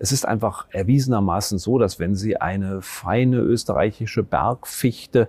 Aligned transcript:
Es 0.00 0.12
ist 0.12 0.26
einfach 0.26 0.66
erwiesenermaßen 0.70 1.58
so, 1.58 1.78
dass 1.78 1.98
wenn 1.98 2.14
Sie 2.14 2.36
eine 2.36 2.80
feine 2.82 3.38
österreichische 3.38 4.22
Bergfichte 4.22 5.28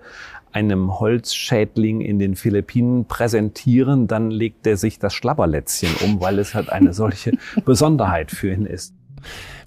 einem 0.52 1.00
Holzschädling 1.00 2.02
in 2.02 2.20
den 2.20 2.36
Philippinen 2.36 3.06
präsentieren, 3.06 4.08
dann 4.08 4.32
legt 4.32 4.66
er 4.68 4.78
sich 4.78 5.00
das 5.00 5.14
Schlabberlätzchen 5.14 5.90
um, 6.04 6.22
weil 6.22 6.40
es 6.40 6.56
halt 6.56 6.70
eine 6.70 6.94
solche 6.94 7.34
Besonderheit 7.66 8.32
für 8.32 8.54
ihn 8.54 8.66
ist. 8.66 8.94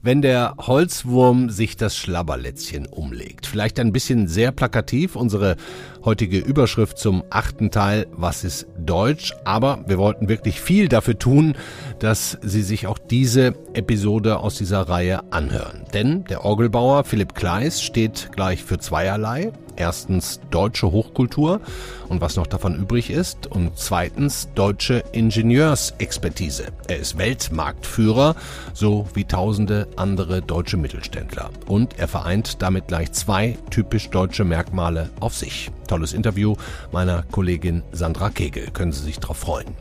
Wenn 0.00 0.23
der 0.23 0.55
Holzwurm 0.59 1.50
sich 1.50 1.77
das 1.77 1.96
Schlabberlätzchen 1.96 2.87
umlegt. 2.87 3.46
Vielleicht 3.46 3.79
ein 3.79 3.93
bisschen 3.93 4.27
sehr 4.27 4.50
plakativ 4.50 5.14
unsere 5.14 5.57
heutige 6.05 6.39
Überschrift 6.39 6.98
zum 6.98 7.23
achten 7.30 7.71
Teil 7.71 8.07
Was 8.12 8.45
ist 8.45 8.66
Deutsch? 8.79 9.35
Aber 9.45 9.85
wir 9.87 9.98
wollten 9.98 10.29
wirklich 10.29 10.61
viel 10.61 10.89
dafür 10.89 11.18
tun, 11.18 11.55
dass 11.98 12.39
Sie 12.43 12.62
sich 12.62 12.86
auch 12.86 12.98
diese 12.98 13.54
Episode 13.75 14.39
aus 14.39 14.57
dieser 14.57 14.89
Reihe 14.89 15.32
anhören. 15.32 15.85
Denn 15.95 16.25
der 16.25 16.45
Orgelbauer 16.45 17.04
Philipp 17.04 17.35
Kleis 17.35 17.82
steht 17.82 18.31
gleich 18.32 18.62
für 18.62 18.79
zweierlei. 18.79 19.53
Erstens 19.75 20.40
deutsche 20.50 20.93
Hochkultur 20.93 21.61
und 22.09 22.21
was 22.21 22.37
noch 22.37 22.46
davon 22.46 22.76
übrig 22.76 23.11
ist. 23.11 23.46
Und 23.46 23.73
zweitens 23.76 24.48
deutsche 24.54 25.03
Ingenieursexpertise. 25.12 26.67
Er 26.89 26.98
ist 26.98 27.17
Weltmarktführer, 27.17 28.37
so 28.75 29.07
wie 29.14 29.25
tausende 29.25 29.89
andere 29.96 30.43
deutsche 30.43 30.76
Mittelständler. 30.76 31.50
Und 31.67 31.98
er 31.98 32.09
vereint 32.09 32.61
damit 32.61 32.89
gleich 32.89 33.12
zwei 33.12 33.56
typisch 33.70 34.11
deutsche 34.11 34.45
Merkmale 34.45 35.11
auf 35.20 35.34
sich. 35.34 35.70
Tolles 35.92 36.14
Interview 36.14 36.56
meiner 36.91 37.23
Kollegin 37.23 37.83
Sandra 37.92 38.31
Kegel. 38.31 38.70
Können 38.73 38.92
Sie 38.92 39.05
sich 39.05 39.19
darauf 39.19 39.37
freuen. 39.37 39.77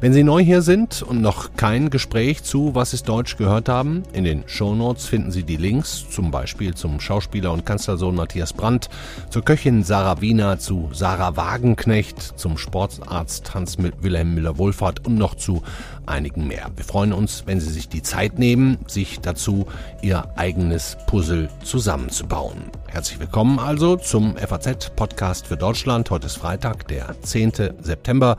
Wenn 0.00 0.12
Sie 0.12 0.22
neu 0.22 0.40
hier 0.40 0.62
sind 0.62 1.02
und 1.02 1.20
noch 1.20 1.56
kein 1.56 1.90
Gespräch 1.90 2.44
zu 2.44 2.76
Was 2.76 2.94
ist 2.94 3.08
Deutsch 3.08 3.36
gehört 3.36 3.68
haben, 3.68 4.04
in 4.12 4.22
den 4.22 4.44
Shownotes 4.46 5.06
finden 5.06 5.32
Sie 5.32 5.42
die 5.42 5.56
Links, 5.56 6.06
zum 6.08 6.30
Beispiel 6.30 6.74
zum 6.74 7.00
Schauspieler 7.00 7.50
und 7.50 7.66
Kanzlersohn 7.66 8.14
Matthias 8.14 8.52
Brandt, 8.52 8.88
zur 9.30 9.44
Köchin 9.44 9.82
Sarah 9.82 10.20
Wiener, 10.20 10.60
zu 10.60 10.90
Sarah 10.92 11.36
Wagenknecht, 11.36 12.38
zum 12.38 12.56
Sportarzt 12.56 13.52
Hans-Wilhelm 13.52 14.34
Müller-Wohlfahrt 14.34 15.04
und 15.04 15.16
noch 15.16 15.34
zu 15.34 15.62
einigen 16.06 16.46
mehr. 16.46 16.70
Wir 16.76 16.84
freuen 16.84 17.12
uns, 17.12 17.44
wenn 17.46 17.60
Sie 17.60 17.72
sich 17.72 17.88
die 17.88 18.02
Zeit 18.02 18.38
nehmen, 18.38 18.78
sich 18.86 19.20
dazu 19.20 19.66
Ihr 20.02 20.36
eigenes 20.36 20.96
Puzzle 21.06 21.48
zusammenzubauen. 21.64 22.70
Herzlich 22.88 23.20
willkommen 23.20 23.58
also 23.58 23.96
zum 23.96 24.36
FAZ-Podcast 24.36 25.46
für 25.46 25.56
Deutschland. 25.56 26.10
Heute 26.10 26.26
ist 26.26 26.36
Freitag, 26.36 26.88
der 26.88 27.14
10. 27.22 27.52
September. 27.80 28.36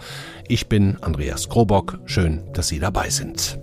Ich 0.47 0.67
bin 0.67 0.97
Andreas 1.01 1.49
Krobock. 1.49 1.99
Schön, 2.05 2.43
dass 2.53 2.67
Sie 2.67 2.79
dabei 2.79 3.09
sind. 3.09 3.59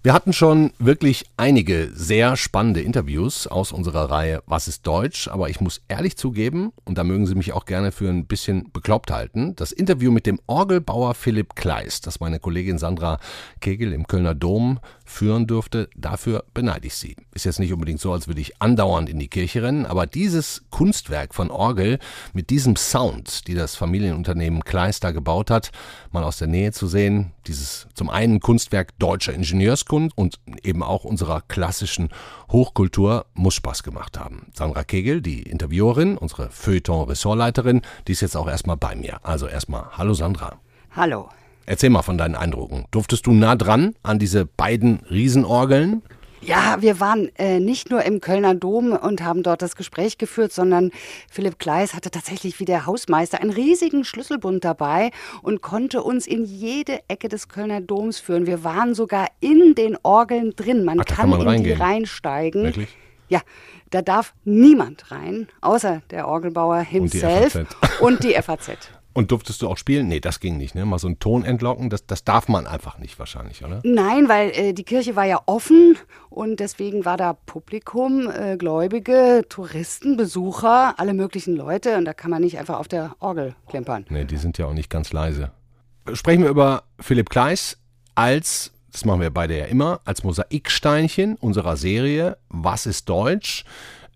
Wir 0.00 0.12
hatten 0.12 0.32
schon 0.32 0.70
wirklich 0.78 1.24
einige 1.36 1.90
sehr 1.92 2.36
spannende 2.36 2.80
Interviews 2.80 3.48
aus 3.48 3.72
unserer 3.72 4.08
Reihe 4.08 4.44
Was 4.46 4.68
ist 4.68 4.86
Deutsch? 4.86 5.26
Aber 5.26 5.50
ich 5.50 5.60
muss 5.60 5.80
ehrlich 5.88 6.16
zugeben, 6.16 6.72
und 6.84 6.98
da 6.98 7.02
mögen 7.02 7.26
Sie 7.26 7.34
mich 7.34 7.52
auch 7.52 7.64
gerne 7.64 7.90
für 7.90 8.08
ein 8.08 8.26
bisschen 8.26 8.70
bekloppt 8.72 9.10
halten, 9.10 9.56
das 9.56 9.72
Interview 9.72 10.12
mit 10.12 10.26
dem 10.26 10.38
Orgelbauer 10.46 11.14
Philipp 11.14 11.56
Kleist, 11.56 12.06
das 12.06 12.20
meine 12.20 12.38
Kollegin 12.38 12.78
Sandra 12.78 13.18
Kegel 13.60 13.92
im 13.92 14.06
Kölner 14.06 14.36
Dom 14.36 14.78
führen 15.04 15.48
dürfte, 15.48 15.88
dafür 15.96 16.44
beneide 16.54 16.86
ich 16.86 16.94
sie. 16.94 17.16
Ist 17.34 17.44
jetzt 17.44 17.58
nicht 17.58 17.72
unbedingt 17.72 18.00
so, 18.00 18.12
als 18.12 18.28
würde 18.28 18.40
ich 18.40 18.62
andauernd 18.62 19.08
in 19.08 19.18
die 19.18 19.28
Kirche 19.28 19.64
rennen, 19.64 19.84
aber 19.84 20.06
dieses 20.06 20.62
Kunstwerk 20.70 21.34
von 21.34 21.50
Orgel 21.50 21.98
mit 22.32 22.50
diesem 22.50 22.76
Sound, 22.76 23.48
die 23.48 23.54
das 23.54 23.74
Familienunternehmen 23.74 24.62
Kleist 24.62 25.02
da 25.02 25.10
gebaut 25.10 25.50
hat, 25.50 25.72
mal 26.12 26.22
aus 26.22 26.38
der 26.38 26.48
Nähe 26.48 26.70
zu 26.70 26.86
sehen, 26.86 27.32
dieses 27.48 27.88
zum 27.94 28.10
einen 28.10 28.38
Kunstwerk 28.38 28.96
deutscher 28.98 29.32
Ingenieurskunst 29.88 30.16
und 30.16 30.38
eben 30.62 30.82
auch 30.82 31.04
unserer 31.04 31.42
klassischen 31.42 32.10
Hochkultur 32.50 33.26
muss 33.34 33.54
Spaß 33.54 33.82
gemacht 33.82 34.18
haben. 34.18 34.46
Sandra 34.54 34.84
Kegel, 34.84 35.20
die 35.20 35.42
Interviewerin, 35.42 36.16
unsere 36.16 36.50
Feuilleton-Ressortleiterin, 36.50 37.82
die 38.06 38.12
ist 38.12 38.20
jetzt 38.20 38.36
auch 38.36 38.48
erstmal 38.48 38.76
bei 38.76 38.94
mir. 38.94 39.18
Also 39.22 39.46
erstmal, 39.46 39.84
hallo 39.96 40.14
Sandra. 40.14 40.58
Hallo. 40.94 41.28
Erzähl 41.66 41.90
mal 41.90 42.02
von 42.02 42.16
deinen 42.16 42.34
Eindrücken. 42.34 42.86
Durftest 42.90 43.26
du 43.26 43.32
nah 43.32 43.54
dran 43.54 43.94
an 44.02 44.18
diese 44.18 44.46
beiden 44.46 45.00
Riesenorgeln? 45.10 46.02
Ja, 46.40 46.76
wir 46.80 47.00
waren 47.00 47.30
äh, 47.36 47.60
nicht 47.60 47.90
nur 47.90 48.02
im 48.04 48.20
Kölner 48.20 48.54
Dom 48.54 48.92
und 48.92 49.22
haben 49.22 49.42
dort 49.42 49.62
das 49.62 49.76
Gespräch 49.76 50.18
geführt, 50.18 50.52
sondern 50.52 50.90
Philipp 51.30 51.58
Kleis 51.58 51.94
hatte 51.94 52.10
tatsächlich 52.10 52.60
wie 52.60 52.64
der 52.64 52.86
Hausmeister 52.86 53.40
einen 53.40 53.50
riesigen 53.50 54.04
Schlüsselbund 54.04 54.64
dabei 54.64 55.10
und 55.42 55.62
konnte 55.62 56.02
uns 56.02 56.26
in 56.26 56.44
jede 56.44 57.00
Ecke 57.08 57.28
des 57.28 57.48
Kölner 57.48 57.80
Doms 57.80 58.20
führen. 58.20 58.46
Wir 58.46 58.64
waren 58.64 58.94
sogar 58.94 59.26
in 59.40 59.74
den 59.74 59.96
Orgeln 60.02 60.54
drin. 60.54 60.84
Man, 60.84 61.00
Ach, 61.00 61.04
kann, 61.04 61.16
kann 61.16 61.30
man 61.30 61.40
in 61.40 61.48
reingehen. 61.48 61.76
die 61.76 61.82
reinsteigen. 61.82 62.64
Wirklich? 62.64 62.96
Ja, 63.28 63.40
da 63.90 64.02
darf 64.02 64.34
niemand 64.44 65.10
rein, 65.10 65.48
außer 65.60 66.02
der 66.10 66.28
Orgelbauer 66.28 66.80
himself 66.80 67.54
und 68.00 68.22
die 68.24 68.34
FAZ. 68.34 68.68
Und 68.68 68.68
die 68.68 68.74
FAZ. 68.74 68.90
Und 69.18 69.32
durftest 69.32 69.62
du 69.62 69.68
auch 69.68 69.76
spielen? 69.76 70.06
Nee, 70.06 70.20
das 70.20 70.38
ging 70.38 70.58
nicht. 70.58 70.76
Ne? 70.76 70.86
Mal 70.86 71.00
so 71.00 71.08
einen 71.08 71.18
Ton 71.18 71.44
entlocken, 71.44 71.90
das, 71.90 72.06
das 72.06 72.22
darf 72.22 72.46
man 72.46 72.68
einfach 72.68 72.98
nicht 72.98 73.18
wahrscheinlich, 73.18 73.64
oder? 73.64 73.80
Nein, 73.82 74.28
weil 74.28 74.50
äh, 74.50 74.72
die 74.72 74.84
Kirche 74.84 75.16
war 75.16 75.24
ja 75.24 75.40
offen 75.46 75.96
und 76.30 76.60
deswegen 76.60 77.04
war 77.04 77.16
da 77.16 77.32
Publikum, 77.32 78.30
äh, 78.30 78.56
Gläubige, 78.56 79.44
Touristen, 79.48 80.16
Besucher, 80.16 81.00
alle 81.00 81.14
möglichen 81.14 81.56
Leute 81.56 81.98
und 81.98 82.04
da 82.04 82.14
kann 82.14 82.30
man 82.30 82.42
nicht 82.42 82.60
einfach 82.60 82.78
auf 82.78 82.86
der 82.86 83.16
Orgel 83.18 83.56
klimpern. 83.66 84.06
Nee, 84.08 84.24
die 84.24 84.36
sind 84.36 84.56
ja 84.56 84.66
auch 84.66 84.72
nicht 84.72 84.88
ganz 84.88 85.12
leise. 85.12 85.50
Sprechen 86.12 86.44
wir 86.44 86.50
über 86.50 86.84
Philipp 87.00 87.28
Kleis 87.28 87.76
als, 88.14 88.72
das 88.92 89.04
machen 89.04 89.20
wir 89.20 89.30
beide 89.30 89.58
ja 89.58 89.64
immer, 89.64 90.00
als 90.04 90.22
Mosaiksteinchen 90.22 91.34
unserer 91.34 91.76
Serie 91.76 92.36
Was 92.50 92.86
ist 92.86 93.08
Deutsch? 93.08 93.64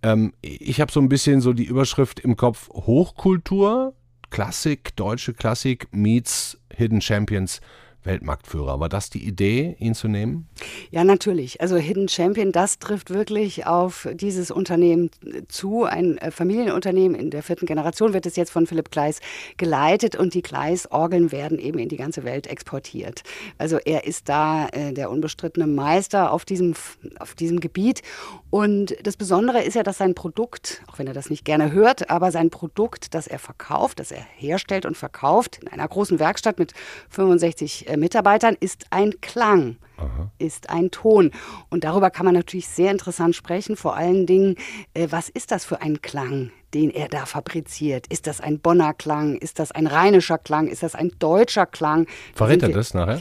Ähm, 0.04 0.32
ich 0.42 0.80
habe 0.80 0.92
so 0.92 1.00
ein 1.00 1.08
bisschen 1.08 1.40
so 1.40 1.52
die 1.54 1.64
Überschrift 1.64 2.20
im 2.20 2.36
Kopf 2.36 2.68
Hochkultur 2.68 3.94
Klassik, 4.32 4.96
deutsche 4.96 5.34
Klassik 5.34 5.88
meets 5.92 6.58
Hidden 6.74 7.02
Champions 7.02 7.60
Weltmarktführer. 8.04 8.80
War 8.80 8.88
das 8.88 9.10
die 9.10 9.24
Idee, 9.26 9.76
ihn 9.78 9.94
zu 9.94 10.08
nehmen? 10.08 10.48
Ja, 10.90 11.04
natürlich. 11.04 11.60
Also 11.60 11.76
Hidden 11.76 12.08
Champion, 12.08 12.52
das 12.52 12.78
trifft 12.78 13.10
wirklich 13.10 13.66
auf 13.66 14.08
dieses 14.14 14.50
Unternehmen 14.50 15.10
zu. 15.48 15.84
Ein 15.84 16.18
äh, 16.18 16.30
Familienunternehmen 16.30 17.18
in 17.18 17.30
der 17.30 17.42
vierten 17.42 17.66
Generation 17.66 18.12
wird 18.12 18.26
es 18.26 18.36
jetzt 18.36 18.50
von 18.50 18.66
Philipp 18.66 18.90
Kleis 18.90 19.20
geleitet 19.56 20.16
und 20.16 20.34
die 20.34 20.42
Kleis-Orgeln 20.42 21.32
werden 21.32 21.58
eben 21.58 21.78
in 21.78 21.88
die 21.88 21.96
ganze 21.96 22.24
Welt 22.24 22.46
exportiert. 22.46 23.22
Also 23.58 23.78
er 23.78 24.04
ist 24.06 24.28
da 24.28 24.68
äh, 24.68 24.92
der 24.92 25.10
unbestrittene 25.10 25.66
Meister 25.66 26.32
auf 26.32 26.44
diesem, 26.44 26.74
auf 27.18 27.34
diesem 27.34 27.60
Gebiet. 27.60 28.02
Und 28.50 28.96
das 29.02 29.16
Besondere 29.16 29.62
ist 29.62 29.74
ja, 29.74 29.82
dass 29.82 29.98
sein 29.98 30.14
Produkt, 30.14 30.82
auch 30.88 30.98
wenn 30.98 31.06
er 31.06 31.14
das 31.14 31.30
nicht 31.30 31.44
gerne 31.44 31.72
hört, 31.72 32.10
aber 32.10 32.30
sein 32.32 32.50
Produkt, 32.50 33.14
das 33.14 33.26
er 33.26 33.38
verkauft, 33.38 34.00
das 34.00 34.10
er 34.10 34.24
herstellt 34.36 34.86
und 34.86 34.96
verkauft 34.96 35.60
in 35.62 35.68
einer 35.68 35.86
großen 35.86 36.18
Werkstatt 36.18 36.58
mit 36.58 36.72
65 37.10 37.88
äh, 37.88 37.91
Mitarbeitern, 37.96 38.56
ist 38.58 38.86
ein 38.90 39.20
Klang, 39.20 39.76
Aha. 39.96 40.30
ist 40.38 40.70
ein 40.70 40.90
Ton. 40.90 41.30
Und 41.70 41.84
darüber 41.84 42.10
kann 42.10 42.26
man 42.26 42.34
natürlich 42.34 42.68
sehr 42.68 42.90
interessant 42.90 43.36
sprechen. 43.36 43.76
Vor 43.76 43.96
allen 43.96 44.26
Dingen, 44.26 44.56
äh, 44.94 45.08
was 45.10 45.28
ist 45.28 45.50
das 45.50 45.64
für 45.64 45.80
ein 45.80 46.02
Klang? 46.02 46.50
den 46.74 46.90
er 46.90 47.08
da 47.08 47.26
fabriziert. 47.26 48.06
Ist 48.08 48.26
das 48.26 48.40
ein 48.40 48.58
Bonner 48.58 48.94
Klang? 48.94 49.36
Ist 49.36 49.58
das 49.58 49.72
ein 49.72 49.86
rheinischer 49.86 50.38
Klang? 50.38 50.68
Ist 50.68 50.82
das 50.82 50.94
ein 50.94 51.12
deutscher 51.18 51.66
Klang? 51.66 52.06
Verrät 52.34 52.62
er 52.62 52.70
das 52.70 52.94
nachher? 52.94 53.20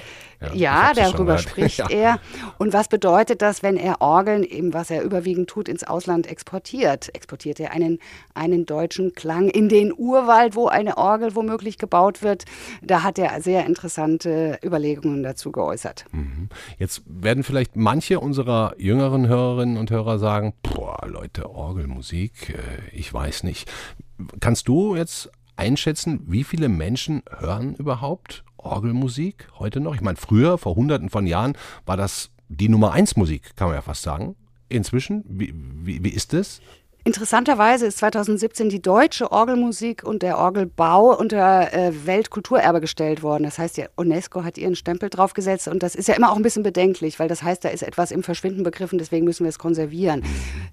Ja, 0.54 0.94
darüber 0.94 1.38
spricht 1.38 1.78
ja. 1.78 1.90
er. 1.90 2.20
Und 2.58 2.74
was 2.74 2.88
bedeutet 2.88 3.42
das, 3.42 3.64
wenn 3.64 3.78
er 3.78 4.02
Orgeln, 4.02 4.44
eben 4.44 4.74
was 4.74 4.90
er 4.90 5.04
überwiegend 5.04 5.50
tut, 5.50 5.70
ins 5.70 5.84
Ausland 5.84 6.28
exportiert? 6.28 7.14
Exportiert 7.14 7.60
er 7.60 7.72
einen, 7.72 8.00
einen 8.34 8.66
deutschen 8.66 9.14
Klang 9.14 9.50
in 9.50 9.70
den 9.70 9.94
Urwald, 9.96 10.56
wo 10.56 10.68
eine 10.68 10.98
Orgel 10.98 11.36
womöglich 11.36 11.78
gebaut 11.78 12.24
wird? 12.24 12.46
Da 12.82 13.04
hat 13.04 13.20
er 13.20 13.42
sehr 13.42 13.66
interessante 13.66 14.60
Überlegungen 14.64 15.24
dazu 15.24 15.52
geäußert. 15.52 16.06
Mhm. 16.12 16.50
Jetzt 16.78 17.04
werden 17.06 17.44
vielleicht 17.44 17.76
manche 17.76 18.20
unserer 18.20 18.74
jüngeren 18.78 19.28
Hörerinnen 19.28 19.78
und 19.78 19.92
Hörer 19.92 20.18
sagen, 20.20 20.54
boah, 20.64 21.08
Leute, 21.08 21.50
Orgelmusik, 21.50 22.50
äh, 22.50 22.96
ich 22.96 23.14
weiß 23.14 23.44
nicht. 23.44 23.72
Kannst 24.40 24.68
du 24.68 24.96
jetzt 24.96 25.32
einschätzen, 25.56 26.22
wie 26.26 26.44
viele 26.44 26.70
Menschen 26.70 27.24
hören 27.30 27.76
überhaupt 27.76 28.44
Orgelmusik 28.64 29.48
heute 29.60 29.80
noch? 29.80 29.96
Ich 29.96 30.02
meine, 30.02 30.18
früher, 30.18 30.58
vor 30.58 30.76
hunderten 30.76 31.10
von 31.10 31.28
Jahren, 31.28 31.58
war 31.86 31.98
das 31.98 32.30
die 32.50 32.70
Nummer 32.70 32.92
eins 32.92 33.16
Musik, 33.16 33.56
kann 33.56 33.68
man 33.68 33.76
ja 33.76 33.82
fast 33.82 34.04
sagen. 34.04 34.36
Inzwischen, 34.70 35.24
wie, 35.28 35.54
wie, 35.56 36.04
wie 36.04 36.10
ist 36.10 36.34
es? 36.34 36.62
Interessanterweise 37.04 37.88
ist 37.88 37.98
2017 37.98 38.70
die 38.70 38.80
deutsche 38.80 39.32
Orgelmusik 39.32 40.04
und 40.04 40.22
der 40.22 40.38
Orgelbau 40.38 41.18
unter 41.18 41.74
äh, 41.74 42.06
Weltkulturerbe 42.06 42.80
gestellt 42.80 43.24
worden. 43.24 43.44
Das 43.44 43.58
heißt, 43.58 43.78
die 43.78 43.86
UNESCO 43.96 44.44
hat 44.44 44.60
ihren 44.60 44.76
Stempel 44.76 45.10
draufgesetzt 45.10 45.68
und 45.68 45.82
das 45.82 45.96
ist 45.96 46.08
ja 46.08 46.14
immer 46.14 46.32
auch 46.32 46.36
ein 46.36 46.44
bisschen 46.44 46.62
bedenklich, 46.62 47.20
weil 47.20 47.28
das 47.28 47.42
heißt, 47.42 47.66
da 47.66 47.70
ist 47.70 47.82
etwas 47.82 48.12
im 48.12 48.22
Verschwinden 48.22 48.62
begriffen, 48.62 49.00
deswegen 49.00 49.26
müssen 49.26 49.46
wir 49.46 49.50
es 49.50 49.58
konservieren. 49.58 50.24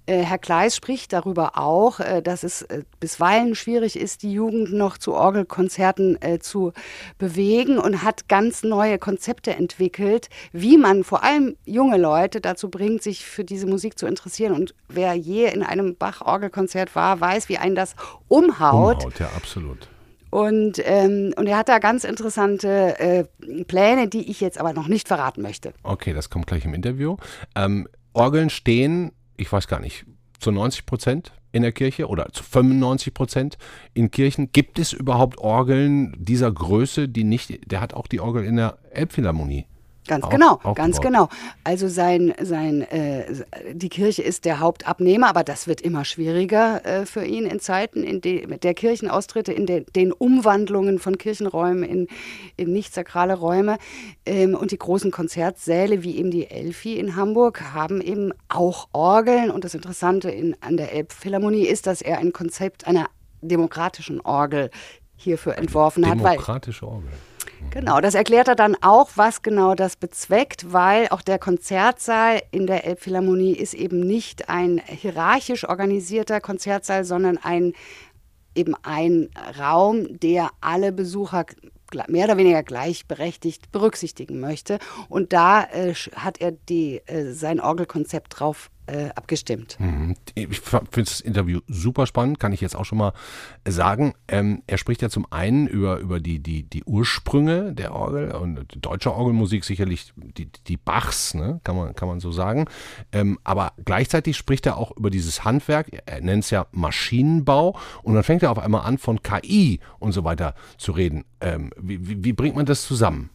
Äh, 0.05 0.19
Herr 0.19 0.37
Kleis 0.37 0.77
spricht 0.77 1.15
darüber 1.15 1.57
auch, 1.57 1.99
äh, 2.01 2.21
dass 2.21 2.43
es 2.43 2.67
bisweilen 3.01 3.55
schwierig 3.55 3.99
ist, 3.99 4.23
die 4.23 4.33
Jugend 4.33 4.71
noch 4.71 4.99
zu 4.99 5.15
Orgelkonzerten 5.15 6.19
zu 6.41 6.73
bewegen 7.17 7.79
und 7.79 8.03
hat 8.03 8.29
ganz 8.29 8.63
neue 8.63 8.99
Konzepte 8.99 9.55
entwickelt, 9.55 10.29
wie 10.53 10.77
man 10.77 11.05
vor 11.05 11.23
allem 11.23 11.57
junge 11.65 11.97
Leute 11.97 12.41
dazu 12.41 12.69
bringt, 12.69 13.03
sich 13.03 13.25
für 13.25 13.45
diese 13.45 13.67
Musik 13.67 13.99
zu 13.99 14.07
interessieren. 14.07 14.53
Und 14.53 14.75
wer 14.89 15.15
je 15.15 15.47
in 15.47 15.63
einem 15.63 15.97
Bach 15.97 16.18
Bach-Orgelkonzert 16.19 16.95
war, 16.95 17.21
weiß, 17.21 17.49
wie 17.49 17.59
einen 17.59 17.75
das 17.75 17.95
umhaut. 18.29 19.05
Umhaut, 19.05 19.21
ja, 19.21 19.29
absolut. 19.37 19.89
Und, 20.31 20.81
ähm, 20.85 21.33
und 21.37 21.47
er 21.47 21.57
hat 21.57 21.69
da 21.69 21.79
ganz 21.79 22.05
interessante 22.05 22.99
äh, 22.99 23.25
Pläne, 23.65 24.09
die 24.09 24.31
ich 24.31 24.41
jetzt 24.41 24.61
aber 24.61 24.75
noch 24.75 24.89
nicht 24.89 25.09
verraten 25.09 25.41
möchte. 25.41 25.73
Okay, 25.83 26.13
das 26.13 26.29
kommt 26.29 26.47
gleich 26.47 26.67
im 26.67 26.75
Interview. 26.75 27.17
Ähm, 27.55 27.89
Orgeln 28.13 28.51
stehen, 28.51 29.13
ich 29.39 29.51
weiß 29.51 29.69
gar 29.69 29.81
nicht, 29.81 30.05
zu 30.39 30.51
90 30.51 30.85
Prozent 30.85 31.33
in 31.51 31.63
der 31.63 31.73
Kirche 31.73 32.09
oder 32.09 32.31
zu 32.31 32.45
95 32.45 33.15
Prozent 33.15 33.59
in 33.95 34.11
Kirchen. 34.11 34.53
Gibt 34.53 34.79
es 34.79 34.93
überhaupt 34.93 35.39
Orgeln 35.39 36.15
dieser 36.19 36.53
Größe, 36.53 37.09
die 37.09 37.25
nicht, 37.25 37.71
der 37.71 37.81
hat 37.81 37.95
auch 37.95 38.07
die 38.07 38.21
Orgel 38.21 38.45
in 38.45 38.57
der 38.57 38.79
Elbphilharmonie 38.91 39.67
Ganz 40.09 40.25
auch, 40.25 40.31
genau, 40.31 40.61
auch 40.65 40.75
ganz 40.75 41.01
genau. 41.01 41.29
Also 41.65 41.89
sein, 41.89 42.35
sein, 42.41 42.83
äh, 42.83 43.27
die 43.73 43.89
Kirche 43.89 44.23
ist 44.23 44.45
der 44.45 44.61
Hauptabnehmer, 44.61 45.29
aber 45.29 45.45
das 45.45 45.69
wird 45.69 45.81
immer 45.81 46.05
schwieriger 46.05 46.85
äh, 46.85 47.07
für 47.07 47.25
ihn 47.25 47.47
in 47.47 47.61
Zeiten 47.61 48.03
in 48.03 48.21
de, 48.21 48.59
der 48.59 48.75
Kirchenaustritte, 48.75 49.53
in 49.53 49.67
de, 49.67 49.85
den 49.95 50.13
Umwandlungen 50.13 50.99
von 50.99 51.19
Kirchenräumen 51.19 51.85
in, 51.85 52.09
in 52.57 52.73
nicht 52.73 52.95
sakrale 52.95 53.35
Räume. 53.35 53.79
Ähm, 54.27 54.55
und 54.55 54.71
die 54.71 54.79
großen 54.79 55.11
Konzertsäle, 55.11 56.03
wie 56.03 56.17
eben 56.17 56.31
die 56.31 56.51
Elfi 56.51 56.99
in 56.99 57.15
Hamburg, 57.15 57.61
haben 57.75 58.01
eben 58.01 58.33
auch 58.49 58.89
Orgeln. 58.93 59.51
Und 59.51 59.65
das 59.65 59.75
Interessante 59.75 60.31
in, 60.31 60.57
an 60.61 60.77
der 60.77 60.93
Elbphilharmonie 60.93 61.67
ist, 61.67 61.87
dass 61.87 62.03
er 62.03 62.19
ein 62.19 62.33
Konzept 62.33 62.87
einer 62.87 63.09
demokratischen 63.43 64.21
Orgel 64.21 64.71
hierfür 65.17 65.59
entworfen 65.59 66.03
Demokratische 66.03 66.29
hat. 66.29 66.33
Demokratische 66.33 66.89
Orgel. 66.89 67.11
Genau, 67.71 68.01
das 68.01 68.15
erklärt 68.15 68.49
er 68.49 68.55
dann 68.55 68.77
auch, 68.81 69.11
was 69.17 69.43
genau 69.43 69.75
das 69.75 69.97
bezweckt, 69.97 70.73
weil 70.73 71.09
auch 71.09 71.23
der 71.23 71.39
Konzertsaal 71.39 72.41
in 72.51 72.67
der 72.67 72.85
Elbphilharmonie 72.87 73.53
ist 73.53 73.75
eben 73.75 74.01
nicht 74.01 74.49
ein 74.49 74.81
hierarchisch 74.85 75.69
organisierter 75.69 76.41
Konzertsaal, 76.41 77.05
sondern 77.05 77.39
ein 77.39 77.75
eben 78.55 78.75
ein 78.83 79.29
Raum, 79.59 80.19
der 80.19 80.51
alle 80.61 80.93
Besucher 80.93 81.47
mehr 82.09 82.25
oder 82.25 82.37
weniger 82.37 82.63
gleichberechtigt 82.63 83.73
berücksichtigen 83.73 84.41
möchte. 84.41 84.79
Und 85.09 85.33
da 85.33 85.65
äh, 85.65 85.95
hat 85.95 86.41
er 86.41 86.53
die, 86.53 87.01
äh, 87.07 87.33
sein 87.33 87.61
Orgelkonzept 87.61 88.41
drauf 88.41 88.71
äh, 88.89 89.11
abgestimmt. 89.15 89.77
Mhm. 89.79 90.17
Ich 90.35 90.61
finde 90.61 90.89
das 90.97 91.21
Interview 91.21 91.61
super 91.69 92.07
spannend, 92.07 92.41
kann 92.41 92.53
ich 92.53 92.61
jetzt 92.61 92.75
auch 92.75 92.85
schon 92.85 92.99
mal 92.99 93.13
sagen. 93.67 94.15
Ähm, 94.29 94.63
er 94.67 94.79
spricht 94.79 95.03
ja 95.03 95.11
zum 95.11 95.31
einen 95.31 95.67
über, 95.67 95.99
über 95.99 96.21
die, 96.21 96.41
die, 96.41 96.63
die 96.63 96.85
Ursprünge 96.85 97.75
der 97.75 97.95
Orgel 97.95 98.33
und 98.33 98.67
deutsche 98.81 99.13
Orgelmusik 99.15 99.65
sicherlich 99.65 100.13
die, 100.17 100.51
die 100.67 100.77
Bachs, 100.77 101.35
ne? 101.35 101.61
kann, 101.65 101.77
man, 101.77 101.95
kann 101.95 102.09
man 102.09 102.21
so 102.21 102.33
sagen. 102.33 102.67
Ähm, 103.13 103.39
aber 103.45 103.73
gleichzeitig 103.85 104.37
spricht 104.37 104.67
er 104.67 104.79
auch 104.79 104.97
über 104.97 105.11
dieses 105.11 105.45
Handwerk, 105.45 105.89
er 106.07 106.21
nennt 106.21 106.45
es 106.45 106.51
ja 106.51 106.67
Maschinenbau 106.73 107.79
und 108.03 108.15
dann 108.15 108.25
fängt 108.25 108.43
er 108.43 108.51
auf 108.51 108.59
einmal 108.59 108.83
an, 108.83 108.99
von 108.99 109.23
KI 109.23 109.81
und 109.99 110.13
so 110.13 110.25
weiter 110.25 110.55
zu 110.79 110.93
reden. 110.93 111.25
Ähm, 111.41 111.71
wie, 111.79 112.09
wie, 112.09 112.25
wie 112.25 112.33
bringt 112.33 112.57
man 112.57 112.67
das 112.67 112.87
zusammen? 112.87 113.31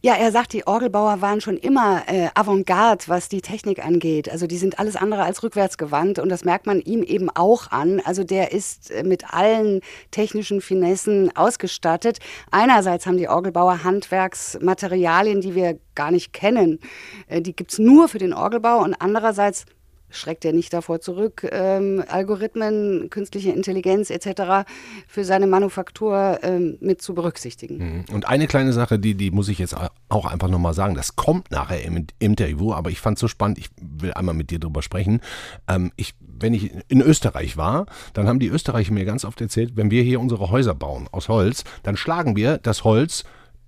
Ja, 0.00 0.14
er 0.14 0.32
sagt, 0.32 0.52
die 0.52 0.66
Orgelbauer 0.66 1.20
waren 1.20 1.40
schon 1.40 1.56
immer 1.56 2.02
äh, 2.06 2.28
Avantgarde, 2.34 3.04
was 3.08 3.28
die 3.28 3.40
Technik 3.40 3.84
angeht. 3.84 4.30
Also 4.30 4.46
die 4.46 4.58
sind 4.58 4.78
alles 4.78 4.96
andere 4.96 5.22
als 5.22 5.42
rückwärtsgewandt 5.42 6.18
und 6.18 6.28
das 6.28 6.44
merkt 6.44 6.66
man 6.66 6.80
ihm 6.80 7.02
eben 7.02 7.30
auch 7.30 7.70
an. 7.70 8.00
Also 8.04 8.24
der 8.24 8.52
ist 8.52 8.90
äh, 8.90 9.02
mit 9.02 9.32
allen 9.32 9.80
technischen 10.10 10.60
Finessen 10.60 11.34
ausgestattet. 11.36 12.18
Einerseits 12.50 13.06
haben 13.06 13.16
die 13.18 13.28
Orgelbauer 13.28 13.84
Handwerksmaterialien, 13.84 15.40
die 15.40 15.54
wir 15.54 15.78
gar 15.94 16.10
nicht 16.10 16.32
kennen. 16.32 16.78
Äh, 17.26 17.42
die 17.42 17.56
gibt's 17.56 17.78
nur 17.78 18.08
für 18.08 18.18
den 18.18 18.32
Orgelbau 18.32 18.82
und 18.82 18.94
andererseits 18.94 19.66
schreckt 20.10 20.44
er 20.44 20.52
nicht 20.52 20.72
davor 20.72 21.00
zurück, 21.00 21.46
ähm, 21.50 22.02
Algorithmen, 22.08 23.10
künstliche 23.10 23.50
Intelligenz 23.50 24.10
etc. 24.10 24.68
für 25.06 25.24
seine 25.24 25.46
Manufaktur 25.46 26.38
ähm, 26.42 26.78
mit 26.80 27.02
zu 27.02 27.14
berücksichtigen. 27.14 27.78
Mhm. 27.78 28.04
Und 28.12 28.28
eine 28.28 28.46
kleine 28.46 28.72
Sache, 28.72 28.98
die, 28.98 29.14
die 29.14 29.30
muss 29.30 29.48
ich 29.48 29.58
jetzt 29.58 29.76
auch 30.08 30.26
einfach 30.26 30.48
nochmal 30.48 30.74
sagen, 30.74 30.94
das 30.94 31.16
kommt 31.16 31.50
nachher 31.50 31.82
im 31.84 32.06
Interview, 32.18 32.72
aber 32.72 32.90
ich 32.90 33.00
fand 33.00 33.16
es 33.16 33.20
so 33.20 33.28
spannend, 33.28 33.58
ich 33.58 33.68
will 33.80 34.12
einmal 34.12 34.34
mit 34.34 34.50
dir 34.50 34.58
drüber 34.58 34.82
sprechen. 34.82 35.20
Ähm, 35.68 35.92
ich, 35.96 36.14
wenn 36.20 36.54
ich 36.54 36.70
in 36.88 37.00
Österreich 37.00 37.56
war, 37.56 37.86
dann 38.12 38.28
haben 38.28 38.38
die 38.38 38.48
Österreicher 38.48 38.92
mir 38.92 39.04
ganz 39.04 39.24
oft 39.24 39.40
erzählt, 39.40 39.76
wenn 39.76 39.90
wir 39.90 40.02
hier 40.02 40.20
unsere 40.20 40.50
Häuser 40.50 40.74
bauen 40.74 41.08
aus 41.12 41.28
Holz, 41.28 41.64
dann 41.82 41.96
schlagen 41.96 42.36
wir 42.36 42.58
das 42.58 42.84
Holz 42.84 43.24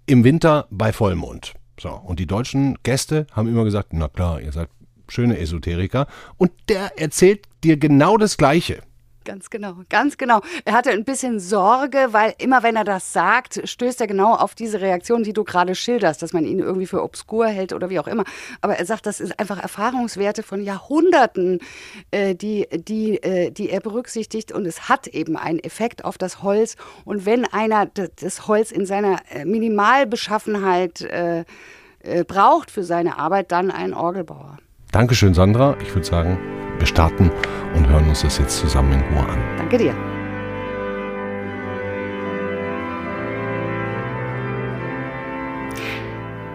im 0.06 0.25
Winter 0.25 0.67
bei 0.70 0.93
Vollmond. 0.93 1.55
So, 1.81 1.90
und 1.90 2.19
die 2.19 2.26
deutschen 2.26 2.76
Gäste 2.82 3.26
haben 3.32 3.49
immer 3.49 3.64
gesagt, 3.64 3.93
na 3.93 4.08
klar, 4.08 4.40
ihr 4.40 4.50
seid 4.50 4.69
schöne 5.08 5.38
Esoteriker. 5.38 6.06
Und 6.37 6.52
der 6.69 6.99
erzählt 6.99 7.46
dir 7.64 7.76
genau 7.76 8.16
das 8.16 8.37
Gleiche. 8.37 8.82
Ganz 9.28 9.50
genau, 9.50 9.75
ganz 9.90 10.16
genau. 10.16 10.40
Er 10.64 10.72
hatte 10.72 10.90
ein 10.90 11.05
bisschen 11.05 11.38
Sorge, 11.38 12.08
weil 12.12 12.32
immer 12.38 12.62
wenn 12.62 12.76
er 12.76 12.84
das 12.84 13.12
sagt, 13.12 13.60
stößt 13.62 14.00
er 14.00 14.06
genau 14.06 14.32
auf 14.34 14.55
diese 14.55 14.81
Reaktion, 14.81 15.22
die 15.22 15.34
du 15.34 15.44
gerade 15.44 15.75
schilderst, 15.75 16.22
dass 16.22 16.32
man 16.32 16.46
ihn 16.46 16.60
irgendwie 16.60 16.87
für 16.87 17.02
obskur 17.02 17.46
hält 17.46 17.75
oder 17.75 17.90
wie 17.90 17.99
auch 17.99 18.06
immer. 18.06 18.25
Aber 18.62 18.78
er 18.78 18.87
sagt, 18.87 19.05
das 19.05 19.20
ist 19.20 19.38
einfach 19.38 19.58
Erfahrungswerte 19.62 20.43
von 20.43 20.64
Jahrhunderten, 20.64 21.58
äh, 22.11 22.34
die, 22.34 22.69
die, 22.72 23.22
äh, 23.22 23.50
die 23.50 23.69
er 23.69 23.81
berücksichtigt 23.81 24.50
und 24.50 24.64
es 24.64 24.88
hat 24.88 25.06
eben 25.08 25.37
einen 25.37 25.58
Effekt 25.58 26.06
auf 26.06 26.16
das 26.16 26.43
Holz. 26.43 26.76
Und 27.04 27.26
wenn 27.26 27.44
einer 27.44 27.84
das 27.84 28.49
Holz 28.49 28.72
in 28.72 28.87
seiner 28.87 29.20
äh, 29.28 29.44
Minimalbeschaffenheit 29.44 31.06
braucht 32.26 32.70
für 32.70 32.84
seine 32.84 33.19
Arbeit, 33.19 33.52
dann 33.52 33.70
ein 33.70 33.93
Orgelbauer. 33.93 34.56
Dankeschön, 34.90 35.35
Sandra. 35.35 35.76
Ich 35.82 35.94
würde 35.94 36.06
sagen, 36.06 36.38
wir 36.79 36.87
starten 36.87 37.31
und 37.75 37.87
hören 37.88 38.08
uns 38.08 38.23
das 38.23 38.38
jetzt 38.38 38.56
zusammen 38.56 38.93
in 38.93 39.00
Ruhe 39.00 39.29
an. 39.29 39.38
Danke 39.58 39.76
dir. 39.76 39.94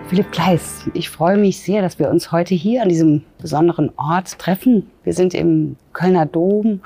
Philipp 0.08 0.32
Kleis, 0.32 0.90
ich 0.96 1.12
freue 1.12 1.38
mich 1.38 1.60
sehr, 1.60 1.84
dass 1.84 2.00
wir 2.00 2.10
uns 2.10 2.32
heute 2.32 2.56
hier 2.56 2.82
an 2.82 2.90
diesem 2.90 3.24
besonderen 3.40 3.92
Ort 3.98 4.40
treffen. 4.40 4.90
Wir 5.04 5.14
sind 5.14 5.36
im 5.36 5.76
Kölner 5.94 6.26
Dom 6.26 6.82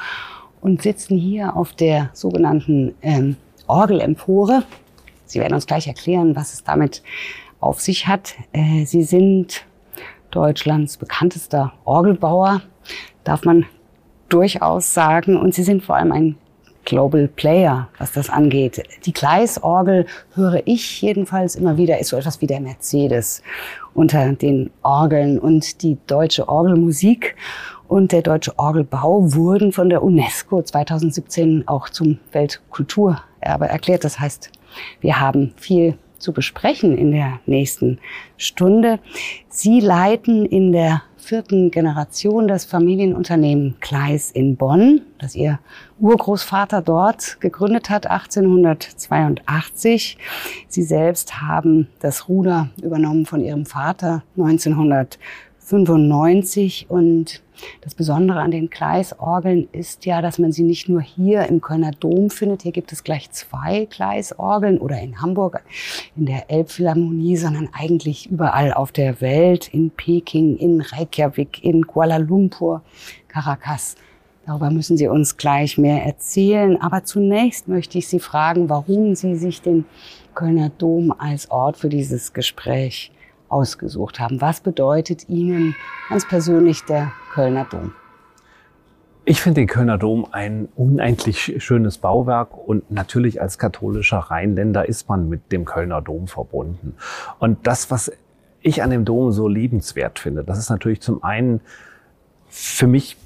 und 0.60 0.82
sitzen 0.82 1.18
hier 1.18 1.56
auf 1.56 1.72
der 1.72 2.10
sogenannten 2.12 2.94
ähm, 3.02 3.38
Orgelempore. 3.68 4.64
Sie 5.26 5.40
werden 5.40 5.54
uns 5.54 5.66
gleich 5.66 5.88
erklären, 5.88 6.36
was 6.36 6.54
es 6.54 6.66
damit 6.66 7.04
auf 7.62 7.80
sich 7.80 8.06
hat. 8.06 8.36
Äh, 8.52 8.86
Sie 8.86 9.04
sind 9.04 9.66
Deutschlands 10.38 10.98
bekanntester 10.98 11.74
Orgelbauer, 11.84 12.62
darf 13.24 13.44
man 13.44 13.66
durchaus 14.30 14.94
sagen. 14.94 15.36
Und 15.36 15.56
sie 15.56 15.64
sind 15.64 15.84
vor 15.84 15.96
allem 15.96 16.12
ein 16.12 16.36
Global 16.86 17.28
Player, 17.28 17.90
was 17.98 18.12
das 18.12 18.30
angeht. 18.30 18.84
Die 19.06 19.14
Gleisorgel 19.14 20.06
höre 20.36 20.62
ich 20.66 21.02
jedenfalls 21.02 21.56
immer 21.56 21.78
wieder, 21.78 21.98
ist 21.98 22.10
so 22.10 22.18
etwas 22.18 22.40
wie 22.40 22.46
der 22.46 22.60
Mercedes 22.60 23.42
unter 23.96 24.32
den 24.34 24.70
Orgeln 24.84 25.40
und 25.40 25.82
die 25.82 25.98
deutsche 26.06 26.48
Orgelmusik 26.48 27.36
und 27.88 28.12
der 28.12 28.22
deutsche 28.22 28.60
Orgelbau 28.60 29.34
wurden 29.34 29.72
von 29.72 29.90
der 29.90 30.04
UNESCO 30.04 30.62
2017 30.62 31.68
auch 31.68 31.90
zum 31.90 32.20
Weltkulturerbe 32.32 33.68
erklärt. 33.68 34.04
Das 34.04 34.20
heißt, 34.20 34.52
wir 35.02 35.20
haben 35.20 35.56
viel 35.58 35.98
zu 36.20 36.34
besprechen 36.34 36.98
in 36.98 37.12
der 37.12 37.40
nächsten 37.46 38.00
Stunde. 38.38 39.00
Sie 39.50 39.80
leiten 39.80 40.46
in 40.46 40.72
der 40.72 41.04
vierten 41.28 41.72
Generation 41.72 42.48
das 42.48 42.64
Familienunternehmen 42.64 43.76
Kleis 43.82 44.32
in 44.32 44.56
Bonn, 44.56 45.02
das 45.20 45.36
Ihr 45.36 45.60
Urgroßvater 46.00 46.82
dort 46.82 47.42
gegründet 47.42 47.90
hat, 47.90 48.08
1882. 48.08 50.18
Sie 50.70 50.84
selbst 50.84 51.42
haben 51.42 51.90
das 52.00 52.30
Ruder 52.30 52.70
übernommen 52.82 53.26
von 53.26 53.44
Ihrem 53.44 53.66
Vater 53.66 54.24
1995 55.70 56.86
und 56.88 57.44
das 57.82 57.94
Besondere 57.94 58.40
an 58.40 58.52
den 58.52 58.70
Gleisorgeln 58.70 59.68
ist 59.74 60.06
ja, 60.06 60.22
dass 60.22 60.40
man 60.40 60.54
sie 60.54 60.64
nicht 60.64 60.88
nur 60.88 61.02
hier 61.02 61.46
im 61.48 61.60
Kölner 61.60 61.92
Dom 61.92 62.30
findet. 62.30 62.62
Hier 62.62 62.72
gibt 62.72 62.94
es 62.94 63.04
gleich 63.04 63.30
zwei 63.32 63.84
Gleisorgeln 63.84 64.78
oder 64.78 64.98
in 65.02 65.22
Hamburg 65.22 65.62
in 66.16 66.26
der 66.26 66.50
Elbphilharmonie, 66.50 67.36
sondern 67.36 67.68
eigentlich 67.74 68.32
überall 68.32 68.72
auf 68.72 68.94
der 68.94 69.20
Welt, 69.20 69.68
in 69.74 69.90
Peking, 69.90 70.56
in 70.56 70.80
Reykjavik, 70.80 71.62
in 71.66 71.86
Kuala 71.86 72.16
Lumpur, 72.16 72.82
Caracas. 73.28 73.98
Darüber 74.46 74.70
müssen 74.70 74.96
Sie 74.96 75.10
uns 75.10 75.36
gleich 75.36 75.78
mehr 75.78 76.06
erzählen. 76.06 76.82
Aber 76.82 77.04
zunächst 77.04 77.68
möchte 77.68 77.98
ich 77.98 78.08
Sie 78.08 78.22
fragen, 78.22 78.70
warum 78.70 79.16
Sie 79.16 79.36
sich 79.36 79.62
den 79.62 79.84
Kölner 80.34 80.70
Dom 80.70 81.12
als 81.12 81.52
Ort 81.52 81.76
für 81.76 81.90
dieses 81.90 82.32
Gespräch 82.32 83.12
ausgesucht 83.50 84.20
haben. 84.20 84.42
Was 84.42 84.62
bedeutet 84.62 85.30
Ihnen 85.30 85.76
ganz 86.10 86.28
persönlich 86.28 86.84
der 86.86 87.12
Kölner 87.34 87.66
Dom? 87.70 87.94
Ich 89.26 89.42
finde 89.42 89.62
den 89.62 89.68
Kölner 89.68 89.98
Dom 89.98 90.28
ein 90.32 90.70
unendlich 90.76 91.56
schönes 91.58 91.98
Bauwerk 91.98 92.58
und 92.58 92.90
natürlich 92.92 93.42
als 93.42 93.58
katholischer 93.58 94.20
Rheinländer 94.20 94.88
ist 94.88 95.10
man 95.10 95.28
mit 95.28 95.52
dem 95.52 95.66
Kölner 95.66 96.02
Dom 96.02 96.28
verbunden. 96.28 96.96
Und 97.40 97.68
das, 97.68 97.92
was 97.92 98.12
ich 98.62 98.84
an 98.84 98.90
dem 98.90 99.04
Dom 99.04 99.32
so 99.34 99.48
liebenswert 99.50 100.20
finde, 100.20 100.44
das 100.46 100.58
ist 100.58 100.70
natürlich 100.70 101.02
zum 101.02 101.24
einen 101.24 101.62
für 102.50 102.88
mich 102.88 103.18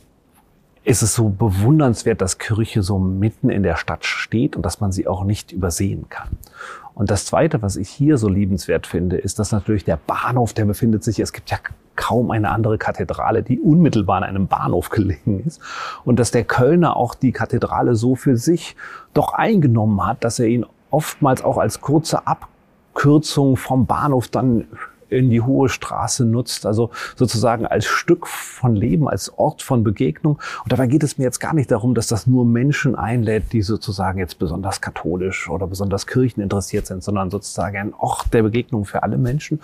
ist 0.83 1.03
es 1.03 1.13
so 1.13 1.29
bewundernswert, 1.29 2.21
dass 2.21 2.39
Kirche 2.39 2.81
so 2.81 2.97
mitten 2.97 3.49
in 3.49 3.61
der 3.61 3.75
Stadt 3.75 4.03
steht 4.03 4.55
und 4.55 4.65
dass 4.65 4.79
man 4.79 4.91
sie 4.91 5.07
auch 5.07 5.23
nicht 5.23 5.51
übersehen 5.51 6.07
kann. 6.09 6.29
Und 6.93 7.09
das 7.09 7.25
Zweite, 7.25 7.61
was 7.61 7.77
ich 7.77 7.89
hier 7.89 8.17
so 8.17 8.27
liebenswert 8.27 8.85
finde, 8.85 9.17
ist, 9.17 9.39
dass 9.39 9.51
natürlich 9.51 9.85
der 9.85 9.97
Bahnhof, 9.97 10.53
der 10.53 10.65
befindet 10.65 11.03
sich, 11.03 11.19
es 11.19 11.33
gibt 11.33 11.49
ja 11.49 11.57
kaum 11.95 12.31
eine 12.31 12.49
andere 12.49 12.77
Kathedrale, 12.77 13.43
die 13.43 13.59
unmittelbar 13.59 14.17
an 14.17 14.23
einem 14.23 14.47
Bahnhof 14.47 14.89
gelegen 14.89 15.43
ist. 15.45 15.61
Und 16.03 16.19
dass 16.19 16.31
der 16.31 16.43
Kölner 16.43 16.95
auch 16.95 17.15
die 17.15 17.31
Kathedrale 17.31 17.95
so 17.95 18.15
für 18.15 18.37
sich 18.37 18.75
doch 19.13 19.33
eingenommen 19.33 20.05
hat, 20.05 20.23
dass 20.23 20.39
er 20.39 20.47
ihn 20.47 20.65
oftmals 20.89 21.43
auch 21.43 21.57
als 21.57 21.81
kurze 21.81 22.27
Abkürzung 22.27 23.57
vom 23.57 23.85
Bahnhof 23.85 24.27
dann 24.27 24.67
in 25.11 25.29
die 25.29 25.41
Hohe 25.41 25.69
Straße 25.69 26.25
nutzt, 26.25 26.65
also 26.65 26.89
sozusagen 27.15 27.65
als 27.65 27.85
Stück 27.85 28.27
von 28.27 28.75
Leben, 28.75 29.07
als 29.07 29.37
Ort 29.37 29.61
von 29.61 29.83
Begegnung. 29.83 30.39
Und 30.63 30.71
dabei 30.71 30.87
geht 30.87 31.03
es 31.03 31.17
mir 31.17 31.25
jetzt 31.25 31.39
gar 31.39 31.53
nicht 31.53 31.69
darum, 31.69 31.93
dass 31.93 32.07
das 32.07 32.27
nur 32.27 32.45
Menschen 32.45 32.95
einlädt, 32.95 33.51
die 33.51 33.61
sozusagen 33.61 34.19
jetzt 34.19 34.39
besonders 34.39 34.81
katholisch 34.81 35.49
oder 35.49 35.67
besonders 35.67 36.07
kircheninteressiert 36.07 36.87
sind, 36.87 37.03
sondern 37.03 37.29
sozusagen 37.29 37.77
ein 37.77 37.93
Ort 37.93 38.33
der 38.33 38.43
Begegnung 38.43 38.85
für 38.85 39.03
alle 39.03 39.17
Menschen 39.17 39.59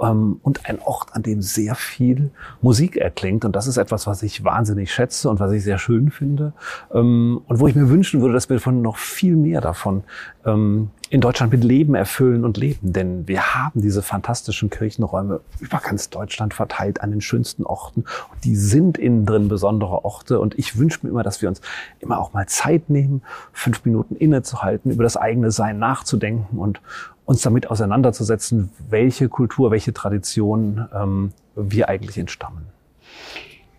ähm, 0.00 0.38
und 0.42 0.66
ein 0.66 0.78
Ort, 0.80 1.14
an 1.14 1.22
dem 1.22 1.42
sehr 1.42 1.74
viel 1.74 2.30
Musik 2.60 2.96
erklingt. 2.96 3.44
Und 3.44 3.56
das 3.56 3.66
ist 3.66 3.78
etwas, 3.78 4.06
was 4.06 4.22
ich 4.22 4.44
wahnsinnig 4.44 4.92
schätze 4.92 5.30
und 5.30 5.40
was 5.40 5.52
ich 5.52 5.64
sehr 5.64 5.78
schön 5.78 6.10
finde 6.10 6.52
ähm, 6.92 7.40
und 7.46 7.60
wo 7.60 7.66
ich 7.66 7.74
mir 7.74 7.88
wünschen 7.88 8.20
würde, 8.20 8.34
dass 8.34 8.50
wir 8.50 8.60
von 8.60 8.82
noch 8.82 8.98
viel 8.98 9.36
mehr 9.36 9.60
davon 9.60 10.04
ähm, 10.44 10.90
in 11.12 11.20
Deutschland 11.20 11.52
mit 11.52 11.62
Leben 11.62 11.94
erfüllen 11.94 12.42
und 12.42 12.56
leben. 12.56 12.94
Denn 12.94 13.28
wir 13.28 13.54
haben 13.54 13.82
diese 13.82 14.00
fantastischen 14.00 14.70
Kirchenräume 14.70 15.40
über 15.60 15.76
ganz 15.76 16.08
Deutschland 16.08 16.54
verteilt 16.54 17.02
an 17.02 17.10
den 17.10 17.20
schönsten 17.20 17.64
Orten. 17.64 18.04
Und 18.32 18.44
die 18.44 18.56
sind 18.56 18.96
innen 18.96 19.26
drin 19.26 19.48
besondere 19.48 20.06
Orte. 20.06 20.40
Und 20.40 20.58
ich 20.58 20.78
wünsche 20.78 21.00
mir 21.02 21.10
immer, 21.10 21.22
dass 21.22 21.42
wir 21.42 21.50
uns 21.50 21.60
immer 22.00 22.18
auch 22.18 22.32
mal 22.32 22.46
Zeit 22.46 22.88
nehmen, 22.88 23.20
fünf 23.52 23.84
Minuten 23.84 24.16
innezuhalten, 24.16 24.90
über 24.90 25.02
das 25.02 25.18
eigene 25.18 25.50
Sein 25.50 25.78
nachzudenken 25.78 26.58
und 26.58 26.80
uns 27.26 27.42
damit 27.42 27.70
auseinanderzusetzen, 27.70 28.70
welche 28.88 29.28
Kultur, 29.28 29.70
welche 29.70 29.92
Tradition 29.92 30.88
ähm, 30.94 31.32
wir 31.54 31.90
eigentlich 31.90 32.16
entstammen. 32.16 32.68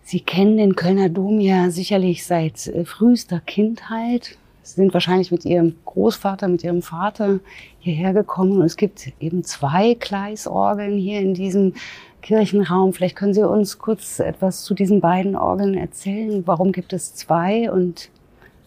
Sie 0.04 0.20
kennen 0.20 0.56
den 0.56 0.76
Kölner 0.76 1.08
Dom 1.08 1.40
ja 1.40 1.70
sicherlich 1.70 2.26
seit 2.26 2.68
äh, 2.68 2.84
frühester 2.84 3.40
Kindheit. 3.40 4.38
Sie 4.64 4.76
sind 4.76 4.94
wahrscheinlich 4.94 5.30
mit 5.30 5.44
Ihrem 5.44 5.76
Großvater, 5.84 6.48
mit 6.48 6.64
Ihrem 6.64 6.80
Vater 6.80 7.40
hierher 7.80 8.14
gekommen. 8.14 8.60
Und 8.60 8.64
es 8.64 8.76
gibt 8.78 9.12
eben 9.20 9.44
zwei 9.44 9.92
Gleisorgeln 9.92 10.98
hier 10.98 11.20
in 11.20 11.34
diesem 11.34 11.74
Kirchenraum. 12.22 12.94
Vielleicht 12.94 13.14
können 13.14 13.34
Sie 13.34 13.46
uns 13.46 13.78
kurz 13.78 14.20
etwas 14.20 14.64
zu 14.64 14.72
diesen 14.72 15.02
beiden 15.02 15.36
Orgeln 15.36 15.74
erzählen. 15.74 16.42
Warum 16.46 16.72
gibt 16.72 16.94
es 16.94 17.14
zwei 17.14 17.70
und 17.70 18.10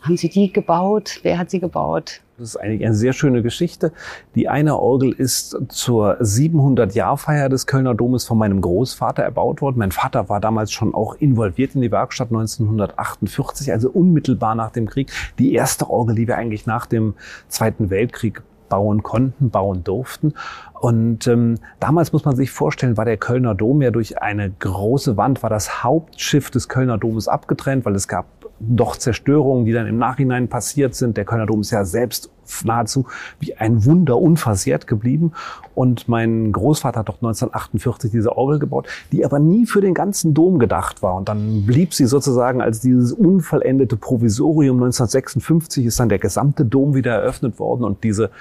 haben 0.01 0.17
Sie 0.17 0.29
die 0.29 0.53
gebaut? 0.53 1.19
Wer 1.23 1.39
hat 1.39 1.49
sie 1.49 1.59
gebaut? 1.59 2.21
Das 2.37 2.49
ist 2.49 2.57
eigentlich 2.57 2.85
eine 2.85 2.93
sehr 2.93 3.13
schöne 3.13 3.41
Geschichte. 3.41 3.91
Die 4.35 4.47
eine 4.47 4.77
Orgel 4.77 5.11
ist 5.11 5.57
zur 5.69 6.21
700-Jahr-Feier 6.21 7.49
des 7.49 7.65
Kölner 7.65 7.95
Domes 7.95 8.25
von 8.25 8.37
meinem 8.37 8.61
Großvater 8.61 9.23
erbaut 9.23 9.59
worden. 9.59 9.79
Mein 9.79 9.91
Vater 9.91 10.29
war 10.29 10.39
damals 10.39 10.71
schon 10.71 10.93
auch 10.93 11.15
involviert 11.15 11.73
in 11.73 11.81
die 11.81 11.91
Werkstatt 11.91 12.27
1948, 12.27 13.71
also 13.71 13.89
unmittelbar 13.89 14.53
nach 14.53 14.69
dem 14.69 14.85
Krieg. 14.85 15.11
Die 15.39 15.55
erste 15.55 15.89
Orgel, 15.89 16.13
die 16.13 16.27
wir 16.27 16.37
eigentlich 16.37 16.67
nach 16.67 16.85
dem 16.85 17.15
Zweiten 17.47 17.89
Weltkrieg 17.89 18.43
bauen 18.69 19.01
konnten, 19.01 19.49
bauen 19.49 19.83
durften. 19.83 20.35
Und 20.79 21.25
ähm, 21.25 21.55
damals 21.79 22.13
muss 22.13 22.25
man 22.25 22.35
sich 22.35 22.51
vorstellen, 22.51 22.97
war 22.97 23.05
der 23.05 23.17
Kölner 23.17 23.55
Dom 23.55 23.81
ja 23.81 23.89
durch 23.89 24.21
eine 24.21 24.51
große 24.51 25.17
Wand, 25.17 25.41
war 25.41 25.49
das 25.49 25.83
Hauptschiff 25.83 26.51
des 26.51 26.69
Kölner 26.69 26.99
Domes 26.99 27.27
abgetrennt, 27.27 27.83
weil 27.85 27.95
es 27.95 28.07
gab 28.07 28.25
doch 28.59 28.95
Zerstörungen, 28.95 29.65
die 29.65 29.73
dann 29.73 29.87
im 29.87 29.97
Nachhinein 29.97 30.47
passiert 30.47 30.95
sind. 30.95 31.17
Der 31.17 31.25
Kölner 31.25 31.45
Dom 31.45 31.61
ist 31.61 31.71
ja 31.71 31.85
selbst 31.85 32.31
nahezu 32.63 33.05
wie 33.39 33.55
ein 33.55 33.85
Wunder 33.85 34.17
unversehrt 34.19 34.87
geblieben. 34.87 35.33
Und 35.75 36.07
mein 36.07 36.51
Großvater 36.51 36.99
hat 36.99 37.09
doch 37.09 37.15
1948 37.15 38.11
diese 38.11 38.35
Orgel 38.37 38.59
gebaut, 38.59 38.87
die 39.11 39.25
aber 39.25 39.39
nie 39.39 39.65
für 39.65 39.81
den 39.81 39.93
ganzen 39.93 40.33
Dom 40.33 40.59
gedacht 40.59 41.03
war. 41.03 41.15
Und 41.15 41.29
dann 41.29 41.65
blieb 41.65 41.93
sie 41.93 42.05
sozusagen 42.05 42.61
als 42.61 42.79
dieses 42.79 43.13
unvollendete 43.13 43.97
Provisorium. 43.97 44.77
1956 44.77 45.85
ist 45.85 45.99
dann 45.99 46.09
der 46.09 46.19
gesamte 46.19 46.65
Dom 46.65 46.95
wieder 46.95 47.13
eröffnet 47.13 47.59
worden 47.59 47.83
und 47.83 48.03
diese 48.03 48.31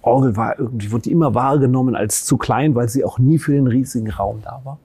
Orgel 0.00 0.36
war 0.36 0.58
irgendwie, 0.58 0.90
wurde 0.90 1.10
immer 1.10 1.34
wahrgenommen 1.34 1.94
als 1.94 2.24
zu 2.24 2.36
klein, 2.36 2.74
weil 2.74 2.88
sie 2.88 3.04
auch 3.04 3.18
nie 3.18 3.38
für 3.38 3.52
den 3.52 3.68
riesigen 3.68 4.10
Raum 4.10 4.40
da 4.42 4.60
war. 4.64 4.78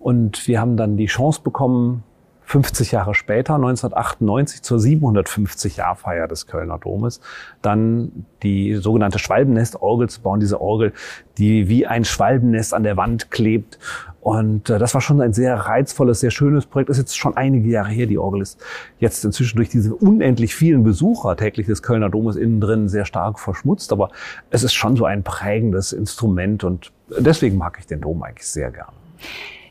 Und 0.00 0.46
wir 0.48 0.60
haben 0.60 0.76
dann 0.76 0.96
die 0.96 1.06
Chance 1.06 1.40
bekommen, 1.42 2.02
50 2.46 2.92
Jahre 2.92 3.14
später, 3.14 3.56
1998, 3.56 4.62
zur 4.62 4.78
750-Jahr-Feier 4.78 6.28
des 6.28 6.46
Kölner 6.46 6.78
Domes, 6.78 7.20
dann 7.60 8.24
die 8.44 8.76
sogenannte 8.76 9.18
Schwalbennest-Orgel 9.18 10.08
zu 10.08 10.22
bauen. 10.22 10.38
Diese 10.38 10.60
Orgel, 10.60 10.92
die 11.38 11.68
wie 11.68 11.86
ein 11.86 12.04
Schwalbennest 12.04 12.72
an 12.72 12.84
der 12.84 12.96
Wand 12.96 13.32
klebt. 13.32 13.80
Und 14.20 14.70
äh, 14.70 14.78
das 14.78 14.94
war 14.94 15.00
schon 15.00 15.20
ein 15.20 15.32
sehr 15.32 15.56
reizvolles, 15.56 16.20
sehr 16.20 16.30
schönes 16.30 16.66
Projekt. 16.66 16.88
Das 16.88 16.98
ist 16.98 17.02
jetzt 17.02 17.18
schon 17.18 17.36
einige 17.36 17.68
Jahre 17.68 17.90
her. 17.90 18.06
Die 18.06 18.18
Orgel 18.18 18.42
ist 18.42 18.60
jetzt 19.00 19.24
inzwischen 19.24 19.56
durch 19.56 19.68
diese 19.68 19.94
unendlich 19.96 20.54
vielen 20.54 20.84
Besucher 20.84 21.36
täglich 21.36 21.66
des 21.66 21.82
Kölner 21.82 22.10
Domes 22.10 22.36
innen 22.36 22.60
drin 22.60 22.88
sehr 22.88 23.06
stark 23.06 23.40
verschmutzt. 23.40 23.92
Aber 23.92 24.10
es 24.50 24.62
ist 24.62 24.74
schon 24.74 24.96
so 24.96 25.04
ein 25.04 25.24
prägendes 25.24 25.92
Instrument 25.92 26.62
und 26.62 26.92
deswegen 27.18 27.56
mag 27.58 27.76
ich 27.80 27.86
den 27.86 28.00
Dom 28.00 28.22
eigentlich 28.22 28.46
sehr 28.46 28.70
gerne. 28.70 28.92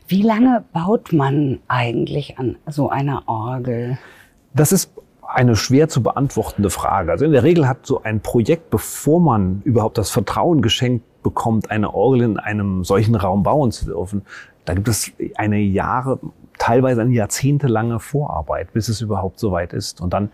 Wie 0.07 0.21
lange 0.21 0.63
baut 0.71 1.13
man 1.13 1.59
eigentlich 1.67 2.37
an 2.37 2.57
so 2.67 2.89
einer 2.89 3.23
Orgel? 3.27 3.97
Das 4.53 4.71
ist 4.71 4.91
eine 5.27 5.55
schwer 5.55 5.89
zu 5.89 6.03
beantwortende 6.03 6.69
Frage. 6.69 7.11
Also 7.11 7.25
in 7.25 7.31
der 7.31 7.43
Regel 7.43 7.67
hat 7.67 7.85
so 7.85 8.03
ein 8.03 8.21
Projekt, 8.21 8.69
bevor 8.69 9.19
man 9.19 9.61
überhaupt 9.63 9.97
das 9.97 10.11
Vertrauen 10.11 10.61
geschenkt 10.61 11.05
bekommt, 11.23 11.71
eine 11.71 11.93
Orgel 11.93 12.21
in 12.21 12.37
einem 12.37 12.83
solchen 12.83 13.15
Raum 13.15 13.41
bauen 13.41 13.71
zu 13.71 13.85
dürfen, 13.85 14.21
da 14.65 14.73
gibt 14.73 14.87
es 14.87 15.11
eine 15.35 15.59
Jahre, 15.59 16.19
teilweise 16.57 17.01
eine 17.01 17.13
jahrzehntelange 17.13 17.99
Vorarbeit, 17.99 18.73
bis 18.73 18.87
es 18.87 19.01
überhaupt 19.01 19.39
soweit 19.39 19.73
ist. 19.73 20.01
Und 20.01 20.13
dann 20.13 20.29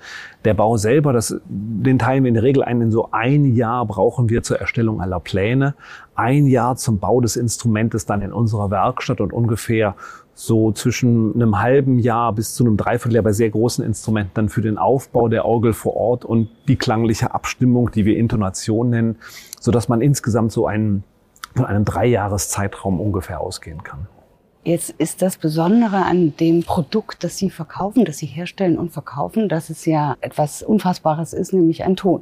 der 0.46 0.54
Bau 0.54 0.78
selber, 0.78 1.14
das, 1.14 1.36
den 1.46 2.00
teilen 2.00 2.24
wir 2.24 2.30
in 2.30 2.36
der 2.36 2.44
Regel 2.44 2.64
ein. 2.64 2.82
In 2.82 2.92
so 2.92 3.10
ein 3.12 3.56
Jahr 3.56 3.86
brauchen 3.86 4.30
wir 4.30 4.44
zur 4.44 4.60
Erstellung 4.60 5.02
aller 5.02 5.20
Pläne, 5.20 5.76
ein 6.22 6.46
Jahr 6.46 6.76
zum 6.76 7.00
Bau 7.00 7.20
des 7.20 7.36
Instrumentes 7.36 8.06
dann 8.06 8.22
in 8.22 8.32
unserer 8.32 8.70
Werkstatt 8.70 9.20
und 9.20 9.34
ungefähr 9.34 9.96
so 10.36 10.72
zwischen 10.72 11.34
einem 11.34 11.60
halben 11.60 12.00
Jahr 12.00 12.32
bis 12.34 12.54
zu 12.54 12.64
einem 12.64 12.78
Dreivierteljahr 12.78 13.24
bei 13.24 13.34
sehr 13.34 13.50
großen 13.50 13.84
Instrumenten 13.84 14.32
dann 14.36 14.50
für 14.50 14.62
den 14.62 14.78
Aufbau 14.78 15.28
der 15.28 15.46
Orgel 15.46 15.74
vor 15.74 15.96
Ort 15.96 16.24
und 16.24 16.50
die 16.68 16.76
klangliche 16.76 17.34
Abstimmung, 17.34 17.92
die 17.92 18.06
wir 18.06 18.18
Intonation 18.18 18.92
nennen, 18.92 19.18
so 19.60 19.72
dass 19.72 19.90
man 19.90 20.02
insgesamt 20.02 20.52
so 20.52 20.68
einen, 20.68 21.04
von 21.56 21.66
einem 21.66 21.86
Dreijahreszeitraum 21.86 23.00
ungefähr 23.00 23.42
ausgehen 23.42 23.84
kann. 23.84 24.08
Jetzt 24.64 24.92
ist 24.92 25.24
das 25.24 25.38
Besondere 25.38 26.06
an 26.06 26.36
dem 26.40 26.62
Produkt, 26.62 27.24
das 27.24 27.38
Sie 27.38 27.50
verkaufen, 27.50 28.06
das 28.06 28.20
Sie 28.20 28.28
herstellen 28.28 28.78
und 28.78 28.92
verkaufen, 28.92 29.50
dass 29.50 29.72
es 29.72 29.88
ja 29.88 30.16
etwas 30.22 30.62
Unfassbares 30.62 31.34
ist, 31.34 31.52
nämlich 31.52 31.84
ein 31.84 31.96
Ton. 31.96 32.22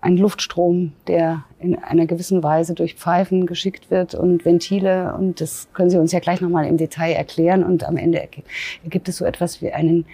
Ein 0.00 0.16
Luftstrom, 0.16 0.92
der 1.08 1.44
in 1.58 1.76
einer 1.76 2.06
gewissen 2.06 2.42
Weise 2.42 2.74
durch 2.74 2.94
Pfeifen 2.94 3.46
geschickt 3.46 3.90
wird 3.90 4.14
und 4.14 4.44
Ventile. 4.44 5.14
Und 5.14 5.40
das 5.40 5.68
können 5.72 5.90
Sie 5.90 5.98
uns 5.98 6.12
ja 6.12 6.20
gleich 6.20 6.40
nochmal 6.40 6.66
im 6.66 6.76
Detail 6.76 7.12
erklären. 7.12 7.64
Und 7.64 7.84
am 7.84 7.96
Ende 7.96 8.28
ergibt 8.84 9.08
es 9.08 9.16
so 9.16 9.24
etwas 9.24 9.62
wie 9.62 9.72
einen 9.72 10.04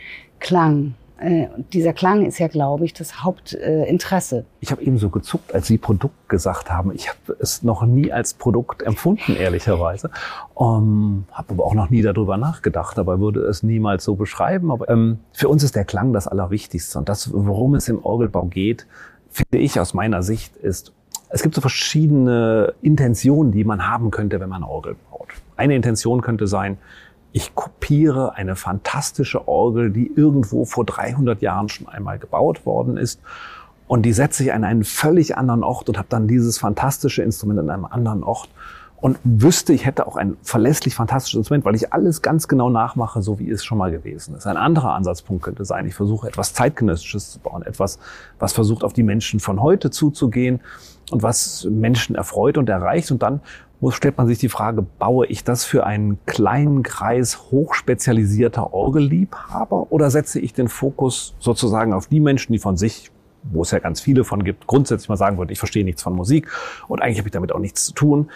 Klang. 0.40 0.94
Äh, 1.22 1.46
dieser 1.72 1.92
Klang 1.92 2.26
ist 2.26 2.38
ja, 2.38 2.48
glaube 2.48 2.84
ich, 2.84 2.94
das 2.94 3.22
Hauptinteresse. 3.22 4.44
Ich 4.60 4.72
habe 4.72 4.82
eben 4.82 4.98
so 4.98 5.08
gezuckt, 5.08 5.54
als 5.54 5.68
Sie 5.68 5.78
Produkt 5.78 6.28
gesagt 6.28 6.70
haben. 6.70 6.92
Ich 6.92 7.08
habe 7.08 7.36
es 7.38 7.62
noch 7.62 7.84
nie 7.84 8.12
als 8.12 8.34
Produkt 8.34 8.82
empfunden, 8.82 9.36
ehrlicherweise. 9.36 10.10
Um, 10.54 11.24
habe 11.30 11.54
aber 11.54 11.64
auch 11.64 11.74
noch 11.74 11.90
nie 11.90 12.02
darüber 12.02 12.36
nachgedacht, 12.38 12.98
aber 12.98 13.20
würde 13.20 13.40
es 13.42 13.62
niemals 13.62 14.04
so 14.04 14.16
beschreiben. 14.16 14.72
Aber 14.72 14.88
ähm, 14.88 15.20
für 15.32 15.48
uns 15.48 15.62
ist 15.62 15.76
der 15.76 15.84
Klang 15.84 16.12
das 16.12 16.26
Allerwichtigste. 16.26 16.98
Und 16.98 17.08
das, 17.08 17.32
worum 17.32 17.76
es 17.76 17.88
im 17.88 18.04
Orgelbau 18.04 18.46
geht, 18.46 18.86
finde 19.32 19.58
ich 19.58 19.80
aus 19.80 19.94
meiner 19.94 20.22
Sicht, 20.22 20.56
ist, 20.56 20.92
es 21.30 21.42
gibt 21.42 21.54
so 21.54 21.60
verschiedene 21.60 22.74
Intentionen, 22.82 23.52
die 23.52 23.64
man 23.64 23.88
haben 23.88 24.10
könnte, 24.10 24.38
wenn 24.40 24.50
man 24.50 24.62
Orgel 24.62 24.96
baut. 25.10 25.28
Eine 25.56 25.74
Intention 25.74 26.20
könnte 26.20 26.46
sein, 26.46 26.78
ich 27.32 27.54
kopiere 27.54 28.34
eine 28.36 28.56
fantastische 28.56 29.48
Orgel, 29.48 29.90
die 29.90 30.12
irgendwo 30.14 30.66
vor 30.66 30.84
300 30.84 31.40
Jahren 31.40 31.70
schon 31.70 31.88
einmal 31.88 32.18
gebaut 32.18 32.66
worden 32.66 32.98
ist. 32.98 33.20
Und 33.88 34.02
die 34.02 34.12
setze 34.12 34.44
ich 34.44 34.52
an 34.52 34.64
einen 34.64 34.84
völlig 34.84 35.36
anderen 35.36 35.62
Ort 35.64 35.88
und 35.88 35.96
habe 35.96 36.08
dann 36.10 36.28
dieses 36.28 36.58
fantastische 36.58 37.22
Instrument 37.22 37.60
an 37.60 37.70
einem 37.70 37.84
anderen 37.86 38.22
Ort 38.22 38.50
und 39.02 39.18
wüsste, 39.24 39.72
ich 39.72 39.84
hätte 39.84 40.06
auch 40.06 40.14
ein 40.14 40.36
verlässlich 40.42 40.94
fantastisches 40.94 41.38
Instrument, 41.38 41.64
weil 41.64 41.74
ich 41.74 41.92
alles 41.92 42.22
ganz 42.22 42.46
genau 42.46 42.70
nachmache, 42.70 43.20
so 43.20 43.40
wie 43.40 43.50
es 43.50 43.64
schon 43.64 43.76
mal 43.76 43.90
gewesen 43.90 44.36
ist. 44.36 44.46
Ein 44.46 44.56
anderer 44.56 44.94
Ansatzpunkt 44.94 45.42
könnte 45.42 45.64
sein, 45.64 45.86
ich 45.86 45.94
versuche 45.96 46.28
etwas 46.28 46.54
zeitgenössisches 46.54 47.32
zu 47.32 47.40
bauen, 47.40 47.62
etwas, 47.62 47.98
was 48.38 48.52
versucht, 48.52 48.84
auf 48.84 48.92
die 48.92 49.02
Menschen 49.02 49.40
von 49.40 49.60
heute 49.60 49.90
zuzugehen 49.90 50.60
und 51.10 51.24
was 51.24 51.66
Menschen 51.68 52.14
erfreut 52.14 52.56
und 52.56 52.68
erreicht. 52.68 53.10
Und 53.10 53.24
dann 53.24 53.40
muss, 53.80 53.96
stellt 53.96 54.18
man 54.18 54.28
sich 54.28 54.38
die 54.38 54.48
Frage, 54.48 54.82
baue 54.82 55.26
ich 55.26 55.42
das 55.42 55.64
für 55.64 55.84
einen 55.84 56.24
kleinen 56.26 56.84
Kreis 56.84 57.50
hochspezialisierter 57.50 58.72
Orgelliebhaber 58.72 59.88
oder 59.90 60.12
setze 60.12 60.38
ich 60.38 60.52
den 60.52 60.68
Fokus 60.68 61.34
sozusagen 61.40 61.92
auf 61.92 62.06
die 62.06 62.20
Menschen, 62.20 62.52
die 62.52 62.60
von 62.60 62.76
sich 62.76 63.10
wo 63.44 63.62
es 63.62 63.70
ja 63.70 63.78
ganz 63.78 64.00
viele 64.00 64.24
von 64.24 64.44
gibt, 64.44 64.66
grundsätzlich 64.66 65.08
mal 65.08 65.16
sagen 65.16 65.38
würden, 65.38 65.50
ich 65.50 65.58
verstehe 65.58 65.84
nichts 65.84 66.02
von 66.02 66.14
Musik 66.14 66.48
und 66.88 67.02
eigentlich 67.02 67.18
habe 67.18 67.28
ich 67.28 67.32
damit 67.32 67.52
auch 67.52 67.58
nichts 67.58 67.86
zu 67.86 67.92
tun, 67.92 68.30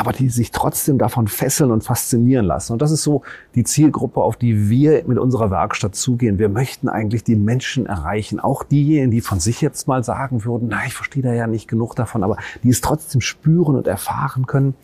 aber 0.00 0.12
die 0.12 0.30
sich 0.30 0.50
trotzdem 0.50 0.96
davon 0.96 1.28
fesseln 1.28 1.70
und 1.70 1.84
faszinieren 1.84 2.46
lassen. 2.46 2.72
Und 2.72 2.80
das 2.80 2.90
ist 2.90 3.02
so 3.02 3.20
die 3.54 3.64
Zielgruppe, 3.64 4.22
auf 4.22 4.36
die 4.36 4.70
wir 4.70 5.04
mit 5.06 5.18
unserer 5.18 5.50
Werkstatt 5.50 5.94
zugehen. 5.94 6.38
Wir 6.38 6.48
möchten 6.48 6.88
eigentlich 6.88 7.22
die 7.22 7.36
Menschen 7.36 7.84
erreichen, 7.84 8.40
auch 8.40 8.62
diejenigen, 8.62 9.10
die 9.10 9.20
von 9.20 9.40
sich 9.40 9.60
jetzt 9.60 9.88
mal 9.88 10.02
sagen 10.02 10.46
würden, 10.46 10.68
na, 10.70 10.86
ich 10.86 10.94
verstehe 10.94 11.22
da 11.22 11.34
ja 11.34 11.46
nicht 11.46 11.68
genug 11.68 11.96
davon, 11.96 12.24
aber 12.24 12.38
die 12.62 12.70
es 12.70 12.80
trotzdem 12.80 13.20
spüren 13.20 13.76
und 13.76 13.86
erfahren 13.86 14.46
können. 14.46 14.74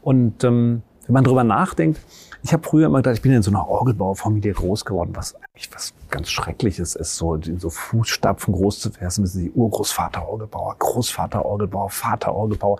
Und 0.00 0.42
ähm, 0.42 0.80
wenn 1.06 1.12
man 1.12 1.24
drüber 1.24 1.44
nachdenkt, 1.44 2.00
ich 2.42 2.54
habe 2.54 2.66
früher 2.66 2.86
immer 2.86 3.00
gedacht, 3.00 3.16
ich 3.16 3.22
bin 3.22 3.32
in 3.32 3.42
so 3.42 3.50
einer 3.50 3.68
Orgelbauerfamilie 3.68 4.54
groß 4.54 4.86
geworden, 4.86 5.10
was 5.12 5.34
eigentlich 5.34 5.68
was 5.74 5.92
ganz 6.08 6.30
Schreckliches 6.30 6.94
ist, 6.94 7.16
so 7.16 7.34
in 7.34 7.58
so 7.58 7.68
Fußstapfen 7.68 8.54
groß 8.54 8.80
zu 8.80 9.00
werden, 9.00 9.30
die 9.34 9.50
Urgroßvater 9.50 10.26
Orgelbauer, 10.26 10.76
Großvater 10.78 11.44
Orgelbauer, 11.44 11.90
Vater 11.90 12.34
Orgelbauer. 12.34 12.78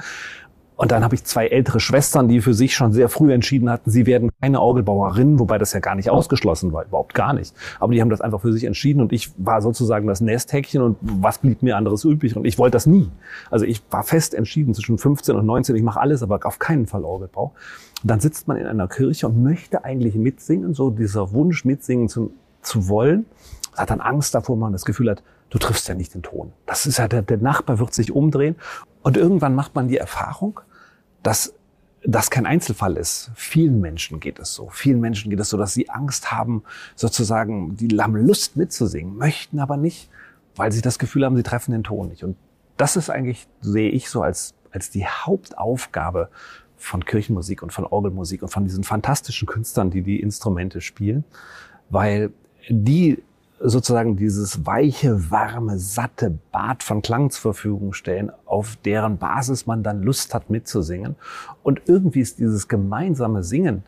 Und 0.77 0.91
dann 0.91 1.05
habe 1.05 1.15
ich 1.15 1.25
zwei 1.25 1.47
ältere 1.47 1.81
Schwestern, 1.81 2.29
die 2.29 2.41
für 2.41 2.55
sich 2.55 2.75
schon 2.75 2.93
sehr 2.93 3.09
früh 3.09 3.33
entschieden 3.33 3.71
hatten, 3.71 3.91
sie 3.91 4.07
werden 4.07 4.31
keine 4.41 4.61
Orgelbauerinnen, 4.61 5.39
wobei 5.39 5.59
das 5.59 5.73
ja 5.73 5.81
gar 5.81 5.95
nicht 5.95 6.11
ausgeschlossen 6.11 6.73
war, 6.73 6.85
überhaupt 6.85 7.15
gar 7.15 7.35
nicht. 7.35 7.55
Aber 7.79 7.93
die 7.93 8.01
haben 8.01 8.11
das 8.11 8.21
einfach 8.21 8.41
für 8.41 8.53
sich 8.53 8.65
entschieden 8.65 9.01
und 9.01 9.13
ich 9.13 9.31
war 9.37 9.63
sozusagen 9.63 10.07
das 10.07 10.21
Nesthäkchen 10.21 10.83
und 10.83 10.97
was 11.01 11.39
blieb 11.39 11.63
mir 11.63 11.77
anderes 11.77 12.05
übrig? 12.05 12.37
Und 12.37 12.47
ich 12.47 12.59
wollte 12.59 12.77
das 12.77 12.87
nie. 12.87 13.11
Also 13.51 13.65
ich 13.65 13.83
war 13.91 14.03
fest 14.03 14.35
entschieden 14.35 14.75
zwischen 14.75 14.99
15 14.99 15.37
und 15.37 15.47
19, 15.47 15.77
ich 15.77 15.83
mache 15.83 16.01
alles, 16.01 16.23
aber 16.23 16.41
auf 16.45 16.59
keinen 16.59 16.87
Fall 16.87 17.05
Orgelbau. 17.05 17.53
Und 18.03 18.11
dann 18.11 18.21
sitzt 18.21 18.49
man 18.49 18.57
in 18.57 18.67
einer 18.67 18.89
Kirche 18.89 19.29
und 19.29 19.43
möchte 19.43 19.85
eigentlich 19.85 20.15
mitsingen, 20.15 20.75
so 20.75 20.91
dieser 20.91 21.33
Wunsch 21.33 21.65
mitsingen 21.65 22.09
zu, 22.09 22.33
zu 22.63 22.89
wollen, 22.89 23.27
hat 23.77 23.91
dann 23.91 24.01
Angst 24.01 24.35
davor, 24.35 24.57
man 24.57 24.73
das 24.73 24.85
Gefühl 24.85 25.11
hat, 25.11 25.23
du 25.51 25.59
triffst 25.59 25.87
ja 25.89 25.95
nicht 25.95 26.15
den 26.15 26.23
Ton. 26.23 26.53
Das 26.67 26.87
ist 26.87 26.99
ja, 26.99 27.09
der, 27.09 27.23
der 27.23 27.39
Nachbar 27.39 27.79
wird 27.79 27.93
sich 27.95 28.13
umdrehen. 28.13 28.57
Und 29.03 29.17
irgendwann 29.17 29.55
macht 29.55 29.75
man 29.75 29.89
die 29.89 29.97
Erfahrung, 29.97 30.61
dass 31.23 31.55
das 32.05 32.31
kein 32.31 32.47
Einzelfall 32.47 32.97
ist. 32.97 33.31
Vielen 33.35 33.81
Menschen 33.81 34.19
geht 34.19 34.39
es 34.39 34.55
so. 34.55 34.69
Vielen 34.71 35.01
Menschen 35.01 35.31
geht 35.31 35.41
es 35.41 35.49
so, 35.49 35.57
dass 35.57 35.75
sie 35.75 35.89
Angst 35.89 36.33
haben, 36.33 36.65
sozusagen, 36.97 37.77
die 37.77 37.89
haben 38.01 38.17
Lust 38.17 38.57
mitzusingen, 38.57 39.17
möchten 39.17 39.61
aber 39.61 39.77
nicht, 39.77 40.09
weil 40.57 40.73
sie 40.73 40.81
das 40.81 40.99
Gefühl 40.99 41.25
haben, 41.25 41.37
sie 41.37 41.43
treffen 41.43 41.73
den 41.73 41.85
Ton 41.85 42.09
nicht. 42.09 42.25
Und 42.25 42.37
das 42.77 42.97
ist 42.97 43.11
eigentlich, 43.11 43.47
sehe 43.61 43.91
ich 43.91 44.09
so 44.09 44.23
als, 44.23 44.55
als 44.73 44.91
die 44.91 45.07
Hauptaufgabe 45.07 46.29
von 46.77 47.05
Kirchenmusik 47.05 47.63
und 47.63 47.73
von 47.73 47.85
Orgelmusik 47.85 48.43
und 48.43 48.49
von 48.49 48.65
diesen 48.65 48.83
fantastischen 48.83 49.47
Künstlern, 49.47 49.91
die 49.91 50.03
die 50.03 50.21
Instrumente 50.21 50.81
spielen, 50.81 51.25
weil 51.91 52.33
die 52.69 53.23
sozusagen 53.63 54.17
dieses 54.17 54.67
weiche, 54.67 55.31
warme, 55.31 55.79
satte 55.79 56.39
Bad 56.51 56.83
von 56.83 57.03
Klang 57.03 57.31
zur 57.31 57.55
Verfügung 57.55 57.93
stellen, 57.93 58.33
auf 58.45 58.77
deren 58.85 59.19
Basis 59.19 59.67
man 59.67 59.83
dann 59.83 60.03
Lust 60.03 60.35
hat 60.35 60.51
mitzusingen. 60.51 61.17
Und 61.63 61.83
irgendwie 61.87 62.21
ist 62.21 62.39
dieses 62.39 62.69
gemeinsame 62.69 63.43
Singen 63.43 63.85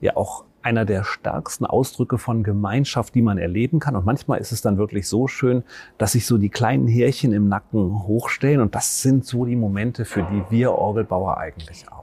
ja 0.00 0.16
auch 0.16 0.44
einer 0.62 0.84
der 0.84 1.04
stärksten 1.04 1.64
Ausdrücke 1.64 2.18
von 2.18 2.42
Gemeinschaft, 2.42 3.14
die 3.14 3.22
man 3.22 3.38
erleben 3.38 3.78
kann. 3.78 3.94
Und 3.94 4.04
manchmal 4.04 4.40
ist 4.40 4.50
es 4.50 4.62
dann 4.62 4.78
wirklich 4.78 5.06
so 5.08 5.28
schön, 5.28 5.62
dass 5.96 6.12
sich 6.12 6.26
so 6.26 6.38
die 6.38 6.48
kleinen 6.48 6.88
Härchen 6.88 7.32
im 7.32 7.48
Nacken 7.48 8.02
hochstellen. 8.06 8.60
Und 8.60 8.74
das 8.74 9.00
sind 9.00 9.24
so 9.24 9.44
die 9.44 9.54
Momente, 9.54 10.04
für 10.04 10.22
die 10.22 10.42
wir 10.50 10.72
Orgelbauer 10.72 11.38
eigentlich 11.38 11.86
arbeiten. 11.86 11.95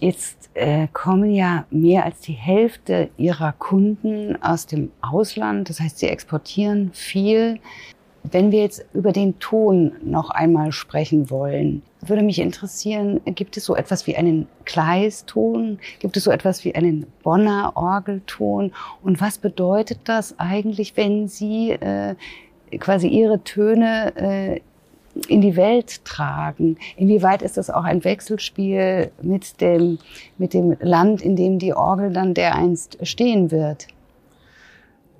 Jetzt 0.00 0.50
äh, 0.54 0.88
kommen 0.92 1.30
ja 1.30 1.66
mehr 1.70 2.04
als 2.04 2.20
die 2.20 2.32
Hälfte 2.32 3.10
ihrer 3.16 3.52
Kunden 3.52 4.40
aus 4.42 4.66
dem 4.66 4.90
Ausland. 5.00 5.68
Das 5.68 5.80
heißt, 5.80 5.98
sie 5.98 6.08
exportieren 6.08 6.90
viel. 6.92 7.60
Wenn 8.22 8.52
wir 8.52 8.62
jetzt 8.62 8.84
über 8.94 9.12
den 9.12 9.38
Ton 9.38 9.92
noch 10.02 10.30
einmal 10.30 10.72
sprechen 10.72 11.28
wollen, 11.30 11.82
würde 12.00 12.22
mich 12.22 12.38
interessieren, 12.38 13.20
gibt 13.24 13.56
es 13.56 13.64
so 13.64 13.76
etwas 13.76 14.06
wie 14.06 14.16
einen 14.16 14.46
Kleiston? 14.64 15.78
Gibt 15.98 16.16
es 16.16 16.24
so 16.24 16.30
etwas 16.30 16.64
wie 16.64 16.74
einen 16.74 17.06
Bonner 17.22 17.72
Orgelton? 17.74 18.72
Und 19.02 19.20
was 19.20 19.38
bedeutet 19.38 20.00
das 20.04 20.38
eigentlich, 20.38 20.96
wenn 20.96 21.28
Sie 21.28 21.72
äh, 21.72 22.14
quasi 22.78 23.08
Ihre 23.08 23.42
Töne 23.44 24.16
äh, 24.16 24.60
in 25.28 25.40
die 25.40 25.56
Welt 25.56 26.04
tragen? 26.04 26.76
Inwieweit 26.96 27.42
ist 27.42 27.56
das 27.56 27.70
auch 27.70 27.84
ein 27.84 28.04
Wechselspiel 28.04 29.10
mit 29.22 29.60
dem, 29.60 29.98
mit 30.38 30.54
dem 30.54 30.76
Land, 30.80 31.22
in 31.22 31.36
dem 31.36 31.58
die 31.58 31.74
Orgel 31.74 32.12
dann 32.12 32.34
dereinst 32.34 32.98
stehen 33.06 33.50
wird? 33.50 33.88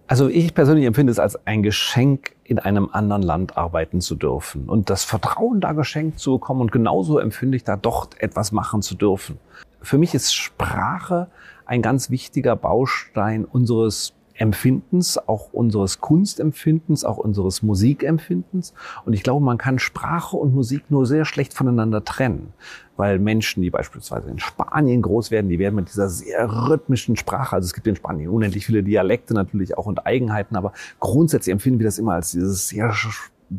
Also 0.07 0.29
ich 0.29 0.55
persönlich 0.55 0.85
empfinde 0.85 1.11
es 1.11 1.19
als 1.19 1.47
ein 1.47 1.63
Geschenk, 1.63 2.35
in 2.45 2.59
einem 2.59 2.91
anderen 2.93 3.23
Land 3.23 3.57
arbeiten 3.57 4.03
zu 4.03 4.17
dürfen 4.17 4.69
und 4.69 4.91
das 4.91 5.03
Vertrauen 5.03 5.63
da 5.63 5.73
geschenkt 5.73 6.19
zu 6.19 6.33
bekommen 6.33 6.61
und 6.61 6.73
genauso 6.73 7.19
empfinde 7.19 7.57
ich 7.57 7.65
da 7.65 7.77
doch 7.77 8.09
etwas 8.19 8.53
machen 8.53 8.83
zu 8.83 8.95
dürfen. 8.95 9.39
Für 9.81 9.97
mich 9.97 10.15
ist 10.15 10.35
Sprache 10.35 11.29
ein 11.65 11.81
ganz 11.81 12.11
wichtiger 12.11 12.55
Baustein 12.55 13.47
unseres 13.47 14.13
Empfindens, 14.35 15.17
auch 15.29 15.53
unseres 15.53 16.01
Kunstempfindens, 16.01 17.05
auch 17.05 17.19
unseres 17.19 17.63
Musikempfindens. 17.63 18.75
Und 19.05 19.13
ich 19.13 19.23
glaube, 19.23 19.45
man 19.45 19.59
kann 19.59 19.79
Sprache 19.79 20.37
und 20.37 20.55
Musik 20.55 20.85
nur 20.91 21.07
sehr 21.07 21.25
schlecht 21.25 21.55
voneinander 21.55 22.05
trennen, 22.05 22.53
weil 22.97 23.19
Menschen, 23.19 23.63
die 23.63 23.71
beispielsweise 23.71 24.31
in 24.31 24.41
Spanien 24.41 25.03
groß 25.03 25.31
werden, 25.31 25.49
die 25.49 25.59
werden 25.59 25.77
mit 25.77 25.89
dieser 25.89 26.09
sehr 26.09 26.69
rhythmischen 26.69 27.17
Sprache, 27.17 27.57
also 27.57 27.67
es 27.67 27.75
gibt 27.75 27.87
in 27.87 27.97
Spanien 27.97 28.31
unendlich 28.31 28.67
viele 28.67 28.83
Dialekte 28.83 29.35
natürlich 29.35 29.79
auch 29.79 29.87
und 29.87 30.05
Eigenheiten, 30.05 30.57
aber 30.57 30.73
grundsätzlich 30.99 31.53
empfinden 31.53 31.79
wir 31.79 31.87
das 31.87 31.99
immer 31.99 32.15
als 32.15 32.33
dieses 32.33 32.69
sehr 32.69 32.93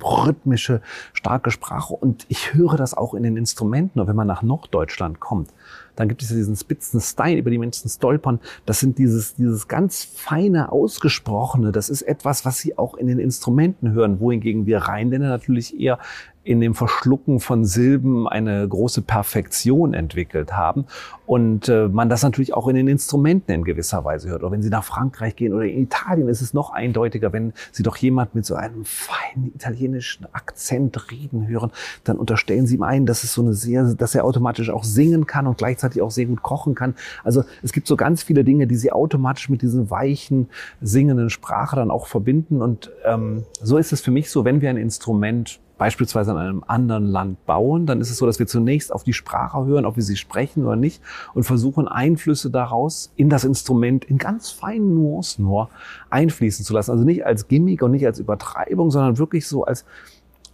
rhythmische, 0.01 0.81
starke 1.13 1.51
Sprache. 1.51 1.93
Und 1.93 2.25
ich 2.27 2.53
höre 2.53 2.75
das 2.75 2.95
auch 2.95 3.13
in 3.13 3.23
den 3.23 3.37
Instrumenten. 3.37 3.99
Und 3.99 4.07
wenn 4.07 4.15
man 4.15 4.27
nach 4.27 4.41
Norddeutschland 4.41 5.19
kommt, 5.19 5.51
dann 5.95 6.07
gibt 6.07 6.21
es 6.21 6.29
ja 6.29 6.35
diesen 6.35 6.55
spitzen 6.55 7.01
Stein, 7.01 7.37
über 7.37 7.49
die 7.49 7.57
Menschen 7.57 7.89
stolpern. 7.89 8.39
Das 8.65 8.79
sind 8.79 8.97
dieses, 8.97 9.35
dieses 9.35 9.67
ganz 9.67 10.03
feine, 10.03 10.71
ausgesprochene. 10.71 11.71
Das 11.71 11.89
ist 11.89 12.01
etwas, 12.01 12.45
was 12.45 12.57
Sie 12.57 12.77
auch 12.77 12.95
in 12.95 13.07
den 13.07 13.19
Instrumenten 13.19 13.91
hören, 13.91 14.19
wohingegen 14.19 14.65
wir 14.65 14.79
Rheinländer 14.79 15.29
natürlich 15.29 15.79
eher 15.79 15.99
in 16.45 16.61
dem 16.61 16.75
Verschlucken 16.75 17.39
von 17.39 17.65
Silben 17.65 18.27
eine 18.27 18.67
große 18.67 19.01
Perfektion 19.01 19.95
entwickelt 19.95 20.53
haben 20.53 20.85
und 21.25 21.67
äh, 21.69 21.87
man 21.87 22.07
das 22.07 22.21
natürlich 22.21 22.53
auch 22.53 22.67
in 22.67 22.75
den 22.75 22.87
Instrumenten 22.87 23.51
in 23.51 23.63
gewisser 23.63 24.05
Weise 24.05 24.29
hört. 24.29 24.43
Oder 24.43 24.51
wenn 24.51 24.61
Sie 24.61 24.69
nach 24.69 24.83
Frankreich 24.83 25.35
gehen 25.35 25.53
oder 25.53 25.65
in 25.65 25.81
Italien 25.81 26.29
ist 26.29 26.41
es 26.41 26.53
noch 26.53 26.69
eindeutiger, 26.69 27.33
wenn 27.33 27.53
Sie 27.71 27.81
doch 27.81 27.97
jemand 27.97 28.35
mit 28.35 28.45
so 28.45 28.53
einem 28.53 28.85
feinen 28.85 29.51
italienischen 29.55 30.27
Akzent 30.33 31.11
reden 31.11 31.47
hören, 31.47 31.71
dann 32.03 32.17
unterstellen 32.17 32.67
Sie 32.67 32.75
ihm 32.75 32.83
ein, 32.83 33.07
dass 33.07 33.23
es 33.23 33.33
so 33.33 33.41
eine 33.41 33.53
sehr, 33.53 33.95
dass 33.95 34.13
er 34.13 34.23
automatisch 34.23 34.69
auch 34.69 34.83
singen 34.83 35.25
kann 35.25 35.47
und 35.47 35.57
gleichzeitig 35.57 36.03
auch 36.03 36.11
sehr 36.11 36.27
gut 36.27 36.43
kochen 36.43 36.75
kann. 36.75 36.93
Also 37.23 37.43
es 37.63 37.73
gibt 37.73 37.87
so 37.87 37.97
ganz 37.97 38.21
viele 38.21 38.43
Dinge, 38.43 38.67
die 38.67 38.75
Sie 38.75 38.91
automatisch 38.91 39.49
mit 39.49 39.63
diesen 39.63 39.89
weichen, 39.89 40.47
singenden 40.79 41.31
Sprache 41.31 41.75
dann 41.75 41.89
auch 41.89 42.05
verbinden 42.05 42.61
und 42.61 42.91
ähm, 43.03 43.45
so 43.63 43.77
ist 43.77 43.91
es 43.91 44.01
für 44.01 44.11
mich 44.11 44.29
so, 44.29 44.45
wenn 44.45 44.61
wir 44.61 44.69
ein 44.69 44.77
Instrument 44.77 45.59
beispielsweise 45.77 46.31
in 46.31 46.37
einem 46.37 46.63
anderen 46.65 47.05
Land 47.05 47.45
bauen, 47.45 47.85
dann 47.85 48.01
ist 48.01 48.09
es 48.09 48.17
so, 48.17 48.25
dass 48.25 48.39
wir 48.39 48.47
zunächst 48.47 48.93
auf 48.93 49.03
die 49.03 49.13
Sprache 49.13 49.65
hören, 49.65 49.85
ob 49.85 49.95
wir 49.95 50.03
sie 50.03 50.15
sprechen 50.15 50.65
oder 50.65 50.75
nicht 50.75 51.01
und 51.33 51.43
versuchen 51.43 51.87
Einflüsse 51.87 52.49
daraus 52.49 53.11
in 53.15 53.29
das 53.29 53.43
Instrument 53.43 54.05
in 54.05 54.17
ganz 54.17 54.49
feinen 54.51 54.95
Nuancen 54.95 55.45
nur 55.45 55.69
einfließen 56.09 56.65
zu 56.65 56.73
lassen. 56.73 56.91
Also 56.91 57.03
nicht 57.03 57.25
als 57.25 57.47
Gimmick 57.47 57.81
und 57.81 57.91
nicht 57.91 58.05
als 58.05 58.19
Übertreibung, 58.19 58.91
sondern 58.91 59.17
wirklich 59.17 59.47
so 59.47 59.65
als, 59.65 59.85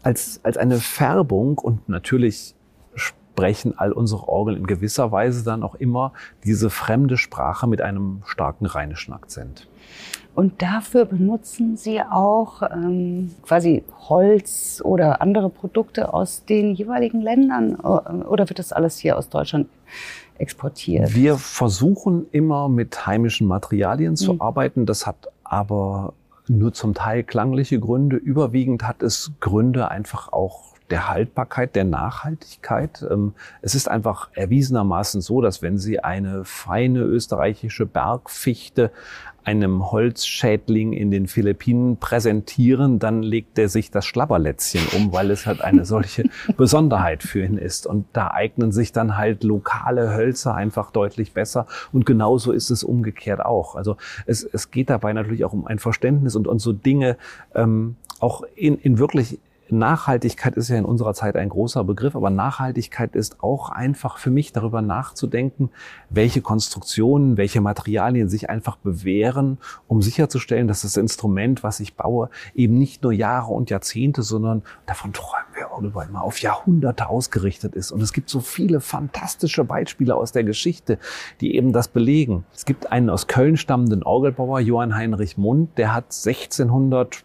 als, 0.04 0.40
als 0.44 0.58
eine 0.58 0.80
Färbung 0.80 1.58
und 1.58 1.88
natürlich 1.88 2.56
sprechen 2.96 3.78
all 3.78 3.92
unsere 3.92 4.28
Orgeln 4.28 4.58
in 4.58 4.68
gewisser 4.68 5.12
Weise 5.12 5.44
dann 5.44 5.64
auch 5.64 5.76
immer 5.76 6.14
diese 6.44 6.70
fremde 6.70 7.18
Sprache 7.18 7.68
mit 7.68 7.82
einem 7.82 8.24
starken 8.26 8.66
rheinischen 8.66 9.14
Akzent. 9.14 9.68
Und 10.34 10.62
dafür 10.62 11.06
benutzen 11.06 11.76
Sie 11.76 12.02
auch 12.02 12.62
ähm, 12.62 13.32
quasi 13.44 13.84
Holz 14.08 14.82
oder 14.84 15.22
andere 15.22 15.50
Produkte 15.50 16.14
aus 16.14 16.46
den 16.46 16.74
jeweiligen 16.74 17.22
Ländern? 17.22 17.76
Oder 17.76 18.48
wird 18.48 18.60
das 18.60 18.72
alles 18.72 18.98
hier 18.98 19.18
aus 19.18 19.30
Deutschland 19.30 19.68
exportiert? 20.38 21.14
Wir 21.14 21.38
versuchen 21.38 22.28
immer 22.32 22.70
mit 22.70 23.06
heimischen 23.06 23.48
Materialien 23.48 24.16
zu 24.16 24.34
mhm. 24.34 24.42
arbeiten. 24.42 24.86
Das 24.86 25.06
hat 25.06 25.28
aber 25.44 26.14
nur 26.48 26.74
zum 26.74 26.94
Teil 26.94 27.24
klangliche 27.24 27.80
Gründe. 27.80 28.16
Überwiegend 28.16 28.88
hat 28.88 29.04
es 29.04 29.32
Gründe 29.42 29.90
einfach 29.92 30.32
auch 30.32 30.71
der 30.92 31.10
Haltbarkeit, 31.10 31.76
der 31.76 31.86
Nachhaltigkeit. 31.86 33.06
Ähm, 33.10 33.34
es 33.62 33.76
ist 33.76 33.90
einfach 33.90 34.30
erwiesenermaßen 34.34 35.22
so, 35.22 35.42
dass 35.42 35.62
wenn 35.62 35.78
Sie 35.78 36.00
eine 36.00 36.46
feine 36.46 37.00
österreichische 37.00 37.86
Bergfichte 37.86 38.92
einem 39.44 39.92
Holzschädling 39.92 40.94
in 40.94 41.10
den 41.10 41.28
Philippinen 41.28 41.98
präsentieren, 41.98 43.00
dann 43.00 43.24
legt 43.24 43.58
er 43.58 43.70
sich 43.70 43.90
das 43.90 44.06
Schlabberlätzchen 44.06 44.82
um, 44.96 45.14
weil 45.14 45.32
es 45.32 45.48
halt 45.48 45.62
eine 45.62 45.86
solche 45.86 46.26
Besonderheit 46.58 47.24
für 47.24 47.44
ihn 47.44 47.58
ist. 47.58 47.88
Und 47.88 48.06
da 48.14 48.30
eignen 48.32 48.72
sich 48.72 48.92
dann 48.92 49.18
halt 49.18 49.44
lokale 49.44 50.14
Hölzer 50.14 50.54
einfach 50.54 50.92
deutlich 50.92 51.34
besser. 51.34 51.66
Und 51.92 52.06
genauso 52.06 52.52
ist 52.52 52.70
es 52.70 52.84
umgekehrt 52.84 53.44
auch. 53.44 53.76
Also 53.76 53.98
es, 54.26 54.44
es 54.44 54.70
geht 54.70 54.90
dabei 54.90 55.14
natürlich 55.14 55.44
auch 55.44 55.54
um 55.54 55.66
ein 55.66 55.80
Verständnis 55.80 56.36
und, 56.36 56.48
und 56.48 56.60
so 56.60 56.72
Dinge 56.72 57.18
ähm, 57.56 57.96
auch 58.20 58.44
in, 58.56 58.78
in 58.78 59.00
wirklich 59.00 59.40
Nachhaltigkeit 59.72 60.56
ist 60.58 60.70
ja 60.70 60.78
in 60.78 60.86
unserer 60.86 61.14
Zeit 61.14 61.36
ein 61.36 61.50
großer 61.50 61.84
Begriff, 61.84 62.16
aber 62.16 62.30
Nachhaltigkeit 62.30 63.16
ist 63.16 63.44
auch 63.44 63.70
einfach 63.70 64.18
für 64.18 64.30
mich 64.30 64.54
darüber 64.54 64.82
nachzudenken, 64.82 65.70
welche 66.10 66.42
Konstruktionen, 66.42 67.38
welche 67.38 67.62
Materialien 67.62 68.30
sich 68.30 68.50
einfach 68.50 68.78
bewähren, 68.78 69.58
um 69.88 70.02
sicherzustellen, 70.02 70.68
dass 70.68 70.82
das 70.82 70.98
Instrument, 70.98 71.64
was 71.64 71.80
ich 71.80 71.96
baue, 71.96 72.30
eben 72.56 72.78
nicht 72.78 73.04
nur 73.04 73.12
Jahre 73.12 73.54
und 73.54 73.70
Jahrzehnte, 73.70 74.24
sondern 74.24 74.64
davon 74.86 75.14
träumen 75.14 75.46
wir 75.56 75.72
auch 75.72 75.80
immer 75.82 76.22
auf 76.22 76.40
Jahrhunderte 76.40 77.10
ausgerichtet 77.10 77.76
ist. 77.76 77.92
Und 77.92 78.02
es 78.02 78.14
gibt 78.14 78.30
so 78.30 78.40
viele 78.40 78.82
fantastische 78.82 79.64
Beispiele 79.64 80.16
aus 80.16 80.32
der 80.32 80.44
Geschichte, 80.44 80.98
die 81.40 81.56
eben 81.56 81.74
das 81.74 81.88
belegen. 81.88 82.46
Es 82.54 82.66
gibt 82.66 82.92
einen 82.92 83.10
aus 83.10 83.28
Köln 83.28 83.58
stammenden 83.58 84.04
Orgelbauer, 84.04 84.60
Johann 84.60 84.96
Heinrich 84.96 85.38
Mund, 85.38 85.78
der 85.78 85.94
hat 85.94 86.06
1600 86.06 87.24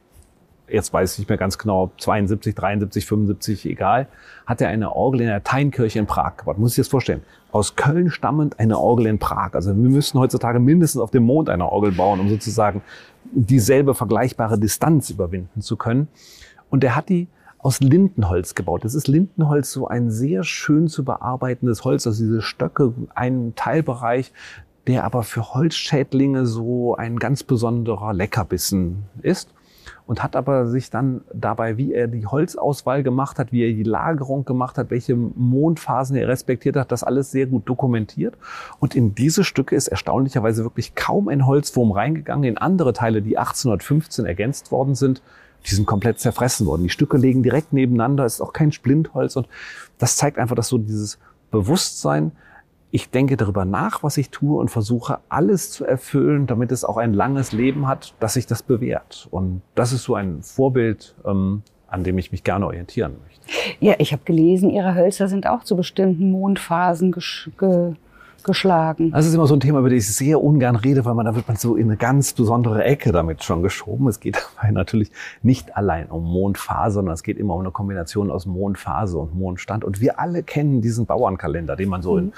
jetzt 0.69 0.93
weiß 0.93 1.13
ich 1.13 1.19
nicht 1.21 1.29
mehr 1.29 1.39
ganz 1.39 1.59
genau, 1.59 1.91
72, 1.99 2.55
73, 2.55 3.07
75, 3.07 3.67
egal, 3.67 4.09
hat 4.47 4.61
er 4.61 4.69
eine 4.69 4.95
Orgel 4.95 5.23
in 5.23 5.27
der 5.29 5.45
Teinkirche 5.45 5.99
in 5.99 6.07
Prag 6.07 6.37
gebaut. 6.39 6.59
Muss 6.59 6.73
ich 6.73 6.79
jetzt 6.79 6.91
vorstellen. 6.91 7.23
Aus 7.53 7.77
Köln 7.77 8.11
stammend 8.11 8.59
eine 8.59 8.79
Orgel 8.79 9.07
in 9.07 9.19
Prag. 9.19 9.55
Also 9.55 9.71
wir 9.71 9.91
müssen 9.91 10.19
heutzutage 10.19 10.59
mindestens 10.59 11.01
auf 11.01 11.11
dem 11.11 11.23
Mond 11.23 11.49
eine 11.49 11.71
Orgel 11.71 11.93
bauen, 11.93 12.21
um 12.21 12.29
sozusagen 12.29 12.83
dieselbe 13.33 13.95
vergleichbare 13.95 14.59
Distanz 14.59 15.11
überwinden 15.11 15.63
zu 15.63 15.77
können. 15.77 16.09
Und 16.69 16.85
er 16.85 16.97
hat 16.97 17.09
die 17.09 17.29
aus 17.59 17.81
Lindenholz 17.81 18.55
gebaut. 18.55 18.85
Das 18.85 18.95
ist 18.95 19.09
Lindenholz 19.09 19.73
so 19.73 19.89
ein 19.89 20.11
sehr 20.11 20.45
schön 20.45 20.89
zu 20.89 21.05
bearbeitendes 21.05 21.85
Holz, 21.85 22.07
also 22.07 22.23
diese 22.23 22.43
Stöcke, 22.43 22.93
ein 23.15 23.55
Teilbereich, 23.57 24.33
der 24.87 25.05
aber 25.05 25.23
für 25.25 25.55
Holzschädlinge 25.55 26.47
so 26.47 26.95
ein 26.95 27.19
ganz 27.19 27.43
besonderer 27.43 28.13
Leckerbissen 28.13 29.05
ist 29.23 29.49
und 30.07 30.23
hat 30.23 30.37
aber 30.37 30.67
sich 30.67 30.91
dann 30.91 31.23
dabei, 31.33 31.77
wie 31.77 31.93
er 31.93 32.07
die 32.07 32.27
Holzauswahl 32.27 33.03
gemacht 33.03 33.39
hat, 33.39 33.51
wie 33.51 33.65
er 33.65 33.73
die 33.73 33.83
Lagerung 33.83 34.45
gemacht 34.45 34.79
hat, 34.79 34.91
welche 34.91 35.17
Mondphasen 35.17 36.17
er 36.17 36.29
respektiert 36.29 36.77
hat, 36.77 36.93
das 36.93 37.03
alles 37.03 37.33
sehr 37.33 37.47
gut 37.47 37.69
dokumentiert. 37.69 38.35
Und 38.79 38.95
in 38.95 39.15
diese 39.15 39.43
Stücke 39.43 39.75
ist 39.75 39.89
erstaunlicherweise 39.89 40.63
wirklich 40.63 40.95
kaum 40.95 41.29
ein 41.29 41.45
Holzwurm 41.45 41.91
reingegangen. 41.91 42.45
In 42.45 42.59
andere 42.59 42.93
Teile, 42.93 43.21
die 43.21 43.37
1815 43.37 44.27
ergänzt 44.27 44.71
worden 44.71 44.95
sind, 44.95 45.23
die 45.67 45.75
sind 45.75 45.87
komplett 45.87 46.21
zerfressen 46.21 46.67
worden. 46.67 46.85
Die 46.85 46.91
Stücke 46.91 47.17
liegen 47.17 47.43
direkt 47.43 47.73
nebeneinander, 47.73 48.25
ist 48.25 48.41
auch 48.41 48.53
kein 48.53 48.71
Splintholz 48.71 49.35
und 49.35 49.49
das 49.99 50.17
zeigt 50.17 50.39
einfach, 50.39 50.55
dass 50.55 50.69
so 50.69 50.79
dieses 50.79 51.19
Bewusstsein, 51.51 52.33
ich 52.91 53.11
denke 53.11 53.37
darüber 53.37 53.65
nach, 53.65 54.03
was 54.03 54.17
ich 54.17 54.31
tue 54.31 54.59
und 54.59 54.71
versuche 54.71 55.19
alles 55.29 55.71
zu 55.71 55.85
erfüllen, 55.85 56.47
damit 56.47 56.73
es 56.73 56.85
auch 56.85 56.97
ein 56.97 57.13
langes 57.13 57.53
Leben 57.53 57.87
hat, 57.87 58.15
dass 58.21 58.35
sich 58.35 58.47
das 58.47 58.63
bewährt. 58.63 59.29
Und 59.31 59.63
das 59.75 59.93
ist 59.93 60.05
so 60.05 60.15
ein 60.15 60.43
Vorbild, 60.43 61.15
ähm, 61.25 61.63
an 61.89 62.05
dem 62.05 62.19
ich 62.19 62.33
mich 62.33 62.45
gerne 62.45 62.67
orientieren 62.67 63.17
möchte. 63.23 63.47
Ja, 63.81 63.95
ich 63.99 64.13
habe 64.13 64.23
gelesen, 64.25 64.71
Ihre 64.71 64.95
Hölzer 64.95 65.29
sind 65.29 65.47
auch 65.47 65.65
zu 65.65 65.77
bestimmten 65.77 66.31
Mondphasen 66.31 67.13
gesch 67.13 67.51
ge 67.59 67.95
geschlagen. 68.47 69.11
Das 69.11 69.27
ist 69.27 69.35
immer 69.35 69.47
so 69.47 69.55
ein 69.55 69.61
Thema, 69.61 69.81
über 69.81 69.91
das 69.91 70.09
ich 70.09 70.15
sehr 70.15 70.43
ungern 70.43 70.77
rede, 70.77 71.05
weil 71.05 71.15
man 71.15 71.27
da 71.27 71.35
wird 71.35 71.49
man 71.49 71.57
so 71.57 71.77
in 71.77 71.89
eine 71.89 71.97
ganz 71.97 72.33
besondere 72.33 72.85
Ecke 72.85 73.13
damit 73.13 73.43
schon 73.43 73.63
geschoben. 73.63 74.07
Es 74.07 74.21
geht 74.21 74.37
dabei 74.57 74.71
natürlich 74.71 75.11
nicht 75.43 75.77
allein 75.77 76.07
um 76.07 76.25
Mondphase, 76.25 76.95
sondern 76.95 77.15
es 77.15 77.23
geht 77.23 77.39
immer 77.39 77.55
um 77.55 77.61
eine 77.61 77.73
Kombination 77.73 78.31
aus 78.31 78.47
Mondphase 78.47 79.19
und 79.19 79.35
Mondstand. 79.35 79.85
Und 79.85 80.01
wir 80.01 80.19
alle 80.21 80.43
kennen 80.43 80.81
diesen 80.81 81.07
Bauernkalender, 81.07 81.77
den 81.77 81.89
man 81.89 82.03
so 82.03 82.13
mhm. 82.13 82.19
in 82.19 82.33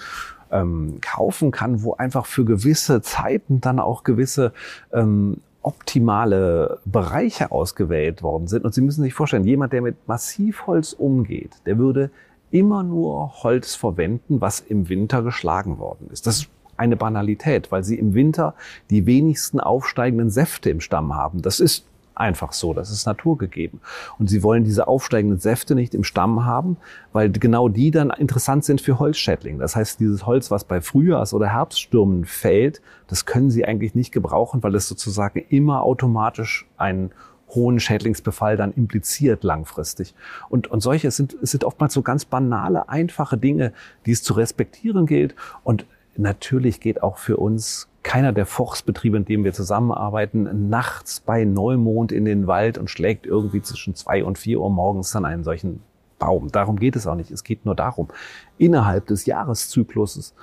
ähm, 0.50 0.98
kaufen 1.00 1.50
kann, 1.50 1.82
wo 1.82 1.94
einfach 1.94 2.26
für 2.26 2.44
gewisse 2.44 3.02
Zeiten 3.02 3.60
dann 3.60 3.78
auch 3.78 4.04
gewisse 4.04 4.52
ähm, 4.92 5.38
optimale 5.62 6.78
Bereiche 6.84 7.50
ausgewählt 7.50 8.22
worden 8.22 8.46
sind. 8.46 8.64
Und 8.64 8.74
Sie 8.74 8.80
müssen 8.80 9.02
sich 9.02 9.14
vorstellen, 9.14 9.44
jemand, 9.44 9.72
der 9.72 9.82
mit 9.82 9.96
Massivholz 10.06 10.92
umgeht, 10.92 11.52
der 11.66 11.78
würde 11.78 12.10
immer 12.50 12.82
nur 12.82 13.42
Holz 13.42 13.74
verwenden, 13.74 14.40
was 14.40 14.60
im 14.60 14.88
Winter 14.88 15.22
geschlagen 15.22 15.78
worden 15.78 16.08
ist. 16.10 16.26
Das 16.26 16.38
ist 16.38 16.48
eine 16.78 16.96
Banalität, 16.96 17.70
weil 17.70 17.84
sie 17.84 17.98
im 17.98 18.14
Winter 18.14 18.54
die 18.88 19.04
wenigsten 19.04 19.60
aufsteigenden 19.60 20.30
Säfte 20.30 20.70
im 20.70 20.80
Stamm 20.80 21.14
haben. 21.14 21.42
Das 21.42 21.60
ist 21.60 21.84
einfach 22.18 22.52
so. 22.52 22.74
Das 22.74 22.90
ist 22.90 23.06
naturgegeben. 23.06 23.80
Und 24.18 24.28
sie 24.28 24.42
wollen 24.42 24.64
diese 24.64 24.88
aufsteigenden 24.88 25.38
Säfte 25.38 25.74
nicht 25.74 25.94
im 25.94 26.04
Stamm 26.04 26.44
haben, 26.44 26.76
weil 27.12 27.30
genau 27.30 27.68
die 27.68 27.90
dann 27.90 28.10
interessant 28.10 28.64
sind 28.64 28.80
für 28.80 28.98
Holzschädlinge. 28.98 29.58
Das 29.58 29.76
heißt, 29.76 30.00
dieses 30.00 30.26
Holz, 30.26 30.50
was 30.50 30.64
bei 30.64 30.80
Frühjahrs- 30.80 31.34
oder 31.34 31.48
Herbststürmen 31.48 32.24
fällt, 32.24 32.80
das 33.06 33.26
können 33.26 33.50
sie 33.50 33.64
eigentlich 33.64 33.94
nicht 33.94 34.12
gebrauchen, 34.12 34.62
weil 34.62 34.74
es 34.74 34.88
sozusagen 34.88 35.38
immer 35.48 35.82
automatisch 35.82 36.66
einen 36.76 37.10
hohen 37.54 37.80
Schädlingsbefall 37.80 38.56
dann 38.56 38.72
impliziert 38.72 39.42
langfristig. 39.42 40.14
Und, 40.48 40.68
und 40.68 40.80
solche 40.80 41.10
sind, 41.10 41.36
sind 41.40 41.64
oftmals 41.64 41.94
so 41.94 42.02
ganz 42.02 42.24
banale, 42.24 42.88
einfache 42.88 43.38
Dinge, 43.38 43.72
die 44.06 44.12
es 44.12 44.22
zu 44.22 44.34
respektieren 44.34 45.06
gilt. 45.06 45.34
Und 45.64 45.86
natürlich 46.18 46.80
geht 46.80 47.02
auch 47.02 47.18
für 47.18 47.36
uns 47.36 47.88
keiner 48.02 48.32
der 48.32 48.46
Forstbetriebe, 48.46 49.16
in 49.16 49.24
denen 49.24 49.44
wir 49.44 49.52
zusammenarbeiten, 49.52 50.68
nachts 50.68 51.20
bei 51.20 51.44
Neumond 51.44 52.12
in 52.12 52.24
den 52.24 52.46
Wald 52.46 52.78
und 52.78 52.88
schlägt 52.88 53.26
irgendwie 53.26 53.62
zwischen 53.62 53.94
zwei 53.94 54.24
und 54.24 54.38
vier 54.38 54.60
Uhr 54.60 54.70
morgens 54.70 55.10
dann 55.10 55.24
einen 55.24 55.44
solchen 55.44 55.80
Baum. 56.18 56.50
Darum 56.50 56.78
geht 56.78 56.96
es 56.96 57.06
auch 57.06 57.14
nicht. 57.14 57.30
Es 57.30 57.44
geht 57.44 57.64
nur 57.64 57.74
darum, 57.74 58.08
innerhalb 58.56 59.06
des 59.06 59.26
Jahreszykluses 59.26 60.34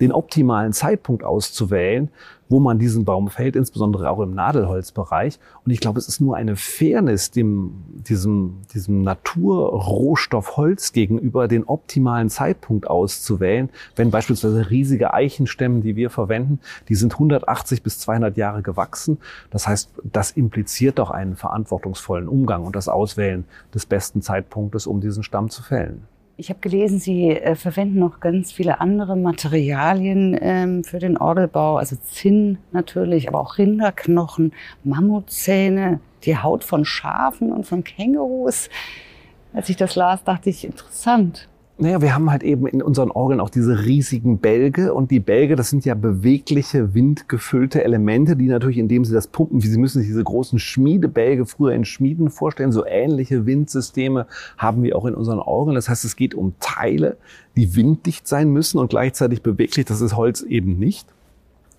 den 0.00 0.12
optimalen 0.12 0.72
Zeitpunkt 0.72 1.24
auszuwählen, 1.24 2.10
wo 2.50 2.58
man 2.58 2.80
diesen 2.80 3.04
Baum 3.04 3.28
fällt, 3.28 3.54
insbesondere 3.54 4.10
auch 4.10 4.18
im 4.18 4.34
Nadelholzbereich. 4.34 5.38
Und 5.64 5.70
ich 5.70 5.78
glaube, 5.78 6.00
es 6.00 6.08
ist 6.08 6.20
nur 6.20 6.36
eine 6.36 6.56
Fairness 6.56 7.30
dem, 7.30 7.84
diesem, 8.08 8.62
diesem 8.74 9.02
Naturrohstoff 9.02 10.56
Holz 10.56 10.92
gegenüber, 10.92 11.46
den 11.46 11.64
optimalen 11.64 12.28
Zeitpunkt 12.28 12.88
auszuwählen. 12.88 13.70
Wenn 13.94 14.10
beispielsweise 14.10 14.68
riesige 14.68 15.14
Eichenstämme, 15.14 15.80
die 15.80 15.94
wir 15.94 16.10
verwenden, 16.10 16.58
die 16.88 16.96
sind 16.96 17.12
180 17.12 17.84
bis 17.84 18.00
200 18.00 18.36
Jahre 18.36 18.62
gewachsen. 18.62 19.18
Das 19.50 19.68
heißt, 19.68 19.90
das 20.02 20.32
impliziert 20.32 20.98
doch 20.98 21.12
einen 21.12 21.36
verantwortungsvollen 21.36 22.26
Umgang 22.26 22.64
und 22.64 22.74
das 22.74 22.88
Auswählen 22.88 23.44
des 23.72 23.86
besten 23.86 24.22
Zeitpunktes, 24.22 24.88
um 24.88 25.00
diesen 25.00 25.22
Stamm 25.22 25.50
zu 25.50 25.62
fällen. 25.62 26.02
Ich 26.40 26.48
habe 26.48 26.60
gelesen, 26.60 26.98
Sie 26.98 27.28
äh, 27.28 27.54
verwenden 27.54 27.98
noch 27.98 28.18
ganz 28.18 28.50
viele 28.50 28.80
andere 28.80 29.14
Materialien 29.14 30.34
ähm, 30.40 30.84
für 30.84 30.98
den 30.98 31.18
Orgelbau, 31.18 31.76
also 31.76 31.96
Zinn 31.96 32.56
natürlich, 32.72 33.28
aber 33.28 33.40
auch 33.40 33.58
Rinderknochen, 33.58 34.54
Mammutzähne, 34.82 36.00
die 36.24 36.38
Haut 36.38 36.64
von 36.64 36.86
Schafen 36.86 37.52
und 37.52 37.66
von 37.66 37.84
Kängurus. 37.84 38.70
Als 39.52 39.68
ich 39.68 39.76
das 39.76 39.96
las, 39.96 40.24
dachte 40.24 40.48
ich, 40.48 40.64
interessant. 40.64 41.49
Naja, 41.82 42.02
wir 42.02 42.14
haben 42.14 42.30
halt 42.30 42.42
eben 42.42 42.66
in 42.66 42.82
unseren 42.82 43.10
Orgeln 43.10 43.40
auch 43.40 43.48
diese 43.48 43.86
riesigen 43.86 44.36
Bälge 44.36 44.92
und 44.92 45.10
die 45.10 45.18
Bälge, 45.18 45.56
das 45.56 45.70
sind 45.70 45.86
ja 45.86 45.94
bewegliche, 45.94 46.92
windgefüllte 46.92 47.82
Elemente, 47.82 48.36
die 48.36 48.48
natürlich, 48.48 48.76
indem 48.76 49.06
sie 49.06 49.14
das 49.14 49.28
pumpen, 49.28 49.62
wie 49.62 49.66
Sie 49.66 49.78
müssen 49.78 50.00
sich 50.00 50.08
diese 50.08 50.22
großen 50.22 50.58
Schmiedebälge 50.58 51.46
früher 51.46 51.72
in 51.72 51.86
Schmieden 51.86 52.28
vorstellen, 52.28 52.70
so 52.70 52.84
ähnliche 52.84 53.46
Windsysteme 53.46 54.26
haben 54.58 54.82
wir 54.82 54.94
auch 54.94 55.06
in 55.06 55.14
unseren 55.14 55.38
Orgeln. 55.38 55.74
Das 55.74 55.88
heißt, 55.88 56.04
es 56.04 56.16
geht 56.16 56.34
um 56.34 56.52
Teile, 56.60 57.16
die 57.56 57.74
winddicht 57.74 58.28
sein 58.28 58.50
müssen 58.50 58.78
und 58.78 58.90
gleichzeitig 58.90 59.42
beweglich. 59.42 59.86
Das 59.86 60.02
ist 60.02 60.14
Holz 60.14 60.42
eben 60.42 60.78
nicht. 60.78 61.08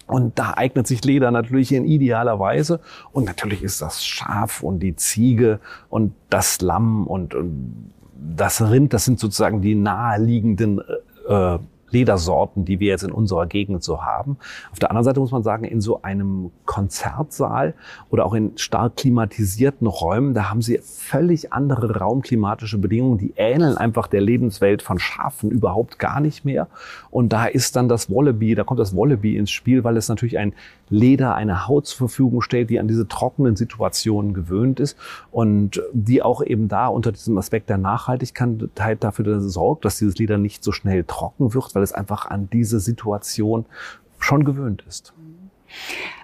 Und 0.07 0.39
da 0.39 0.55
eignet 0.55 0.87
sich 0.87 1.05
Leder 1.05 1.29
natürlich 1.29 1.71
in 1.71 1.85
idealer 1.85 2.39
Weise. 2.39 2.79
Und 3.11 3.25
natürlich 3.25 3.61
ist 3.61 3.83
das 3.83 4.03
Schaf 4.03 4.63
und 4.63 4.79
die 4.79 4.95
Ziege 4.95 5.59
und 5.89 6.13
das 6.31 6.59
Lamm 6.59 7.05
und, 7.05 7.35
und 7.35 7.91
das 8.21 8.62
Rind, 8.62 8.93
das 8.93 9.05
sind 9.05 9.19
sozusagen 9.19 9.62
die 9.62 9.75
naheliegenden 9.75 10.81
äh, 11.27 11.57
Ledersorten, 11.91 12.65
die 12.65 12.79
wir 12.79 12.88
jetzt 12.88 13.03
in 13.03 13.12
unserer 13.12 13.45
Gegend 13.45 13.84
so 13.84 14.03
haben. 14.03 14.38
Auf 14.71 14.79
der 14.79 14.89
anderen 14.89 15.03
Seite 15.03 15.19
muss 15.19 15.31
man 15.31 15.43
sagen, 15.43 15.65
in 15.65 15.81
so 15.81 16.01
einem 16.01 16.51
Konzertsaal 16.65 17.73
oder 18.10 18.25
auch 18.25 18.34
in 18.34 18.57
stark 18.57 18.95
klimatisierten 18.95 19.88
Räumen, 19.88 20.34
da 20.34 20.49
haben 20.49 20.62
sie 20.62 20.79
völlig 20.81 21.53
andere 21.53 21.99
raumklimatische 21.99 22.77
Bedingungen, 22.77 23.17
die 23.17 23.34
ähneln 23.36 23.77
einfach 23.77 24.07
der 24.07 24.21
Lebenswelt 24.21 24.81
von 24.81 24.99
Schafen 24.99 25.51
überhaupt 25.51 25.99
gar 25.99 26.21
nicht 26.21 26.45
mehr. 26.45 26.67
Und 27.10 27.34
da 27.34 27.45
ist 27.45 27.75
dann 27.75 27.89
das 27.89 28.10
Wallaby, 28.10 28.55
da 28.55 28.63
kommt 28.63 28.79
das 28.79 28.95
Wallaby 28.95 29.36
ins 29.36 29.51
Spiel, 29.51 29.84
weil 29.84 29.97
es 29.97 30.07
natürlich 30.07 30.38
ein 30.38 30.53
Leder, 30.91 31.34
eine 31.34 31.67
Haut 31.67 31.88
zur 31.88 32.10
Verfügung 32.10 32.41
stellt, 32.41 32.69
die 32.69 32.80
an 32.80 32.88
diese 32.88 33.08
trockenen 33.08 33.56
Situationen 33.56 34.34
gewöhnt 34.34 34.80
ist 34.80 34.97
und 35.32 35.82
die 35.93 36.21
auch 36.21 36.43
eben 36.43 36.67
da 36.67 36.88
unter 36.88 37.12
diesem 37.12 37.38
Aspekt 37.38 37.69
der 37.69 37.77
Nachhaltigkeit 37.77 39.04
dafür 39.04 39.39
sorgt, 39.39 39.86
dass 39.86 39.97
dieses 39.97 40.17
Leder 40.17 40.38
nicht 40.38 40.63
so 40.63 40.71
schnell 40.71 41.06
trocken 41.06 41.54
wird, 41.54 41.73
weil 41.73 41.82
es 41.82 41.93
einfach 41.93 42.27
an 42.27 42.49
diese 42.51 42.80
Situation 42.80 43.65
schon 44.19 44.43
gewöhnt 44.43 44.84
ist. 44.88 45.13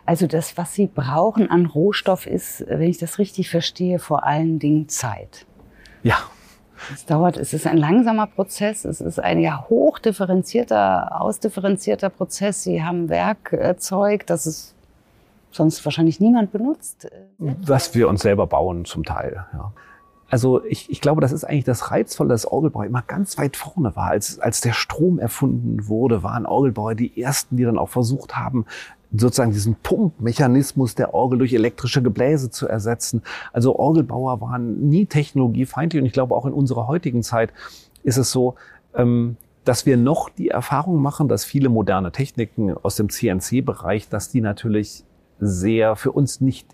Also 0.05 0.27
das, 0.27 0.57
was 0.57 0.73
Sie 0.73 0.87
brauchen 0.87 1.49
an 1.49 1.65
Rohstoff 1.65 2.27
ist, 2.27 2.65
wenn 2.67 2.89
ich 2.89 2.97
das 2.97 3.19
richtig 3.19 3.49
verstehe, 3.49 3.99
vor 3.99 4.25
allen 4.25 4.59
Dingen 4.59 4.89
Zeit. 4.89 5.45
Ja. 6.03 6.17
Es 6.93 7.05
dauert, 7.05 7.37
es 7.37 7.53
ist 7.53 7.67
ein 7.67 7.77
langsamer 7.77 8.27
Prozess, 8.27 8.85
es 8.85 9.01
ist 9.01 9.19
ein 9.19 9.39
ja 9.39 9.65
hochdifferenzierter, 9.69 11.21
ausdifferenzierter 11.21 12.09
Prozess. 12.09 12.63
Sie 12.63 12.83
haben 12.83 13.09
Werk 13.09 13.53
erzeugt, 13.53 14.29
das 14.29 14.45
es 14.45 14.73
sonst 15.51 15.83
wahrscheinlich 15.85 16.19
niemand 16.19 16.51
benutzt. 16.51 17.09
Was 17.37 17.95
wir 17.95 18.09
uns 18.09 18.21
selber 18.21 18.47
bauen 18.47 18.85
zum 18.85 19.03
Teil, 19.03 19.45
ja. 19.53 19.71
Also 20.29 20.63
ich, 20.65 20.89
ich 20.89 20.99
glaube, 20.99 21.21
das 21.21 21.31
ist 21.31 21.45
eigentlich 21.45 21.63
das 21.63 21.89
Reizvolle, 21.89 22.29
dass 22.29 22.45
Orgelbauer 22.45 22.85
immer 22.85 23.01
ganz 23.01 23.37
weit 23.37 23.55
vorne 23.55 23.95
war. 23.95 24.09
Als, 24.09 24.39
als 24.39 24.59
der 24.59 24.73
Strom 24.73 25.19
erfunden 25.19 25.87
wurde, 25.87 26.21
waren 26.21 26.45
Orgelbauer 26.45 26.95
die 26.95 27.21
ersten, 27.21 27.55
die 27.55 27.63
dann 27.63 27.77
auch 27.77 27.87
versucht 27.89 28.35
haben, 28.35 28.65
sozusagen 29.15 29.51
diesen 29.51 29.75
Pumpmechanismus 29.75 30.95
der 30.95 31.13
Orgel 31.13 31.39
durch 31.39 31.53
elektrische 31.53 32.01
Gebläse 32.01 32.49
zu 32.49 32.67
ersetzen. 32.67 33.21
Also 33.53 33.77
Orgelbauer 33.77 34.41
waren 34.41 34.89
nie 34.89 35.05
technologiefeindlich 35.05 36.01
und 36.01 36.05
ich 36.05 36.13
glaube 36.13 36.35
auch 36.35 36.45
in 36.45 36.53
unserer 36.53 36.87
heutigen 36.87 37.23
Zeit 37.23 37.53
ist 38.03 38.17
es 38.17 38.31
so, 38.31 38.55
ähm, 38.95 39.37
dass 39.63 39.85
wir 39.85 39.97
noch 39.97 40.29
die 40.29 40.49
Erfahrung 40.49 41.01
machen, 41.01 41.27
dass 41.27 41.43
viele 41.43 41.69
moderne 41.69 42.11
Techniken 42.11 42.73
aus 42.73 42.95
dem 42.95 43.09
CNC-Bereich, 43.09 44.07
dass 44.07 44.29
die 44.29 44.41
natürlich 44.41 45.03
sehr 45.39 45.95
für 45.95 46.11
uns 46.11 46.41
nicht 46.41 46.67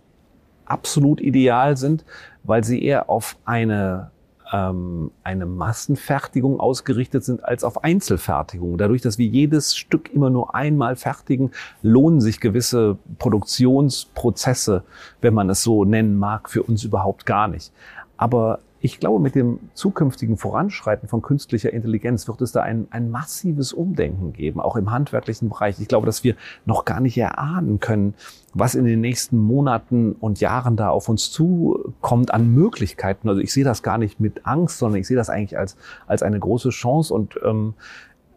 absolut 0.65 1.19
ideal 1.19 1.76
sind, 1.76 2.06
weil 2.43 2.63
sie 2.63 2.84
eher 2.84 3.10
auf 3.10 3.36
eine 3.46 4.12
ähm, 4.53 5.11
eine 5.23 5.47
Massenfertigung 5.47 6.59
ausgerichtet 6.59 7.25
sind 7.25 7.43
als 7.43 7.63
auf 7.63 7.83
Einzelfertigung. 7.83 8.77
Dadurch, 8.77 9.01
dass 9.01 9.17
wir 9.17 9.25
jedes 9.25 9.75
Stück 9.75 10.13
immer 10.13 10.29
nur 10.29 10.53
einmal 10.53 10.95
fertigen, 10.95 11.51
lohnen 11.81 12.21
sich 12.21 12.39
gewisse 12.39 12.97
Produktionsprozesse, 13.17 14.83
wenn 15.21 15.33
man 15.33 15.49
es 15.49 15.63
so 15.63 15.83
nennen 15.83 16.17
mag, 16.17 16.49
für 16.49 16.61
uns 16.61 16.83
überhaupt 16.83 17.25
gar 17.25 17.47
nicht. 17.47 17.73
Aber 18.15 18.59
ich 18.79 18.99
glaube, 18.99 19.19
mit 19.19 19.33
dem 19.33 19.59
zukünftigen 19.73 20.37
Voranschreiten 20.37 21.07
von 21.07 21.21
künstlicher 21.21 21.71
Intelligenz 21.71 22.27
wird 22.27 22.41
es 22.41 22.51
da 22.51 22.61
ein, 22.61 22.87
ein 22.91 23.09
massives 23.09 23.73
Umdenken 23.73 24.33
geben, 24.33 24.59
auch 24.59 24.75
im 24.75 24.91
handwerklichen 24.91 25.49
Bereich. 25.49 25.79
Ich 25.79 25.87
glaube, 25.87 26.05
dass 26.05 26.23
wir 26.23 26.35
noch 26.65 26.85
gar 26.85 26.99
nicht 26.99 27.17
erahnen 27.17 27.79
können, 27.79 28.13
was 28.53 28.75
in 28.75 28.85
den 28.85 29.01
nächsten 29.01 29.37
Monaten 29.37 30.13
und 30.13 30.39
Jahren 30.39 30.75
da 30.75 30.89
auf 30.89 31.09
uns 31.09 31.31
zukommt 31.31 32.33
an 32.33 32.53
Möglichkeiten. 32.53 33.27
Also 33.29 33.41
ich 33.41 33.51
sehe 33.51 33.63
das 33.63 33.83
gar 33.83 33.97
nicht 33.97 34.19
mit 34.19 34.45
Angst, 34.45 34.77
sondern 34.77 35.01
ich 35.01 35.07
sehe 35.07 35.17
das 35.17 35.29
eigentlich 35.29 35.57
als, 35.57 35.75
als 36.07 36.23
eine 36.23 36.39
große 36.39 36.69
Chance. 36.69 37.13
Und 37.13 37.39
ähm, 37.43 37.73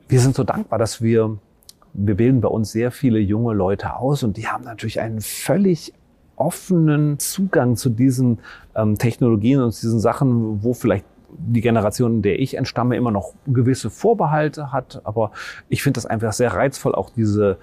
wir 0.08 0.20
sind 0.20 0.34
so 0.34 0.44
dankbar, 0.44 0.78
dass 0.78 1.02
wir 1.02 1.38
wir 1.96 2.14
bilden 2.14 2.40
bei 2.40 2.48
uns 2.48 2.72
sehr 2.72 2.90
viele 2.90 3.18
junge 3.18 3.54
Leute 3.54 3.96
aus 3.96 4.22
und 4.22 4.36
die 4.36 4.46
haben 4.46 4.64
natürlich 4.64 5.00
einen 5.00 5.20
völlig 5.20 5.94
offenen 6.36 7.18
Zugang 7.18 7.76
zu 7.76 7.88
diesen 7.88 8.38
ähm, 8.74 8.98
Technologien 8.98 9.62
und 9.62 9.70
diesen 9.70 10.00
Sachen, 10.00 10.62
wo 10.62 10.74
vielleicht 10.74 11.06
die 11.38 11.60
Generation, 11.62 12.22
der 12.22 12.38
ich 12.38 12.56
entstamme, 12.56 12.96
immer 12.96 13.10
noch 13.10 13.32
gewisse 13.46 13.90
Vorbehalte 13.90 14.72
hat. 14.72 15.00
Aber 15.04 15.32
ich 15.68 15.82
finde 15.82 15.96
das 15.98 16.06
einfach 16.06 16.32
sehr 16.32 16.52
reizvoll, 16.52 16.94
auch 16.94 17.10
diese, 17.10 17.58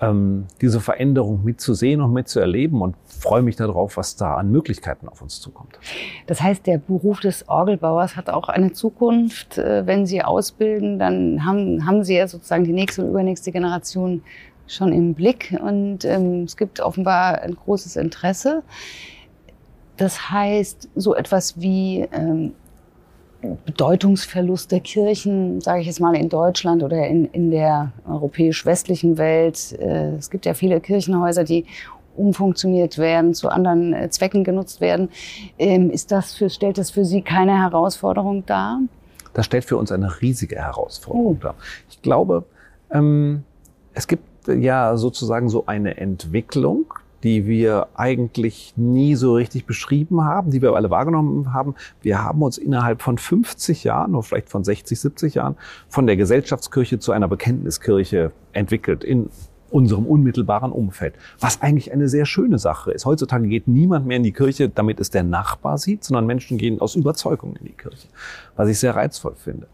ähm, 0.00 0.46
diese 0.60 0.80
Veränderung 0.80 1.44
mitzusehen 1.44 2.00
und 2.00 2.12
mitzuerleben 2.12 2.80
und 2.80 2.96
freue 3.04 3.42
mich 3.42 3.56
darauf, 3.56 3.96
was 3.96 4.16
da 4.16 4.36
an 4.36 4.50
Möglichkeiten 4.50 5.08
auf 5.08 5.22
uns 5.22 5.40
zukommt. 5.40 5.78
Das 6.26 6.40
heißt, 6.40 6.66
der 6.66 6.78
Beruf 6.78 7.20
des 7.20 7.48
Orgelbauers 7.48 8.16
hat 8.16 8.30
auch 8.30 8.48
eine 8.48 8.72
Zukunft. 8.72 9.58
Äh, 9.58 9.86
wenn 9.86 10.06
Sie 10.06 10.22
ausbilden, 10.22 10.98
dann 10.98 11.44
haben, 11.44 11.86
haben 11.86 12.04
Sie 12.04 12.16
ja 12.16 12.28
sozusagen 12.28 12.64
die 12.64 12.72
nächste 12.72 13.02
und 13.02 13.10
übernächste 13.10 13.52
Generation 13.52 14.22
schon 14.66 14.92
im 14.92 15.14
Blick 15.14 15.58
und 15.60 16.04
ähm, 16.04 16.42
es 16.44 16.56
gibt 16.56 16.80
offenbar 16.80 17.40
ein 17.40 17.54
großes 17.54 17.96
Interesse. 17.96 18.62
Das 19.96 20.30
heißt, 20.30 20.90
so 20.94 21.14
etwas 21.14 21.60
wie 21.60 22.06
ähm, 22.12 22.52
Bedeutungsverlust 23.40 24.72
der 24.72 24.80
Kirchen, 24.80 25.60
sage 25.60 25.80
ich 25.80 25.86
jetzt 25.86 26.00
mal 26.00 26.16
in 26.16 26.28
Deutschland 26.28 26.82
oder 26.82 27.06
in, 27.06 27.26
in 27.26 27.50
der 27.50 27.92
europäisch-westlichen 28.08 29.16
Welt. 29.16 29.78
Äh, 29.78 30.16
es 30.16 30.30
gibt 30.30 30.44
ja 30.44 30.54
viele 30.54 30.80
Kirchenhäuser, 30.80 31.44
die 31.44 31.64
umfunktioniert 32.16 32.98
werden, 32.98 33.34
zu 33.34 33.48
anderen 33.48 33.92
äh, 33.92 34.10
Zwecken 34.10 34.42
genutzt 34.42 34.80
werden. 34.80 35.08
Ähm, 35.58 35.90
ist 35.90 36.10
das 36.10 36.34
für, 36.34 36.50
stellt 36.50 36.78
das 36.78 36.90
für 36.90 37.04
Sie 37.04 37.22
keine 37.22 37.56
Herausforderung 37.58 38.44
dar? 38.44 38.80
Das 39.34 39.46
stellt 39.46 39.64
für 39.64 39.76
uns 39.76 39.92
eine 39.92 40.20
riesige 40.20 40.56
Herausforderung 40.56 41.36
oh. 41.36 41.42
dar. 41.42 41.54
Ich 41.88 42.02
glaube, 42.02 42.44
ähm, 42.90 43.44
es 43.94 44.08
gibt 44.08 44.24
ja 44.48 44.96
sozusagen 44.96 45.48
so 45.48 45.66
eine 45.66 45.96
Entwicklung, 45.96 46.86
die 47.22 47.46
wir 47.46 47.88
eigentlich 47.94 48.74
nie 48.76 49.14
so 49.14 49.34
richtig 49.34 49.66
beschrieben 49.66 50.24
haben, 50.24 50.50
die 50.50 50.62
wir 50.62 50.74
alle 50.74 50.90
wahrgenommen 50.90 51.52
haben. 51.52 51.74
Wir 52.00 52.22
haben 52.22 52.42
uns 52.42 52.58
innerhalb 52.58 53.02
von 53.02 53.18
50 53.18 53.84
Jahren 53.84 54.14
oder 54.14 54.22
vielleicht 54.22 54.50
von 54.50 54.64
60, 54.64 54.98
70 54.98 55.34
Jahren 55.34 55.56
von 55.88 56.06
der 56.06 56.16
Gesellschaftskirche 56.16 56.98
zu 56.98 57.12
einer 57.12 57.28
Bekenntniskirche 57.28 58.32
entwickelt 58.52 59.04
in 59.04 59.30
unserem 59.70 60.06
unmittelbaren 60.06 60.72
Umfeld, 60.72 61.14
was 61.40 61.60
eigentlich 61.60 61.92
eine 61.92 62.08
sehr 62.08 62.26
schöne 62.26 62.58
Sache 62.58 62.92
ist. 62.92 63.04
Heutzutage 63.04 63.48
geht 63.48 63.68
niemand 63.68 64.06
mehr 64.06 64.16
in 64.16 64.22
die 64.22 64.32
Kirche, 64.32 64.68
damit 64.68 65.00
es 65.00 65.10
der 65.10 65.24
Nachbar 65.24 65.78
sieht, 65.78 66.04
sondern 66.04 66.26
Menschen 66.26 66.58
gehen 66.58 66.80
aus 66.80 66.94
Überzeugung 66.94 67.56
in 67.56 67.66
die 67.66 67.72
Kirche, 67.72 68.08
was 68.56 68.68
ich 68.68 68.78
sehr 68.78 68.96
reizvoll 68.96 69.34
finde. 69.34 69.66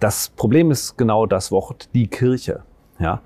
Das 0.00 0.30
Problem 0.30 0.70
ist 0.70 0.96
genau 0.96 1.26
das 1.26 1.50
Wort 1.50 1.88
die 1.94 2.06
Kirche. 2.06 2.62
Ja, 3.00 3.20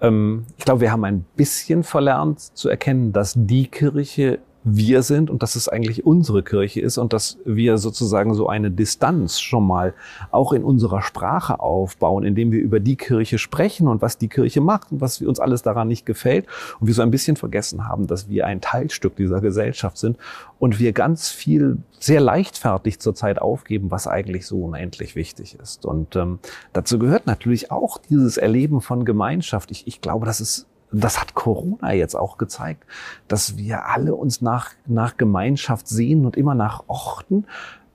ich 0.00 0.64
glaube, 0.64 0.80
wir 0.80 0.92
haben 0.92 1.04
ein 1.04 1.24
bisschen 1.36 1.82
verlernt 1.82 2.40
zu 2.40 2.68
erkennen, 2.68 3.12
dass 3.12 3.34
die 3.36 3.66
Kirche 3.66 4.38
wir 4.76 5.02
sind 5.02 5.30
und 5.30 5.42
dass 5.42 5.56
es 5.56 5.68
eigentlich 5.68 6.04
unsere 6.04 6.42
Kirche 6.42 6.80
ist 6.80 6.98
und 6.98 7.12
dass 7.12 7.38
wir 7.44 7.78
sozusagen 7.78 8.34
so 8.34 8.48
eine 8.48 8.70
Distanz 8.70 9.40
schon 9.40 9.66
mal 9.66 9.94
auch 10.30 10.52
in 10.52 10.64
unserer 10.64 11.02
Sprache 11.02 11.60
aufbauen, 11.60 12.24
indem 12.24 12.52
wir 12.52 12.60
über 12.60 12.80
die 12.80 12.96
Kirche 12.96 13.38
sprechen 13.38 13.88
und 13.88 14.02
was 14.02 14.18
die 14.18 14.28
Kirche 14.28 14.60
macht 14.60 14.92
und 14.92 15.00
was 15.00 15.20
uns 15.20 15.40
alles 15.40 15.62
daran 15.62 15.88
nicht 15.88 16.06
gefällt 16.06 16.46
und 16.80 16.86
wir 16.86 16.94
so 16.94 17.02
ein 17.02 17.10
bisschen 17.10 17.36
vergessen 17.36 17.88
haben, 17.88 18.06
dass 18.06 18.28
wir 18.28 18.46
ein 18.46 18.60
Teilstück 18.60 19.16
dieser 19.16 19.40
Gesellschaft 19.40 19.98
sind 19.98 20.16
und 20.58 20.78
wir 20.78 20.92
ganz 20.92 21.28
viel 21.28 21.78
sehr 21.98 22.20
leichtfertig 22.20 23.00
zurzeit 23.00 23.40
aufgeben, 23.40 23.90
was 23.90 24.06
eigentlich 24.06 24.46
so 24.46 24.64
unendlich 24.64 25.16
wichtig 25.16 25.56
ist. 25.60 25.86
Und 25.86 26.16
ähm, 26.16 26.38
dazu 26.72 26.98
gehört 26.98 27.26
natürlich 27.26 27.70
auch 27.70 27.98
dieses 27.98 28.36
Erleben 28.36 28.80
von 28.80 29.04
Gemeinschaft. 29.04 29.70
Ich, 29.70 29.86
ich 29.86 30.00
glaube, 30.00 30.26
das 30.26 30.40
ist 30.40 30.66
das 30.90 31.20
hat 31.20 31.34
Corona 31.34 31.92
jetzt 31.92 32.14
auch 32.14 32.38
gezeigt, 32.38 32.84
dass 33.26 33.56
wir 33.56 33.86
alle 33.86 34.14
uns 34.14 34.40
nach, 34.40 34.70
nach 34.86 35.16
Gemeinschaft 35.16 35.88
sehen 35.88 36.24
und 36.24 36.36
immer 36.36 36.54
nach 36.54 36.84
Orten, 36.86 37.44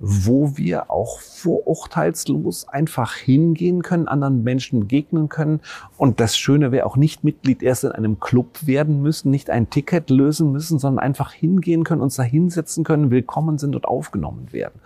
wo 0.06 0.58
wir 0.58 0.92
auch 0.92 1.22
vorurteilslos 1.22 2.68
einfach 2.68 3.16
hingehen 3.16 3.84
können, 3.84 4.10
anderen 4.10 4.44
Menschen 4.44 4.82
begegnen 4.82 5.30
können. 5.30 5.62
Und 5.98 6.20
das 6.20 6.38
Schöne 6.38 6.74
wäre 6.74 6.86
auch 6.86 6.98
nicht 6.98 7.24
Mitglied 7.24 7.64
erst 7.64 7.86
in 7.86 7.94
einem 7.94 8.20
Club 8.20 8.66
werden 8.68 9.02
müssen, 9.02 9.32
nicht 9.32 9.50
ein 9.50 9.70
Ticket 9.70 10.10
lösen 10.10 10.52
müssen, 10.52 10.78
sondern 10.78 11.04
einfach 11.06 11.32
hingehen 11.32 11.86
können, 11.86 12.02
uns 12.02 12.16
da 12.16 12.24
hinsetzen 12.24 12.84
können, 12.84 13.12
willkommen 13.12 13.58
sind 13.58 13.76
und 13.76 13.86
aufgenommen 13.86 14.52
werden. 14.52 14.82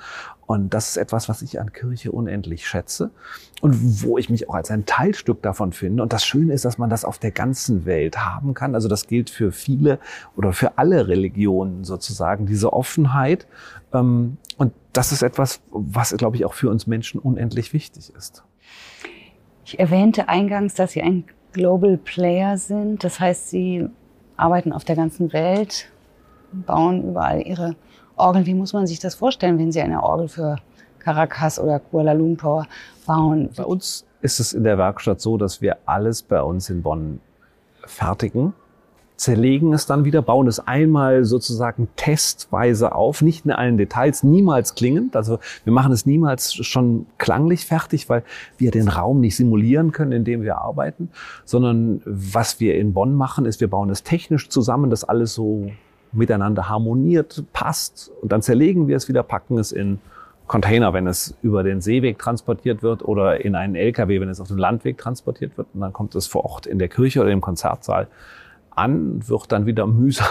Und 0.47 0.73
das 0.73 0.89
ist 0.89 0.97
etwas, 0.97 1.27
was 1.27 1.41
ich 1.41 1.59
an 1.59 1.73
Kirche 1.73 2.13
unendlich 2.13 2.65
schätze 2.65 3.11
und 3.61 4.01
wo 4.03 4.17
ich 4.17 4.29
mich 4.29 4.49
auch 4.49 4.55
als 4.55 4.71
ein 4.71 4.85
Teilstück 4.85 5.41
davon 5.41 5.73
finde. 5.73 6.01
Und 6.01 6.13
das 6.13 6.25
Schöne 6.25 6.53
ist, 6.53 6.63
dass 6.63 6.77
man 6.77 6.89
das 6.89 7.03
auf 7.03 7.19
der 7.19 7.31
ganzen 7.31 7.85
Welt 7.85 8.17
haben 8.17 8.53
kann. 8.53 8.73
Also 8.73 8.87
das 8.87 9.07
gilt 9.07 9.29
für 9.29 9.51
viele 9.51 9.99
oder 10.37 10.53
für 10.53 10.77
alle 10.77 11.09
Religionen 11.09 11.83
sozusagen, 11.83 12.45
diese 12.45 12.71
Offenheit. 12.71 13.45
Ähm, 13.93 14.37
und 14.57 14.71
das 14.93 15.11
ist 15.11 15.21
etwas, 15.21 15.61
was, 15.69 16.15
glaube 16.15 16.37
ich, 16.37 16.45
auch 16.45 16.53
für 16.53 16.69
uns 16.69 16.87
Menschen 16.87 17.19
unendlich 17.19 17.73
wichtig 17.73 18.13
ist. 18.15 18.43
Ich 19.65 19.77
erwähnte 19.77 20.29
eingangs, 20.29 20.75
dass 20.75 20.93
Sie 20.93 21.01
ein 21.01 21.25
Global 21.51 21.97
Player 21.97 22.57
sind. 22.57 23.03
Das 23.03 23.19
heißt, 23.19 23.49
Sie 23.49 23.89
arbeiten 24.37 24.71
auf 24.71 24.85
der 24.85 24.95
ganzen 24.95 25.33
Welt, 25.33 25.91
bauen 26.53 27.03
überall 27.09 27.41
Ihre 27.41 27.75
Orgeln. 28.17 28.45
Wie 28.45 28.53
muss 28.53 28.73
man 28.73 28.87
sich 28.87 28.99
das 28.99 29.15
vorstellen, 29.15 29.57
wenn 29.59 29.71
Sie 29.71 29.81
eine 29.81 30.03
Orgel 30.03 30.27
für 30.27 30.57
Caracas 30.99 31.59
oder 31.59 31.79
Kuala 31.79 32.11
Lumpur 32.11 32.67
bauen. 33.05 33.49
Bei 33.55 33.63
uns 33.63 34.05
ist 34.21 34.39
es 34.39 34.53
in 34.53 34.63
der 34.63 34.77
Werkstatt 34.77 35.21
so, 35.21 35.37
dass 35.37 35.61
wir 35.61 35.77
alles 35.85 36.21
bei 36.21 36.41
uns 36.41 36.69
in 36.69 36.81
Bonn 36.81 37.21
fertigen 37.85 38.53
zerlegen 39.17 39.73
es 39.73 39.85
dann 39.85 40.05
wieder, 40.05 40.21
bauen 40.21 40.47
es 40.47 40.59
einmal 40.59 41.25
sozusagen 41.25 41.89
testweise 41.95 42.93
auf, 42.93 43.21
nicht 43.21 43.45
in 43.45 43.51
allen 43.51 43.77
Details, 43.77 44.23
niemals 44.23 44.75
klingend. 44.75 45.15
Also 45.15 45.39
wir 45.63 45.73
machen 45.73 45.91
es 45.91 46.05
niemals 46.05 46.53
schon 46.53 47.07
klanglich 47.17 47.65
fertig, 47.65 48.07
weil 48.09 48.23
wir 48.57 48.71
den 48.71 48.87
Raum 48.87 49.19
nicht 49.19 49.35
simulieren 49.35 49.91
können, 49.91 50.11
in 50.11 50.23
dem 50.23 50.43
wir 50.43 50.59
arbeiten, 50.59 51.09
sondern 51.45 52.01
was 52.05 52.59
wir 52.59 52.75
in 52.75 52.93
Bonn 52.93 53.15
machen, 53.15 53.45
ist, 53.45 53.59
wir 53.59 53.69
bauen 53.69 53.89
es 53.89 54.03
technisch 54.03 54.49
zusammen, 54.49 54.89
dass 54.89 55.03
alles 55.03 55.33
so 55.33 55.71
miteinander 56.11 56.69
harmoniert, 56.69 57.43
passt 57.53 58.11
und 58.21 58.31
dann 58.31 58.41
zerlegen 58.41 58.87
wir 58.87 58.97
es 58.97 59.07
wieder, 59.07 59.23
packen 59.23 59.57
es 59.57 59.71
in 59.71 59.99
Container, 60.47 60.93
wenn 60.93 61.07
es 61.07 61.35
über 61.41 61.63
den 61.63 61.81
Seeweg 61.81 62.17
transportiert 62.17 62.81
wird 62.81 63.03
oder 63.03 63.43
in 63.43 63.55
einen 63.55 63.75
LKW, 63.75 64.21
wenn 64.21 64.29
es 64.29 64.39
auf 64.39 64.47
dem 64.47 64.57
Landweg 64.57 64.97
transportiert 64.97 65.57
wird 65.57 65.67
und 65.73 65.81
dann 65.81 65.93
kommt 65.93 66.15
es 66.15 66.27
vor 66.27 66.45
Ort 66.45 66.65
in 66.65 66.79
der 66.79 66.87
Kirche 66.87 67.21
oder 67.21 67.31
im 67.31 67.41
Konzertsaal 67.41 68.07
an, 68.77 69.27
wird 69.27 69.51
dann 69.51 69.65
wieder 69.65 69.85
mühsam 69.87 70.27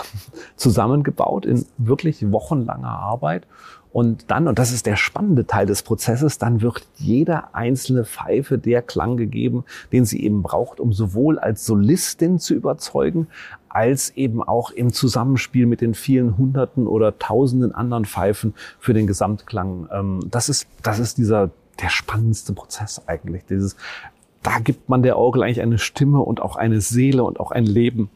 zusammengebaut 0.57 1.45
in 1.45 1.67
wirklich 1.77 2.31
wochenlanger 2.33 2.89
Arbeit. 2.89 3.47
Und 3.93 4.31
dann, 4.31 4.47
und 4.47 4.59
das 4.59 4.73
ist 4.73 4.85
der 4.85 4.97
spannende 4.97 5.47
Teil 5.47 5.65
des 5.65 5.83
Prozesses, 5.83 6.37
dann 6.37 6.61
wird 6.61 6.87
jeder 6.97 7.55
einzelne 7.55 8.05
Pfeife 8.05 8.59
der 8.59 8.83
Klang 8.83 9.17
gegeben, 9.17 9.65
den 9.91 10.05
sie 10.05 10.23
eben 10.23 10.43
braucht, 10.43 10.81
um 10.81 10.93
sowohl 10.93 11.39
als 11.39 11.65
Solistin 11.65 12.39
zu 12.39 12.53
überzeugen, 12.53 13.29
als 13.69 14.11
eben 14.17 14.43
auch 14.43 14.71
im 14.71 14.93
Zusammenspiel 14.93 15.67
mit 15.67 15.81
den 15.81 15.95
vielen 15.95 16.39
Hunderten 16.39 16.87
oder 16.87 17.19
Tausenden 17.19 17.73
anderen 17.73 18.05
Pfeifen 18.05 18.55
für 18.79 18.95
den 18.95 19.07
Gesamtklang. 19.07 19.89
Ähm, 19.93 20.21
das 20.31 20.49
ist, 20.49 20.67
das 20.83 20.99
ist 20.99 21.19
dieser, 21.19 21.51
der 21.81 21.89
spannendste 21.89 22.53
Prozess 22.53 23.03
eigentlich. 23.07 23.45
Dieses, 23.49 23.77
da 24.43 24.59
gibt 24.59 24.89
man 24.89 25.03
der 25.03 25.19
Orgel 25.19 25.43
eigentlich 25.43 25.61
eine 25.61 25.79
Stimme 25.79 26.21
und 26.21 26.41
auch 26.41 26.57
eine 26.57 26.81
Seele 26.81 27.25
und 27.25 27.41
auch 27.41 27.51
ein 27.51 27.65
Leben. 27.65 28.11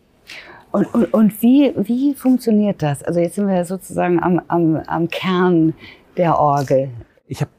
Und, 0.73 0.95
und, 0.95 1.13
und 1.13 1.43
wie, 1.43 1.73
wie 1.77 2.15
funktioniert 2.15 2.83
das? 2.83 3.03
Also 3.03 3.21
jetzt 3.21 3.35
sind 3.35 3.49
wir 3.49 3.65
sozusagen 3.65 4.23
am, 4.23 4.41
am, 4.49 4.77
am 4.87 5.09
Kern 5.09 5.75
der 6.17 6.39
Orgel. 6.39 6.91
Ich 7.27 7.41
habe 7.41 7.51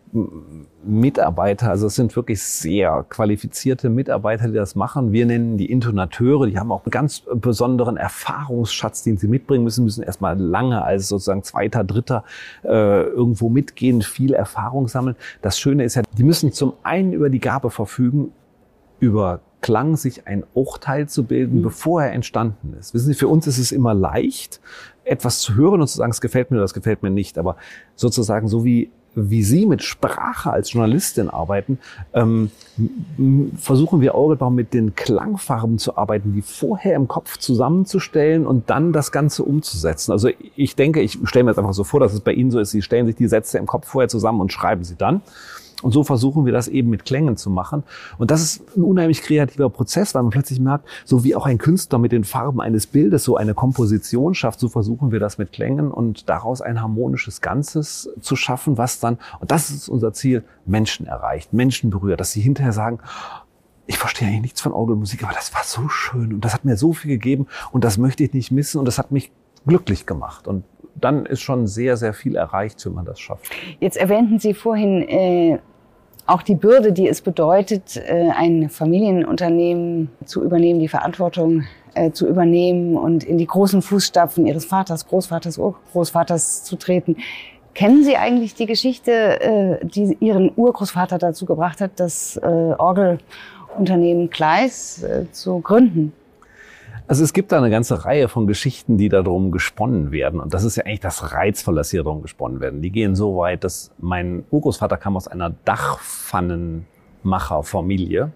Mitarbeiter, 0.84 1.70
also 1.70 1.88
es 1.88 1.96
sind 1.96 2.16
wirklich 2.16 2.44
sehr 2.44 3.06
qualifizierte 3.08 3.90
Mitarbeiter, 3.90 4.48
die 4.48 4.56
das 4.56 4.76
machen. 4.76 5.14
Wir 5.14 5.26
nennen 5.26 5.58
die 5.58 5.72
Intonateure, 5.72 6.48
die 6.48 6.60
haben 6.60 6.72
auch 6.72 6.84
einen 6.86 6.92
ganz 6.92 7.24
besonderen 7.34 7.96
Erfahrungsschatz, 7.96 9.04
den 9.04 9.18
sie 9.18 9.28
mitbringen 9.28 9.64
müssen, 9.64 9.86
müssen 9.86 10.04
erstmal 10.04 10.38
lange 10.38 10.84
als 10.84 11.08
sozusagen 11.08 11.44
zweiter, 11.44 11.84
dritter 11.84 12.26
äh, 12.64 13.04
irgendwo 13.04 13.50
mitgehen, 13.50 14.02
viel 14.02 14.34
Erfahrung 14.34 14.88
sammeln. 14.88 15.16
Das 15.42 15.58
Schöne 15.58 15.86
ist 15.86 15.96
ja, 15.96 16.02
die 16.18 16.24
müssen 16.24 16.52
zum 16.52 16.74
einen 16.84 17.14
über 17.14 17.30
die 17.30 17.40
Gabe 17.40 17.70
verfügen, 17.70 18.32
über 19.00 19.40
Klang 19.62 19.96
sich 19.96 20.28
ein 20.28 20.44
Urteil 20.56 21.08
zu 21.08 21.24
bilden, 21.24 21.60
mhm. 21.60 21.64
bevor 21.64 22.04
er 22.04 22.12
entstanden 22.14 22.76
ist. 22.80 22.94
Wissen 22.94 23.08
Sie, 23.08 23.14
für 23.14 23.28
uns 23.28 23.46
ist 23.46 23.60
es 23.60 23.72
immer 23.72 23.94
leicht, 23.94 24.60
etwas 25.04 25.40
zu 25.40 25.56
hören 25.56 25.82
und 25.82 25.88
zu 25.88 25.98
sagen, 25.98 26.12
es 26.12 26.20
gefällt 26.20 26.50
mir 26.50 26.58
oder 26.58 26.66
es 26.66 26.74
gefällt 26.74 27.04
mir 27.04 27.12
nicht. 27.12 27.38
Aber 27.38 27.58
sozusagen 27.96 28.48
so 28.48 28.66
wie 28.66 28.92
wie 29.14 29.44
Sie 29.44 29.66
mit 29.66 29.84
Sprache 29.84 30.52
als 30.52 30.72
Journalistin 30.72 31.30
arbeiten, 31.30 31.80
ähm, 32.14 32.52
versuchen 33.58 34.02
wir 34.02 34.16
Orgelbau 34.16 34.50
mit 34.50 34.74
den 34.74 34.96
Klangfarben 34.96 35.78
zu 35.78 35.98
arbeiten, 35.98 36.34
die 36.34 36.42
vorher 36.42 36.96
im 36.96 37.08
Kopf 37.08 37.38
zusammenzustellen 37.38 38.48
und 38.48 38.70
dann 38.70 38.94
das 38.94 39.12
Ganze 39.12 39.44
umzusetzen. 39.44 40.12
Also 40.12 40.30
ich 40.56 40.76
denke, 40.76 41.02
ich 41.02 41.20
stelle 41.26 41.44
mir 41.44 41.52
jetzt 41.52 41.60
einfach 41.60 41.74
so 41.74 41.84
vor, 41.84 42.00
dass 42.00 42.14
es 42.14 42.22
bei 42.22 42.34
Ihnen 42.34 42.52
so 42.52 42.60
ist, 42.60 42.72
Sie 42.72 42.82
stellen 42.82 43.06
sich 43.06 43.16
die 43.16 43.28
Sätze 43.28 43.58
im 43.58 43.66
Kopf 43.66 43.88
vorher 43.88 44.10
zusammen 44.10 44.40
und 44.40 44.54
schreiben 44.54 44.84
sie 44.84 44.96
dann. 44.96 45.22
Und 45.82 45.92
so 45.92 46.04
versuchen 46.04 46.46
wir 46.46 46.54
das 46.54 46.68
eben 46.68 46.90
mit 46.90 47.06
Klängen 47.06 47.38
zu 47.38 47.50
machen. 47.50 47.84
Und 48.18 48.32
das 48.32 48.42
ist 48.42 48.78
ein 48.78 48.84
unheimlich 48.84 49.22
kreativer 49.22 49.70
Prozess, 49.70 50.14
weil 50.16 50.24
man 50.24 50.32
plötzlich 50.32 50.60
merkt, 50.60 50.88
so 51.06 51.24
wie 51.24 51.36
auch 51.36 51.46
ein 51.46 51.58
Künstler 51.58 52.00
mit 52.00 52.12
den 52.12 52.24
Farben 52.24 52.62
eines 52.62 52.88
Bildes 52.88 53.24
so 53.24 53.38
eine 53.38 53.54
Komposition 53.54 54.34
schafft, 54.34 54.60
so 54.60 54.70
versuchen 54.70 55.12
wir 55.12 55.20
das 55.20 55.38
mit 55.38 55.52
Klängen 55.52 55.92
und 55.92 56.30
daraus 56.30 56.62
ein 56.62 56.82
harmonisches 56.82 57.42
Ganzes 57.42 58.10
zu 58.22 58.36
schaffen, 58.36 58.78
was 58.78 59.00
dann, 59.00 59.18
und 59.40 59.52
das 59.52 59.70
ist 59.70 59.90
unser 59.90 60.14
Ziel, 60.14 60.44
Menschen 60.66 61.06
erreicht, 61.06 61.54
Menschen 61.54 61.90
berührt, 61.90 62.20
dass 62.20 62.32
sie 62.32 62.42
hinterher 62.42 62.74
sagen, 62.74 63.00
ich 63.88 63.98
verstehe 63.98 64.28
eigentlich 64.28 64.42
nichts 64.42 64.62
von 64.62 64.72
Orgelmusik, 64.72 65.24
aber 65.24 65.34
das 65.34 65.54
war 65.54 65.64
so 65.64 65.90
schön 65.90 66.34
und 66.34 66.46
das 66.46 66.54
hat 66.54 66.64
mir 66.66 66.78
so 66.78 66.94
viel 66.94 67.12
gegeben 67.12 67.48
und 67.72 67.84
das 67.84 67.98
möchte 67.98 68.24
ich 68.24 68.34
nicht 68.34 68.52
missen 68.52 68.80
und 68.80 68.86
das 68.86 68.98
hat 68.98 69.12
mich 69.12 69.32
glücklich 69.66 70.06
gemacht. 70.06 70.48
Und 70.48 70.64
dann 70.96 71.26
ist 71.26 71.42
schon 71.42 71.68
sehr, 71.68 71.98
sehr 71.98 72.14
viel 72.14 72.36
erreicht, 72.36 72.86
wenn 72.86 72.94
man 72.94 73.06
das 73.06 73.20
schafft. 73.20 73.52
Jetzt 73.80 73.98
erwähnten 73.98 74.40
Sie 74.40 74.54
vorhin 74.54 75.02
äh, 75.04 75.60
auch 76.26 76.42
die 76.42 76.56
Bürde, 76.56 76.94
die 76.94 77.08
es 77.08 77.22
bedeutet, 77.22 77.98
äh, 77.98 78.30
ein 78.36 78.70
Familienunternehmen 78.70 80.10
zu 80.26 80.44
übernehmen, 80.44 80.80
die 80.80 80.88
Verantwortung 80.88 81.64
äh, 81.94 82.12
zu 82.12 82.28
übernehmen 82.28 82.96
und 82.96 83.24
in 83.24 83.38
die 83.38 83.48
großen 83.48 83.82
Fußstapfen 83.82 84.46
Ihres 84.46 84.66
Vaters, 84.66 85.08
Großvaters, 85.08 85.58
Urgroßvaters 85.58 86.64
zu 86.64 86.76
treten. 86.78 87.18
Kennen 87.74 88.04
Sie 88.04 88.18
eigentlich 88.18 88.54
die 88.56 88.66
Geschichte, 88.66 89.12
äh, 89.42 89.86
die 89.86 90.18
Ihren 90.20 90.52
Urgroßvater 90.56 91.18
dazu 91.18 91.46
gebracht 91.46 91.82
hat, 91.82 91.92
das 91.98 92.40
Orgelunternehmen 92.42 94.30
Kleis 94.30 95.06
zu 95.32 95.60
gründen? 95.60 96.14
Also 97.12 97.24
es 97.26 97.34
gibt 97.34 97.52
da 97.52 97.58
eine 97.58 97.70
ganze 97.70 98.06
Reihe 98.06 98.30
von 98.30 98.48
Geschichten, 98.48 98.98
die 98.98 99.10
darum 99.10 99.52
gesponnen 99.52 100.14
werden. 100.14 100.40
Und 100.40 100.54
das 100.54 100.64
ist 100.64 100.78
ja 100.78 100.86
eigentlich 100.86 101.02
das 101.02 101.34
Reizvolle, 101.34 101.80
dass 101.80 101.92
hier 101.92 102.04
darum 102.04 102.22
gesponnen 102.22 102.62
werden. 102.62 102.82
Die 102.82 102.90
gehen 102.90 103.16
so 103.16 103.36
weit, 103.36 103.66
dass 103.66 103.92
mein 104.00 104.46
Urgroßvater 104.50 104.96
kam 104.96 105.18
aus 105.18 105.28
einer 105.28 105.50
Dachpfannenmacherfamilie. 105.50 108.32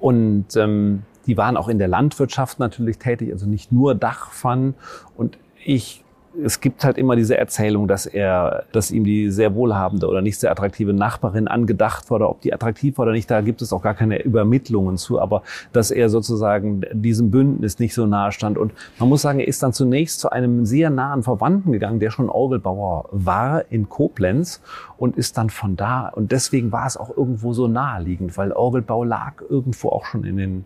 Und 0.00 0.56
ähm, 0.56 1.04
die 1.26 1.36
waren 1.36 1.56
auch 1.56 1.68
in 1.68 1.78
der 1.78 1.86
Landwirtschaft 1.86 2.58
natürlich 2.58 2.98
tätig, 2.98 3.30
also 3.30 3.46
nicht 3.46 3.70
nur 3.70 3.94
Dachpfannen. 3.94 4.74
Und 5.16 5.38
ich 5.64 6.02
es 6.44 6.60
gibt 6.60 6.84
halt 6.84 6.96
immer 6.96 7.16
diese 7.16 7.36
Erzählung, 7.36 7.88
dass 7.88 8.06
er, 8.06 8.64
dass 8.72 8.90
ihm 8.90 9.04
die 9.04 9.30
sehr 9.30 9.54
wohlhabende 9.54 10.06
oder 10.06 10.22
nicht 10.22 10.38
sehr 10.38 10.50
attraktive 10.50 10.92
Nachbarin 10.92 11.48
angedacht 11.48 12.10
wurde, 12.10 12.28
ob 12.28 12.40
die 12.40 12.54
attraktiv 12.54 12.98
war 12.98 13.04
oder 13.04 13.12
nicht, 13.12 13.30
da 13.30 13.40
gibt 13.40 13.62
es 13.62 13.72
auch 13.72 13.82
gar 13.82 13.94
keine 13.94 14.22
Übermittlungen 14.22 14.96
zu, 14.96 15.20
aber 15.20 15.42
dass 15.72 15.90
er 15.90 16.08
sozusagen 16.08 16.82
diesem 16.92 17.30
Bündnis 17.30 17.78
nicht 17.78 17.94
so 17.94 18.06
nahe 18.06 18.32
stand. 18.32 18.58
Und 18.58 18.72
man 18.98 19.08
muss 19.08 19.22
sagen, 19.22 19.40
er 19.40 19.48
ist 19.48 19.62
dann 19.62 19.72
zunächst 19.72 20.20
zu 20.20 20.30
einem 20.30 20.66
sehr 20.66 20.90
nahen 20.90 21.22
Verwandten 21.22 21.72
gegangen, 21.72 22.00
der 22.00 22.10
schon 22.10 22.28
Orgelbauer 22.28 23.08
war 23.10 23.64
in 23.70 23.88
Koblenz 23.88 24.60
und 24.98 25.16
ist 25.16 25.36
dann 25.36 25.50
von 25.50 25.76
da, 25.76 26.08
und 26.08 26.30
deswegen 26.30 26.72
war 26.72 26.86
es 26.86 26.96
auch 26.96 27.16
irgendwo 27.16 27.52
so 27.52 27.66
naheliegend, 27.66 28.36
weil 28.36 28.52
Orgelbau 28.52 29.02
lag 29.04 29.42
irgendwo 29.48 29.88
auch 29.88 30.04
schon 30.04 30.24
in 30.24 30.36
den 30.36 30.64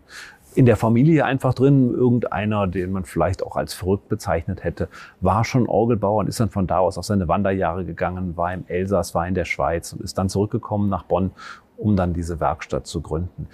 in 0.55 0.65
der 0.65 0.77
Familie 0.77 1.25
einfach 1.25 1.53
drin. 1.53 1.93
Irgendeiner, 1.93 2.67
den 2.67 2.91
man 2.91 3.05
vielleicht 3.05 3.43
auch 3.43 3.55
als 3.55 3.73
verrückt 3.73 4.09
bezeichnet 4.09 4.63
hätte, 4.63 4.87
war 5.21 5.43
schon 5.43 5.67
Orgelbauer 5.67 6.19
und 6.19 6.29
ist 6.29 6.39
dann 6.39 6.49
von 6.49 6.67
da 6.67 6.79
aus 6.79 6.97
auf 6.97 7.05
seine 7.05 7.27
Wanderjahre 7.27 7.85
gegangen, 7.85 8.35
war 8.37 8.53
im 8.53 8.63
Elsass, 8.67 9.13
war 9.15 9.27
in 9.27 9.35
der 9.35 9.45
Schweiz 9.45 9.93
und 9.93 10.01
ist 10.01 10.17
dann 10.17 10.29
zurückgekommen 10.29 10.89
nach 10.89 11.03
Bonn, 11.03 11.31
um 11.77 11.95
dann 11.95 12.13
diese 12.13 12.39
Werkstatt 12.39 12.87
zu 12.87 13.01
gründen. 13.01 13.47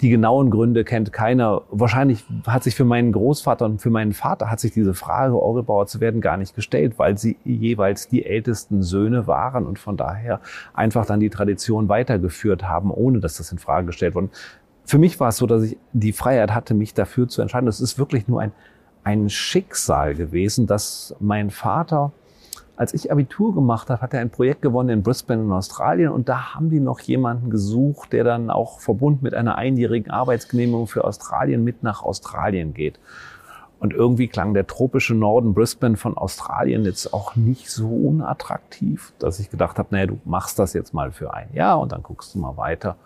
Die 0.00 0.10
genauen 0.10 0.50
Gründe 0.50 0.84
kennt 0.84 1.12
keiner. 1.12 1.62
Wahrscheinlich 1.70 2.24
hat 2.46 2.62
sich 2.62 2.76
für 2.76 2.84
meinen 2.84 3.10
Großvater 3.10 3.64
und 3.64 3.82
für 3.82 3.90
meinen 3.90 4.12
Vater 4.12 4.48
hat 4.48 4.60
sich 4.60 4.70
diese 4.72 4.94
Frage, 4.94 5.34
Orgelbauer 5.34 5.88
zu 5.88 6.00
werden, 6.00 6.20
gar 6.20 6.36
nicht 6.36 6.54
gestellt, 6.54 6.94
weil 6.98 7.18
sie 7.18 7.36
jeweils 7.44 8.06
die 8.06 8.24
ältesten 8.24 8.84
Söhne 8.84 9.26
waren 9.26 9.66
und 9.66 9.80
von 9.80 9.96
daher 9.96 10.40
einfach 10.72 11.04
dann 11.04 11.18
die 11.18 11.30
Tradition 11.30 11.88
weitergeführt 11.88 12.62
haben, 12.62 12.92
ohne 12.92 13.18
dass 13.18 13.38
das 13.38 13.50
in 13.50 13.58
Frage 13.58 13.86
gestellt 13.86 14.14
wurde 14.14 14.30
für 14.88 14.98
mich 14.98 15.20
war 15.20 15.28
es 15.28 15.36
so, 15.36 15.46
dass 15.46 15.64
ich 15.64 15.76
die 15.92 16.14
Freiheit 16.14 16.54
hatte, 16.54 16.72
mich 16.72 16.94
dafür 16.94 17.28
zu 17.28 17.42
entscheiden. 17.42 17.68
Es 17.68 17.78
ist 17.78 17.98
wirklich 17.98 18.26
nur 18.26 18.40
ein, 18.40 18.52
ein 19.04 19.28
Schicksal 19.28 20.14
gewesen, 20.14 20.66
dass 20.66 21.14
mein 21.20 21.50
Vater, 21.50 22.12
als 22.74 22.94
ich 22.94 23.12
Abitur 23.12 23.54
gemacht 23.54 23.90
habe, 23.90 24.00
hat 24.00 24.14
er 24.14 24.20
ein 24.20 24.30
Projekt 24.30 24.62
gewonnen 24.62 24.88
in 24.88 25.02
Brisbane 25.02 25.42
in 25.42 25.52
Australien 25.52 26.08
und 26.08 26.30
da 26.30 26.54
haben 26.54 26.70
die 26.70 26.80
noch 26.80 27.00
jemanden 27.00 27.50
gesucht, 27.50 28.14
der 28.14 28.24
dann 28.24 28.48
auch 28.48 28.80
verbunden 28.80 29.20
mit 29.24 29.34
einer 29.34 29.56
einjährigen 29.56 30.10
Arbeitsgenehmigung 30.10 30.86
für 30.86 31.04
Australien 31.04 31.64
mit 31.64 31.82
nach 31.82 32.02
Australien 32.02 32.72
geht. 32.72 32.98
Und 33.80 33.92
irgendwie 33.92 34.26
klang 34.26 34.54
der 34.54 34.66
tropische 34.66 35.14
Norden 35.14 35.52
Brisbane 35.52 35.98
von 35.98 36.16
Australien 36.16 36.84
jetzt 36.84 37.12
auch 37.12 37.36
nicht 37.36 37.70
so 37.70 37.90
unattraktiv, 37.90 39.12
dass 39.18 39.38
ich 39.38 39.50
gedacht 39.50 39.78
habe, 39.78 39.88
naja, 39.90 40.06
du 40.06 40.18
machst 40.24 40.58
das 40.58 40.72
jetzt 40.72 40.94
mal 40.94 41.12
für 41.12 41.34
ein 41.34 41.52
Jahr 41.52 41.78
und 41.78 41.92
dann 41.92 42.02
guckst 42.02 42.34
du 42.34 42.38
mal 42.38 42.56
weiter. 42.56 42.96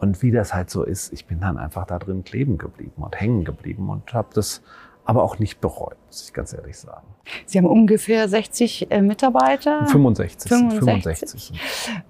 Und 0.00 0.22
wie 0.22 0.30
das 0.30 0.54
halt 0.54 0.70
so 0.70 0.82
ist, 0.82 1.12
ich 1.12 1.26
bin 1.26 1.40
dann 1.40 1.58
einfach 1.58 1.86
da 1.86 1.98
drin 1.98 2.24
kleben 2.24 2.56
geblieben 2.56 3.02
und 3.02 3.20
hängen 3.20 3.44
geblieben 3.44 3.90
und 3.90 4.12
habe 4.14 4.28
das 4.34 4.62
aber 5.04 5.22
auch 5.22 5.38
nicht 5.38 5.60
bereut, 5.60 5.96
muss 6.06 6.24
ich 6.26 6.32
ganz 6.32 6.52
ehrlich 6.52 6.78
sagen. 6.78 7.06
Sie 7.44 7.58
haben 7.58 7.66
ungefähr 7.66 8.28
60 8.28 8.90
äh, 8.90 9.02
Mitarbeiter. 9.02 9.86
65. 9.86 10.48
65. 10.48 11.30
65. 11.30 11.60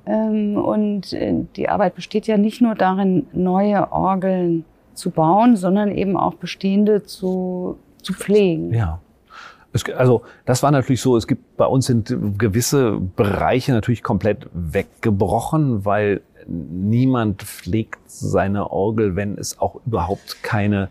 Ähm, 0.07 0.57
und 0.57 1.13
äh, 1.13 1.35
die 1.57 1.69
Arbeit 1.69 1.95
besteht 1.95 2.27
ja 2.27 2.37
nicht 2.37 2.61
nur 2.61 2.75
darin, 2.75 3.27
neue 3.33 3.91
Orgeln 3.91 4.65
zu 4.95 5.11
bauen, 5.11 5.57
sondern 5.57 5.91
eben 5.91 6.17
auch 6.17 6.35
bestehende 6.35 7.03
zu, 7.03 7.79
zu 8.03 8.13
pflegen. 8.13 8.73
Ja. 8.73 9.01
Es, 9.73 9.85
also 9.91 10.23
das 10.45 10.63
war 10.63 10.71
natürlich 10.71 11.01
so, 11.01 11.17
es 11.17 11.27
gibt 11.27 11.57
bei 11.57 11.67
uns 11.67 11.87
sind 11.87 12.15
gewisse 12.39 13.01
Bereiche 13.17 13.73
natürlich 13.73 14.03
komplett 14.03 14.49
weggebrochen, 14.53 15.85
weil 15.85 16.23
niemand 16.47 17.43
pflegt 17.43 18.01
seine 18.07 18.71
Orgel, 18.71 19.17
wenn 19.17 19.37
es 19.39 19.59
auch 19.59 19.81
überhaupt 19.87 20.43
keine 20.43 20.91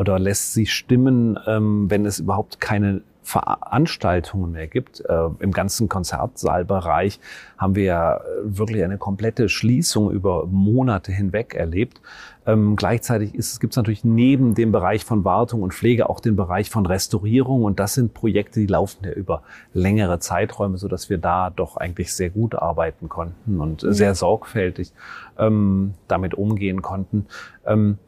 oder 0.00 0.18
lässt 0.18 0.52
sie 0.52 0.66
stimmen, 0.66 1.38
ähm, 1.46 1.88
wenn 1.88 2.04
es 2.04 2.18
überhaupt 2.18 2.60
keine 2.60 3.02
Veranstaltungen 3.30 4.52
mehr 4.52 4.66
gibt. 4.66 5.00
Äh, 5.00 5.28
Im 5.38 5.52
ganzen 5.52 5.88
Konzertsaalbereich 5.88 7.20
haben 7.58 7.76
wir 7.76 7.84
ja 7.84 8.20
wirklich 8.42 8.82
eine 8.82 8.98
komplette 8.98 9.48
Schließung 9.48 10.10
über 10.10 10.46
Monate 10.46 11.12
hinweg 11.12 11.54
erlebt. 11.54 12.00
Ähm, 12.44 12.74
gleichzeitig 12.74 13.32
gibt 13.32 13.72
es 13.72 13.76
natürlich 13.76 14.04
neben 14.04 14.54
dem 14.54 14.72
Bereich 14.72 15.04
von 15.04 15.24
Wartung 15.24 15.62
und 15.62 15.72
Pflege 15.72 16.10
auch 16.10 16.18
den 16.18 16.34
Bereich 16.34 16.70
von 16.70 16.86
Restaurierung. 16.86 17.62
Und 17.62 17.78
das 17.78 17.94
sind 17.94 18.14
Projekte, 18.14 18.58
die 18.58 18.66
laufen 18.66 19.04
ja 19.04 19.12
über 19.12 19.42
längere 19.72 20.18
Zeiträume, 20.18 20.76
so 20.78 20.88
dass 20.88 21.08
wir 21.08 21.18
da 21.18 21.50
doch 21.50 21.76
eigentlich 21.76 22.12
sehr 22.12 22.30
gut 22.30 22.56
arbeiten 22.56 23.08
konnten 23.08 23.60
und 23.60 23.82
ja. 23.82 23.92
sehr 23.92 24.14
sorgfältig 24.16 24.92
ähm, 25.38 25.94
damit 26.08 26.34
umgehen 26.34 26.82
konnten. 26.82 27.26
Ähm, 27.64 27.98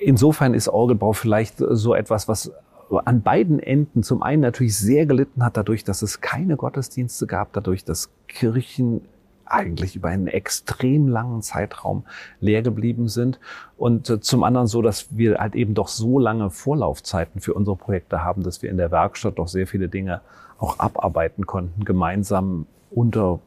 insofern 0.00 0.54
ist 0.54 0.68
Orgelbau 0.68 1.12
vielleicht 1.12 1.58
so 1.58 1.94
etwas, 1.94 2.26
was 2.26 2.52
an 2.98 3.22
beiden 3.22 3.60
Enden. 3.60 4.02
Zum 4.02 4.22
einen 4.22 4.42
natürlich 4.42 4.76
sehr 4.76 5.06
gelitten 5.06 5.44
hat 5.44 5.56
dadurch, 5.56 5.84
dass 5.84 6.02
es 6.02 6.20
keine 6.20 6.56
Gottesdienste 6.56 7.26
gab, 7.26 7.52
dadurch, 7.52 7.84
dass 7.84 8.10
Kirchen 8.28 9.02
eigentlich 9.50 9.96
über 9.96 10.08
einen 10.08 10.28
extrem 10.28 11.08
langen 11.08 11.42
Zeitraum 11.42 12.04
leer 12.40 12.62
geblieben 12.62 13.08
sind. 13.08 13.40
Und 13.76 14.08
äh, 14.08 14.20
zum 14.20 14.44
anderen 14.44 14.66
so, 14.66 14.82
dass 14.82 15.16
wir 15.16 15.38
halt 15.38 15.54
eben 15.54 15.74
doch 15.74 15.88
so 15.88 16.18
lange 16.18 16.50
Vorlaufzeiten 16.50 17.40
für 17.40 17.54
unsere 17.54 17.76
Projekte 17.76 18.24
haben, 18.24 18.42
dass 18.42 18.62
wir 18.62 18.70
in 18.70 18.76
der 18.76 18.90
Werkstatt 18.90 19.38
doch 19.38 19.48
sehr 19.48 19.66
viele 19.66 19.88
Dinge 19.88 20.20
auch 20.58 20.78
abarbeiten 20.78 21.46
konnten, 21.46 21.84
gemeinsam 21.84 22.66
unter, 22.90 23.40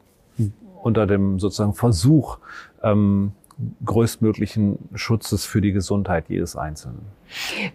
unter 0.82 1.06
dem 1.06 1.38
sozusagen 1.38 1.74
Versuch, 1.74 2.38
ähm, 2.82 3.32
größtmöglichen 3.84 4.78
Schutzes 4.94 5.44
für 5.44 5.60
die 5.60 5.72
Gesundheit 5.72 6.24
jedes 6.28 6.56
Einzelnen. 6.56 7.02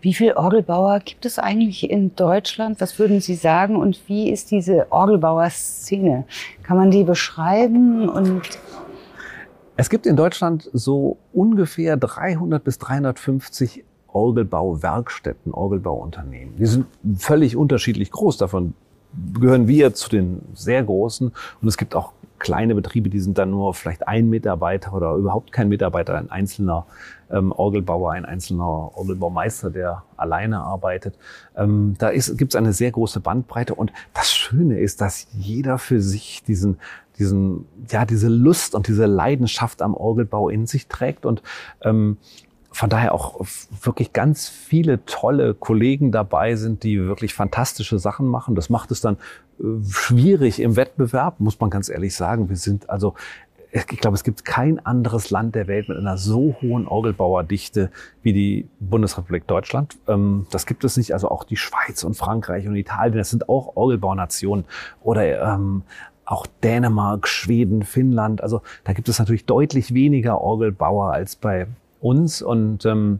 Wie 0.01 0.13
viele 0.13 0.37
Orgelbauer 0.37 0.99
gibt 0.99 1.25
es 1.25 1.39
eigentlich 1.39 1.89
in 1.89 2.15
Deutschland? 2.15 2.81
Was 2.81 2.99
würden 2.99 3.21
Sie 3.21 3.35
sagen? 3.35 3.75
Und 3.75 3.99
wie 4.07 4.29
ist 4.29 4.51
diese 4.51 4.91
Orgelbauer-Szene? 4.91 6.25
Kann 6.63 6.77
man 6.77 6.91
die 6.91 7.03
beschreiben? 7.03 8.09
Und 8.09 8.41
es 9.77 9.89
gibt 9.89 10.05
in 10.05 10.15
Deutschland 10.17 10.69
so 10.73 11.17
ungefähr 11.33 11.95
300 11.95 12.63
bis 12.63 12.77
350 12.79 13.85
Orgelbauwerkstätten, 14.07 15.53
Orgelbauunternehmen. 15.53 16.55
Die 16.57 16.65
sind 16.65 16.85
völlig 17.17 17.55
unterschiedlich 17.55 18.11
groß. 18.11 18.37
Davon 18.37 18.73
gehören 19.39 19.67
wir 19.67 19.93
zu 19.93 20.09
den 20.09 20.41
sehr 20.53 20.83
großen. 20.83 21.31
Und 21.61 21.67
es 21.67 21.77
gibt 21.77 21.95
auch 21.95 22.13
kleine 22.39 22.75
Betriebe, 22.75 23.09
die 23.09 23.19
sind 23.19 23.37
dann 23.37 23.51
nur 23.51 23.73
vielleicht 23.73 24.07
ein 24.07 24.29
Mitarbeiter 24.29 24.93
oder 24.93 25.13
überhaupt 25.15 25.51
kein 25.51 25.69
Mitarbeiter, 25.69 26.15
ein 26.15 26.31
einzelner 26.31 26.85
ähm, 27.31 27.51
Orgelbauer, 27.51 28.13
ein 28.13 28.25
einzelner 28.25 28.97
Orgelbaumeister, 28.97 29.69
der 29.69 30.03
alleine 30.17 30.61
arbeitet. 30.61 31.17
Ähm, 31.55 31.95
da 31.99 32.11
gibt 32.11 32.53
es 32.53 32.55
eine 32.55 32.73
sehr 32.73 32.91
große 32.91 33.19
Bandbreite 33.19 33.75
und 33.75 33.91
das 34.13 34.33
Schöne 34.33 34.79
ist, 34.79 35.01
dass 35.01 35.27
jeder 35.33 35.77
für 35.77 36.01
sich 36.01 36.43
diesen 36.43 36.79
diesen, 37.19 37.65
ja, 37.89 38.05
diese 38.05 38.29
Lust 38.29 38.73
und 38.73 38.87
diese 38.87 39.05
Leidenschaft 39.05 39.81
am 39.81 39.93
Orgelbau 39.93 40.47
in 40.47 40.65
sich 40.65 40.87
trägt 40.87 41.25
und 41.25 41.43
ähm, 41.81 42.17
von 42.71 42.89
daher 42.89 43.13
auch 43.13 43.39
wirklich 43.81 44.13
ganz 44.13 44.47
viele 44.47 45.05
tolle 45.05 45.53
Kollegen 45.53 46.11
dabei 46.11 46.55
sind, 46.55 46.83
die 46.83 47.03
wirklich 47.05 47.33
fantastische 47.33 47.99
Sachen 47.99 48.27
machen. 48.27 48.55
Das 48.55 48.69
macht 48.69 48.91
es 48.91 49.01
dann 49.01 49.17
äh, 49.59 49.63
schwierig 49.89 50.59
im 50.59 50.75
Wettbewerb, 50.75 51.39
muss 51.39 51.59
man 51.59 51.69
ganz 51.69 51.89
ehrlich 51.89 52.15
sagen. 52.15 52.49
Wir 52.49 52.57
sind 52.57 52.89
also 52.89 53.15
ich 53.71 53.85
glaube, 53.85 54.15
es 54.15 54.23
gibt 54.23 54.45
kein 54.45 54.83
anderes 54.83 55.29
Land 55.29 55.53
der 55.53 55.67
Welt 55.67 55.89
mit 55.89 55.97
einer 55.97 56.17
so 56.17 56.55
hohen 56.61 56.87
Orgelbauerdichte 56.87 57.91
wie 58.23 58.33
die 58.33 58.67
Bundesrepublik 58.79 59.45
Deutschland. 59.45 59.97
Ähm, 60.07 60.47
das 60.51 60.65
gibt 60.65 60.83
es 60.83 60.97
nicht. 60.97 61.13
Also 61.13 61.29
auch 61.29 61.43
die 61.43 61.57
Schweiz 61.57 62.03
und 62.03 62.15
Frankreich 62.15 62.67
und 62.67 62.75
Italien, 62.75 63.17
das 63.17 63.29
sind 63.29 63.47
auch 63.47 63.75
Orgelbaunationen. 63.75 64.65
Oder 65.01 65.53
ähm, 65.53 65.83
auch 66.25 66.47
Dänemark, 66.63 67.27
Schweden, 67.27 67.83
Finnland. 67.83 68.41
Also 68.41 68.61
da 68.83 68.93
gibt 68.93 69.09
es 69.09 69.19
natürlich 69.19 69.45
deutlich 69.45 69.93
weniger 69.93 70.41
Orgelbauer 70.41 71.11
als 71.11 71.35
bei 71.35 71.67
uns. 72.01 72.41
Und 72.41 72.85
ähm, 72.85 73.19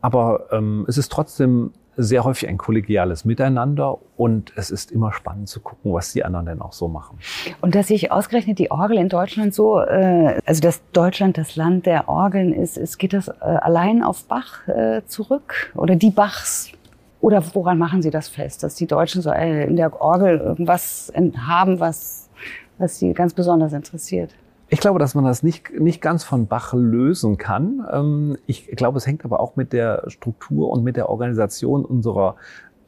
aber 0.00 0.46
ähm, 0.50 0.84
es 0.88 0.96
ist 0.96 1.12
trotzdem 1.12 1.72
sehr 1.96 2.24
häufig 2.24 2.48
ein 2.48 2.56
kollegiales 2.56 3.24
Miteinander 3.24 3.98
und 4.16 4.52
es 4.56 4.70
ist 4.70 4.90
immer 4.90 5.12
spannend 5.12 5.48
zu 5.48 5.60
gucken, 5.60 5.92
was 5.92 6.12
die 6.12 6.24
anderen 6.24 6.46
denn 6.46 6.60
auch 6.62 6.72
so 6.72 6.88
machen. 6.88 7.18
Und 7.60 7.74
dass 7.74 7.88
sich 7.88 8.10
ausgerechnet 8.10 8.58
die 8.58 8.70
Orgel 8.70 8.96
in 8.96 9.08
Deutschland 9.08 9.54
so, 9.54 9.80
äh, 9.80 10.40
also 10.46 10.60
dass 10.62 10.80
Deutschland 10.92 11.36
das 11.36 11.56
Land 11.56 11.86
der 11.86 12.08
Orgeln 12.08 12.52
ist, 12.52 12.78
ist 12.78 12.98
geht 12.98 13.12
das 13.12 13.28
äh, 13.28 13.32
allein 13.40 14.02
auf 14.02 14.24
Bach 14.24 14.66
äh, 14.68 15.02
zurück 15.06 15.72
oder 15.74 15.96
die 15.96 16.10
Bachs? 16.10 16.72
Oder 17.20 17.42
woran 17.52 17.76
machen 17.76 18.00
Sie 18.00 18.10
das 18.10 18.28
fest, 18.28 18.62
dass 18.62 18.76
die 18.76 18.86
Deutschen 18.86 19.20
so 19.20 19.30
äh, 19.30 19.66
in 19.66 19.76
der 19.76 20.00
Orgel 20.00 20.38
irgendwas 20.38 21.12
haben, 21.46 21.78
was, 21.78 22.30
was 22.78 22.98
Sie 22.98 23.12
ganz 23.12 23.34
besonders 23.34 23.74
interessiert? 23.74 24.34
Ich 24.72 24.78
glaube, 24.78 25.00
dass 25.00 25.16
man 25.16 25.24
das 25.24 25.42
nicht, 25.42 25.78
nicht 25.78 26.00
ganz 26.00 26.22
von 26.22 26.46
Bach 26.46 26.72
lösen 26.72 27.38
kann. 27.38 27.84
Ähm, 27.92 28.38
ich 28.46 28.68
glaube, 28.68 28.98
es 28.98 29.06
hängt 29.06 29.24
aber 29.24 29.40
auch 29.40 29.56
mit 29.56 29.72
der 29.72 30.04
Struktur 30.06 30.70
und 30.70 30.84
mit 30.84 30.96
der 30.96 31.08
Organisation 31.08 31.84
unserer 31.84 32.36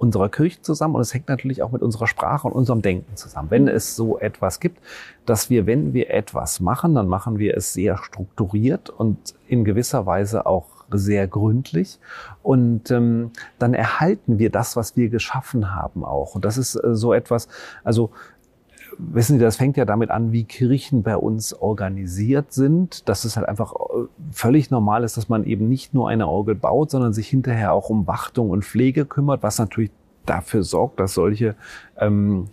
unserer 0.03 0.28
Kirche 0.28 0.61
zusammen 0.61 0.97
und 0.97 1.01
es 1.01 1.14
hängt 1.14 1.28
natürlich 1.28 1.62
auch 1.62 1.70
mit 1.70 1.80
unserer 1.80 2.09
Sprache 2.09 2.49
und 2.49 2.55
unserem 2.55 2.83
Denken 2.83 3.14
zusammen. 3.14 3.53
Wenn 3.53 3.68
es 3.68 3.95
so 3.95 4.18
etwas 4.18 4.59
gibt, 4.59 4.78
dass 5.26 5.49
wir, 5.49 5.66
wenn 5.66 5.95
wir 5.95 6.11
etwas 6.11 6.59
machen, 6.59 6.97
dann 6.97 7.07
machen 7.07 7.39
wir 7.39 7.57
es 7.57 7.72
sehr 7.72 7.97
strukturiert 7.99 8.91
und 8.91 9.35
in 9.47 9.64
gewisser 9.64 10.05
Weise 10.05 10.45
auch 10.45 10.66
sehr 10.91 11.28
gründlich 11.28 12.01
und 12.43 12.91
ähm, 12.91 13.30
dann 13.61 13.74
erhalten 13.74 14.41
wir 14.41 14.51
das, 14.51 14.76
was 14.76 14.97
wir 14.97 15.09
geschaffen 15.09 15.74
haben 15.74 16.05
auch. 16.05 16.35
Und 16.35 16.45
das 16.45 16.59
ist 16.59 16.74
äh, 16.74 16.95
so 16.95 17.12
etwas, 17.12 17.47
also 17.85 18.11
wissen 18.99 19.38
Sie, 19.38 19.45
das 19.45 19.57
fängt 19.57 19.76
ja 19.76 19.84
damit 19.84 20.11
an, 20.11 20.32
wie 20.32 20.45
Kirchen 20.45 21.03
bei 21.03 21.16
uns 21.16 21.55
organisiert 21.55 22.53
sind, 22.53 23.09
dass 23.09 23.24
es 23.24 23.36
halt 23.36 23.49
einfach 23.49 23.74
äh, 23.74 24.05
völlig 24.30 24.70
normal 24.70 25.05
ist, 25.05 25.16
dass 25.16 25.28
man 25.28 25.45
eben 25.45 25.68
nicht 25.68 25.95
nur 25.95 26.09
eine 26.09 26.28
Orgel 26.28 26.55
baut, 26.55 26.90
sondern 26.90 27.12
sich 27.12 27.28
hinterher 27.28 27.72
auch 27.72 27.90
um 27.90 28.07
Wartung 28.07 28.51
und 28.51 28.64
Pflege 28.64 29.05
kümmert, 29.05 29.43
was 29.43 29.59
natürlich 29.59 29.90
dafür 30.26 30.62
sorgt, 30.62 31.01
dass 31.01 31.14
solche 31.14 31.57
ähm, 31.99 32.49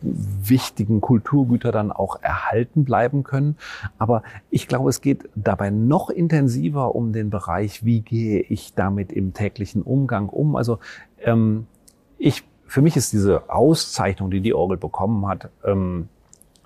wichtigen 0.00 1.00
Kulturgüter 1.00 1.72
dann 1.72 1.92
auch 1.92 2.20
erhalten 2.22 2.84
bleiben 2.84 3.22
können. 3.22 3.56
Aber 3.98 4.22
ich 4.50 4.68
glaube, 4.68 4.90
es 4.90 5.00
geht 5.00 5.28
dabei 5.34 5.70
noch 5.70 6.10
intensiver 6.10 6.94
um 6.94 7.12
den 7.12 7.30
Bereich, 7.30 7.84
wie 7.84 8.00
gehe 8.00 8.40
ich 8.40 8.74
damit 8.74 9.12
im 9.12 9.32
täglichen 9.32 9.82
Umgang 9.82 10.28
um. 10.28 10.56
Also 10.56 10.78
ähm, 11.22 11.66
ich 12.18 12.44
für 12.66 12.82
mich 12.82 12.96
ist 12.96 13.12
diese 13.12 13.48
Auszeichnung, 13.50 14.30
die 14.30 14.40
die 14.40 14.54
Orgel 14.54 14.76
bekommen 14.76 15.26
hat, 15.26 15.50
ähm, 15.64 16.08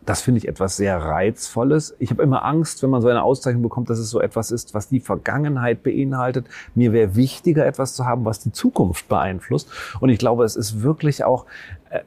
das 0.09 0.23
finde 0.23 0.39
ich 0.39 0.49
etwas 0.49 0.79
sehr 0.79 0.97
Reizvolles. 0.97 1.95
Ich 1.99 2.11
habe 2.11 2.23
immer 2.23 2.43
Angst, 2.43 2.83
wenn 2.83 2.89
man 2.89 3.03
so 3.03 3.09
eine 3.09 3.23
Auszeichnung 3.23 3.63
bekommt, 3.63 3.91
dass 3.91 3.99
es 3.99 4.09
so 4.09 4.23
etwas 4.23 4.51
ist, 4.51 4.73
was 4.73 4.89
die 4.89 5.01
Vergangenheit 5.01 5.83
beinhaltet. 5.83 6.47
Mir 6.75 6.95
wäre 6.95 7.15
wichtiger, 7.15 7.67
etwas 7.67 7.95
zu 7.95 8.07
haben, 8.07 8.25
was 8.25 8.41
die 8.41 8.51
Zukunft 8.51 9.07
beeinflusst. 9.09 9.69
Und 10.01 10.09
ich 10.09 10.19
glaube, 10.19 10.45
es 10.45 10.57
ist 10.57 10.81
wirklich 10.81 11.25
auch 11.25 11.45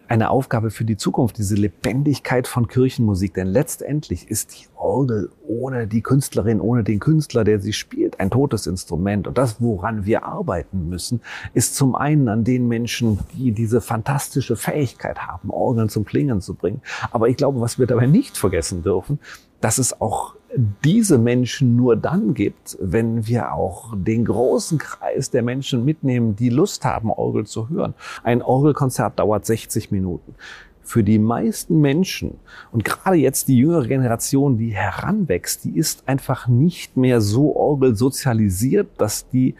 eine 0.07 0.29
Aufgabe 0.29 0.71
für 0.71 0.85
die 0.85 0.97
Zukunft, 0.97 1.37
diese 1.37 1.55
Lebendigkeit 1.55 2.47
von 2.47 2.67
Kirchenmusik. 2.67 3.33
Denn 3.33 3.47
letztendlich 3.47 4.29
ist 4.29 4.53
die 4.53 4.67
Orgel 4.75 5.29
ohne 5.47 5.87
die 5.87 6.01
Künstlerin, 6.01 6.59
ohne 6.59 6.83
den 6.83 6.99
Künstler, 6.99 7.43
der 7.43 7.59
sie 7.59 7.73
spielt, 7.73 8.19
ein 8.19 8.29
totes 8.29 8.67
Instrument. 8.67 9.27
Und 9.27 9.37
das, 9.37 9.61
woran 9.61 10.05
wir 10.05 10.25
arbeiten 10.25 10.89
müssen, 10.89 11.21
ist 11.53 11.75
zum 11.75 11.95
einen 11.95 12.27
an 12.27 12.43
den 12.43 12.67
Menschen, 12.67 13.19
die 13.33 13.51
diese 13.51 13.81
fantastische 13.81 14.55
Fähigkeit 14.55 15.19
haben, 15.19 15.49
Orgeln 15.49 15.89
zum 15.89 16.05
Klingen 16.05 16.41
zu 16.41 16.53
bringen. 16.53 16.81
Aber 17.11 17.29
ich 17.29 17.37
glaube, 17.37 17.61
was 17.61 17.79
wir 17.79 17.87
dabei 17.87 18.05
nicht 18.05 18.37
vergessen 18.37 18.83
dürfen, 18.83 19.19
dass 19.61 19.77
es 19.77 20.01
auch 20.01 20.35
diese 20.83 21.17
Menschen 21.17 21.75
nur 21.75 21.95
dann 21.95 22.33
gibt, 22.33 22.77
wenn 22.81 23.25
wir 23.27 23.53
auch 23.53 23.93
den 23.95 24.25
großen 24.25 24.77
Kreis 24.77 25.29
der 25.29 25.43
Menschen 25.43 25.85
mitnehmen, 25.85 26.35
die 26.35 26.49
Lust 26.49 26.83
haben, 26.85 27.09
Orgel 27.09 27.45
zu 27.45 27.69
hören. 27.69 27.93
Ein 28.23 28.41
Orgelkonzert 28.41 29.19
dauert 29.19 29.45
60 29.45 29.91
Minuten. 29.91 30.35
Für 30.83 31.03
die 31.03 31.19
meisten 31.19 31.79
Menschen 31.79 32.39
und 32.71 32.83
gerade 32.83 33.15
jetzt 33.15 33.47
die 33.47 33.57
jüngere 33.57 33.87
Generation, 33.87 34.57
die 34.57 34.71
heranwächst, 34.71 35.63
die 35.63 35.77
ist 35.77 36.07
einfach 36.07 36.47
nicht 36.47 36.97
mehr 36.97 37.21
so 37.21 37.55
orgelsozialisiert, 37.55 38.89
dass 38.97 39.29
die 39.29 39.55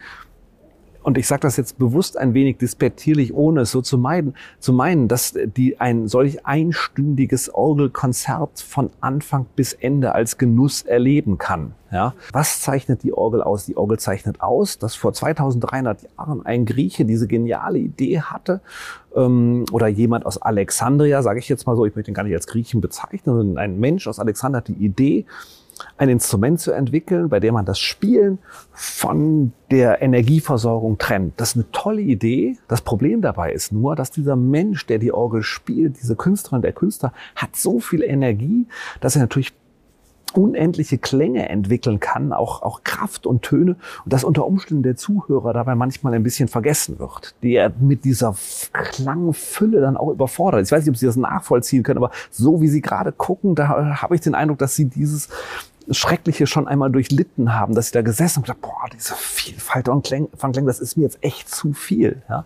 und 1.02 1.18
ich 1.18 1.26
sage 1.26 1.40
das 1.40 1.56
jetzt 1.56 1.78
bewusst 1.78 2.16
ein 2.16 2.34
wenig 2.34 2.58
despektierlich, 2.58 3.34
ohne 3.34 3.62
es 3.62 3.70
so 3.70 3.82
zu 3.82 3.98
meiden, 3.98 4.34
zu 4.58 4.72
meinen, 4.72 5.08
dass 5.08 5.34
die 5.56 5.80
ein 5.80 6.08
solch 6.08 6.46
einstündiges 6.46 7.52
Orgelkonzert 7.52 8.60
von 8.60 8.90
Anfang 9.00 9.46
bis 9.56 9.72
Ende 9.72 10.14
als 10.14 10.38
Genuss 10.38 10.82
erleben 10.82 11.38
kann. 11.38 11.74
Ja, 11.90 12.14
was 12.32 12.62
zeichnet 12.62 13.02
die 13.02 13.12
Orgel 13.12 13.42
aus? 13.42 13.66
Die 13.66 13.76
Orgel 13.76 13.98
zeichnet 13.98 14.40
aus, 14.40 14.78
dass 14.78 14.94
vor 14.94 15.12
2300 15.12 15.98
Jahren 16.16 16.46
ein 16.46 16.64
Grieche 16.64 17.04
diese 17.04 17.26
geniale 17.26 17.78
Idee 17.78 18.20
hatte 18.20 18.62
ähm, 19.14 19.66
oder 19.72 19.88
jemand 19.88 20.24
aus 20.24 20.40
Alexandria, 20.40 21.22
sage 21.22 21.38
ich 21.38 21.50
jetzt 21.50 21.66
mal 21.66 21.76
so, 21.76 21.84
ich 21.84 21.94
möchte 21.94 22.10
ihn 22.10 22.14
gar 22.14 22.22
nicht 22.22 22.34
als 22.34 22.46
Griechen 22.46 22.80
bezeichnen, 22.80 23.36
sondern 23.36 23.58
ein 23.58 23.78
Mensch 23.78 24.06
aus 24.08 24.18
Alexandria 24.18 24.60
hat 24.60 24.68
die 24.68 24.84
Idee, 24.84 25.26
ein 25.96 26.08
Instrument 26.08 26.60
zu 26.60 26.72
entwickeln, 26.72 27.28
bei 27.28 27.40
dem 27.40 27.54
man 27.54 27.64
das 27.64 27.78
Spielen 27.78 28.38
von 28.72 29.52
der 29.70 30.02
Energieversorgung 30.02 30.98
trennt. 30.98 31.40
Das 31.40 31.50
ist 31.50 31.56
eine 31.56 31.70
tolle 31.72 32.02
Idee. 32.02 32.56
Das 32.68 32.80
Problem 32.80 33.22
dabei 33.22 33.52
ist 33.52 33.72
nur, 33.72 33.96
dass 33.96 34.10
dieser 34.10 34.36
Mensch, 34.36 34.86
der 34.86 34.98
die 34.98 35.12
Orgel 35.12 35.42
spielt, 35.42 36.00
diese 36.02 36.16
Künstlerin, 36.16 36.62
der 36.62 36.72
Künstler, 36.72 37.12
hat 37.36 37.56
so 37.56 37.80
viel 37.80 38.02
Energie, 38.02 38.66
dass 39.00 39.16
er 39.16 39.22
natürlich 39.22 39.52
unendliche 40.34 40.98
Klänge 40.98 41.48
entwickeln 41.48 42.00
kann, 42.00 42.32
auch, 42.32 42.62
auch 42.62 42.84
Kraft 42.84 43.26
und 43.26 43.42
Töne 43.42 43.76
und 44.04 44.12
dass 44.12 44.24
unter 44.24 44.46
Umständen 44.46 44.82
der 44.82 44.96
Zuhörer 44.96 45.52
dabei 45.52 45.74
manchmal 45.74 46.14
ein 46.14 46.22
bisschen 46.22 46.48
vergessen 46.48 46.98
wird, 46.98 47.34
der 47.42 47.72
mit 47.80 48.04
dieser 48.04 48.34
Klangfülle 48.72 49.80
dann 49.80 49.96
auch 49.96 50.10
überfordert. 50.10 50.64
Ich 50.64 50.72
weiß 50.72 50.84
nicht, 50.84 50.90
ob 50.90 50.96
Sie 50.96 51.06
das 51.06 51.16
nachvollziehen 51.16 51.82
können, 51.82 51.98
aber 51.98 52.10
so 52.30 52.60
wie 52.60 52.68
Sie 52.68 52.80
gerade 52.80 53.12
gucken, 53.12 53.54
da 53.54 54.00
habe 54.00 54.14
ich 54.14 54.20
den 54.20 54.34
Eindruck, 54.34 54.58
dass 54.58 54.74
Sie 54.74 54.86
dieses 54.86 55.28
Schreckliche 55.90 56.46
schon 56.46 56.68
einmal 56.68 56.90
durchlitten 56.90 57.54
haben, 57.54 57.74
dass 57.74 57.88
sie 57.88 57.92
da 57.92 58.02
gesessen 58.02 58.40
und 58.40 58.42
gesagt, 58.44 58.60
boah, 58.60 58.88
diese 58.92 59.14
Vielfalt 59.14 59.86
von 59.86 60.02
Klängen, 60.02 60.66
das 60.66 60.80
ist 60.80 60.96
mir 60.96 61.02
jetzt 61.02 61.18
echt 61.22 61.48
zu 61.48 61.72
viel. 61.72 62.22
Ja? 62.28 62.44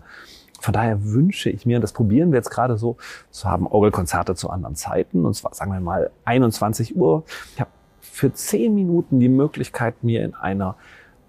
Von 0.59 0.73
daher 0.73 1.03
wünsche 1.03 1.49
ich 1.49 1.65
mir, 1.65 1.77
und 1.77 1.81
das 1.81 1.93
probieren 1.93 2.31
wir 2.31 2.37
jetzt 2.37 2.49
gerade 2.49 2.77
so, 2.77 2.97
zu 3.29 3.47
haben 3.47 3.67
Orgelkonzerte 3.67 4.35
zu 4.35 4.49
anderen 4.49 4.75
Zeiten, 4.75 5.25
und 5.25 5.35
zwar 5.35 5.53
sagen 5.53 5.71
wir 5.71 5.79
mal 5.79 6.09
21 6.25 6.95
Uhr. 6.95 7.23
Ich 7.53 7.59
habe 7.59 7.69
für 8.01 8.33
zehn 8.33 8.73
Minuten 8.73 9.19
die 9.19 9.29
Möglichkeit, 9.29 10.03
mir 10.03 10.23
in 10.23 10.33
einer 10.33 10.75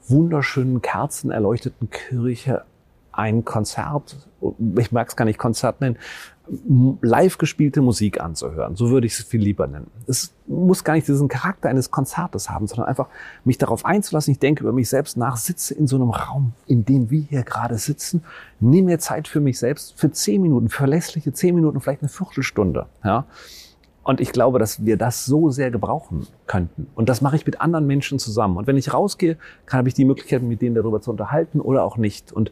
wunderschönen, 0.07 0.81
kerzenerleuchteten 0.81 1.91
Kirche 1.91 2.65
ein 3.13 3.45
Konzert, 3.45 4.17
ich 4.77 4.93
mag 4.93 5.09
es 5.09 5.17
gar 5.17 5.25
nicht 5.25 5.39
Konzert 5.39 5.81
nennen, 5.81 5.99
live 7.03 7.39
gespielte 7.39 7.83
Musik 7.83 8.21
anzuhören. 8.21 8.77
So 8.77 8.91
würde 8.91 9.07
ich 9.07 9.19
es 9.19 9.25
viel 9.25 9.41
lieber 9.41 9.67
nennen. 9.67 9.91
Es 10.07 10.35
muss 10.47 10.85
gar 10.85 10.95
nicht 10.95 11.07
diesen 11.07 11.29
Charakter 11.29 11.69
eines 11.69 11.91
Konzertes 11.91 12.49
haben, 12.49 12.67
sondern 12.67 12.89
einfach 12.89 13.09
mich 13.45 13.59
darauf 13.59 13.85
einzulassen. 13.85 14.33
Ich 14.33 14.39
denke 14.39 14.63
über 14.63 14.73
mich 14.73 14.89
selbst 14.89 15.17
nach, 15.17 15.37
sitze 15.37 15.75
in 15.75 15.87
so 15.87 15.97
einem 15.97 16.11
Raum, 16.11 16.53
in 16.67 16.85
dem 16.85 17.11
wir 17.11 17.21
hier 17.21 17.43
gerade 17.43 17.77
sitzen, 17.77 18.25
nehme 18.61 18.87
mir 18.87 18.99
Zeit 18.99 19.29
für 19.29 19.41
mich 19.41 19.59
selbst, 19.59 19.99
für 19.99 20.11
zehn 20.11 20.41
Minuten, 20.41 20.69
verlässliche 20.69 21.33
zehn 21.33 21.55
Minuten, 21.55 21.81
vielleicht 21.81 22.03
eine 22.03 22.09
Viertelstunde. 22.09 22.87
Ja? 23.05 23.27
Und 24.09 24.23
ich 24.23 24.33
glaube, 24.33 24.59
dass 24.59 24.87
wir 24.87 24.97
das 24.97 25.27
so 25.27 25.51
sehr 25.51 25.71
gebrauchen 25.71 26.27
könnten. 26.47 26.87
Und 26.95 27.11
das 27.11 27.21
mache 27.21 27.37
ich 27.37 27.45
mit 27.45 27.61
anderen 27.61 27.87
Menschen 27.87 28.19
zusammen. 28.19 28.57
Und 28.57 28.67
wenn 28.67 28.79
ich 28.79 28.95
rausgehe, 28.95 29.37
kann, 29.67 29.79
habe 29.79 29.89
ich 29.89 29.95
die 29.95 30.07
Möglichkeit, 30.07 30.43
mit 30.43 30.63
denen 30.63 30.75
darüber 30.75 31.03
zu 31.03 31.11
unterhalten 31.11 31.61
oder 31.61 31.85
auch 31.85 31.99
nicht. 31.99 32.33
Und 32.33 32.51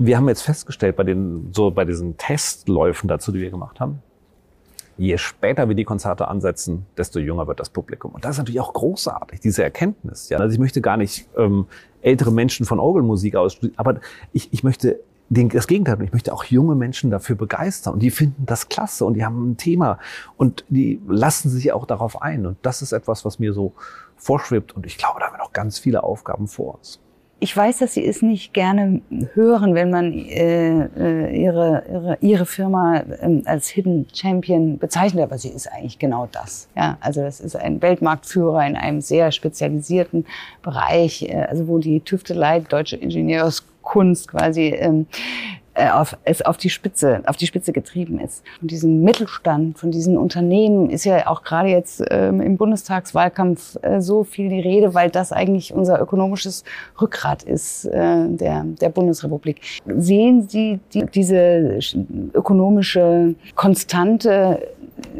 wir 0.00 0.16
haben 0.16 0.28
jetzt 0.28 0.42
festgestellt 0.42 0.96
bei 0.96 1.04
den, 1.04 1.50
so 1.52 1.70
bei 1.70 1.84
diesen 1.84 2.16
Testläufen 2.16 3.06
dazu, 3.06 3.32
die 3.32 3.40
wir 3.40 3.50
gemacht 3.50 3.80
haben, 3.80 4.02
je 4.96 5.18
später 5.18 5.68
wir 5.68 5.76
die 5.76 5.84
Konzerte 5.84 6.26
ansetzen, 6.28 6.86
desto 6.96 7.20
jünger 7.20 7.46
wird 7.46 7.60
das 7.60 7.68
Publikum. 7.68 8.12
Und 8.12 8.24
das 8.24 8.32
ist 8.32 8.38
natürlich 8.38 8.60
auch 8.60 8.72
großartig, 8.72 9.40
diese 9.40 9.62
Erkenntnis. 9.62 10.30
Ja, 10.30 10.38
also 10.38 10.54
ich 10.54 10.58
möchte 10.58 10.80
gar 10.80 10.96
nicht 10.96 11.28
ähm, 11.36 11.66
ältere 12.00 12.32
Menschen 12.32 12.64
von 12.64 12.80
Orgelmusik 12.80 13.36
aus, 13.36 13.58
aber 13.76 14.00
ich, 14.32 14.50
ich 14.52 14.64
möchte 14.64 15.00
den, 15.28 15.50
das 15.50 15.66
Gegenteil, 15.66 16.02
ich 16.02 16.12
möchte 16.12 16.32
auch 16.32 16.44
junge 16.44 16.74
Menschen 16.74 17.10
dafür 17.10 17.36
begeistern 17.36 17.94
und 17.94 18.00
die 18.00 18.10
finden 18.10 18.46
das 18.46 18.70
klasse 18.70 19.04
und 19.04 19.14
die 19.14 19.24
haben 19.24 19.50
ein 19.50 19.56
Thema 19.58 19.98
und 20.38 20.64
die 20.70 21.00
lassen 21.08 21.50
sich 21.50 21.72
auch 21.72 21.84
darauf 21.84 22.22
ein. 22.22 22.46
Und 22.46 22.56
das 22.62 22.80
ist 22.80 22.92
etwas, 22.92 23.26
was 23.26 23.38
mir 23.38 23.52
so 23.52 23.74
vorschwebt 24.16 24.74
und 24.74 24.86
ich 24.86 24.96
glaube, 24.96 25.20
da 25.20 25.26
haben 25.26 25.34
wir 25.34 25.38
noch 25.38 25.52
ganz 25.52 25.78
viele 25.78 26.02
Aufgaben 26.02 26.48
vor 26.48 26.76
uns 26.76 27.00
ich 27.40 27.56
weiß, 27.56 27.78
dass 27.78 27.94
Sie 27.94 28.06
es 28.06 28.20
nicht 28.20 28.52
gerne 28.52 29.00
hören, 29.32 29.74
wenn 29.74 29.90
man 29.90 30.12
äh, 30.12 30.84
äh, 30.84 31.42
ihre, 31.42 31.82
ihre, 31.90 32.18
ihre 32.20 32.46
Firma 32.46 32.98
äh, 32.98 33.42
als 33.46 33.68
Hidden 33.68 34.06
Champion 34.12 34.78
bezeichnet, 34.78 35.24
aber 35.24 35.38
sie 35.38 35.48
ist 35.48 35.66
eigentlich 35.66 35.98
genau 35.98 36.28
das. 36.30 36.68
Ja, 36.76 36.98
also 37.00 37.22
das 37.22 37.40
ist 37.40 37.56
ein 37.56 37.80
Weltmarktführer 37.80 38.66
in 38.66 38.76
einem 38.76 39.00
sehr 39.00 39.32
spezialisierten 39.32 40.26
Bereich, 40.62 41.22
äh, 41.22 41.46
also 41.48 41.66
wo 41.66 41.78
die 41.78 42.00
Tüftelei, 42.00 42.60
deutsche 42.60 42.96
Ingenieurskunst 42.96 44.28
quasi 44.28 44.66
ähm, 44.68 45.06
äh, 45.10 45.59
auf, 45.74 46.16
es 46.24 46.42
auf 46.42 46.56
die 46.56 46.70
Spitze, 46.70 47.22
auf 47.26 47.36
die 47.36 47.46
Spitze 47.46 47.72
getrieben 47.72 48.18
ist. 48.18 48.42
Von 48.58 48.68
diesem 48.68 49.02
Mittelstand, 49.02 49.78
von 49.78 49.90
diesen 49.90 50.18
Unternehmen 50.18 50.90
ist 50.90 51.04
ja 51.04 51.26
auch 51.28 51.42
gerade 51.42 51.68
jetzt 51.68 52.02
ähm, 52.10 52.40
im 52.40 52.56
Bundestagswahlkampf 52.56 53.78
äh, 53.82 54.00
so 54.00 54.24
viel 54.24 54.48
die 54.48 54.60
Rede, 54.60 54.94
weil 54.94 55.10
das 55.10 55.32
eigentlich 55.32 55.72
unser 55.72 56.00
ökonomisches 56.00 56.64
Rückgrat 57.00 57.44
ist 57.44 57.84
äh, 57.86 58.28
der, 58.28 58.64
der 58.64 58.88
Bundesrepublik. 58.88 59.60
Sehen 59.86 60.48
Sie 60.48 60.80
die, 60.92 61.06
diese 61.06 61.78
ökonomische 62.34 63.34
Konstante 63.54 64.68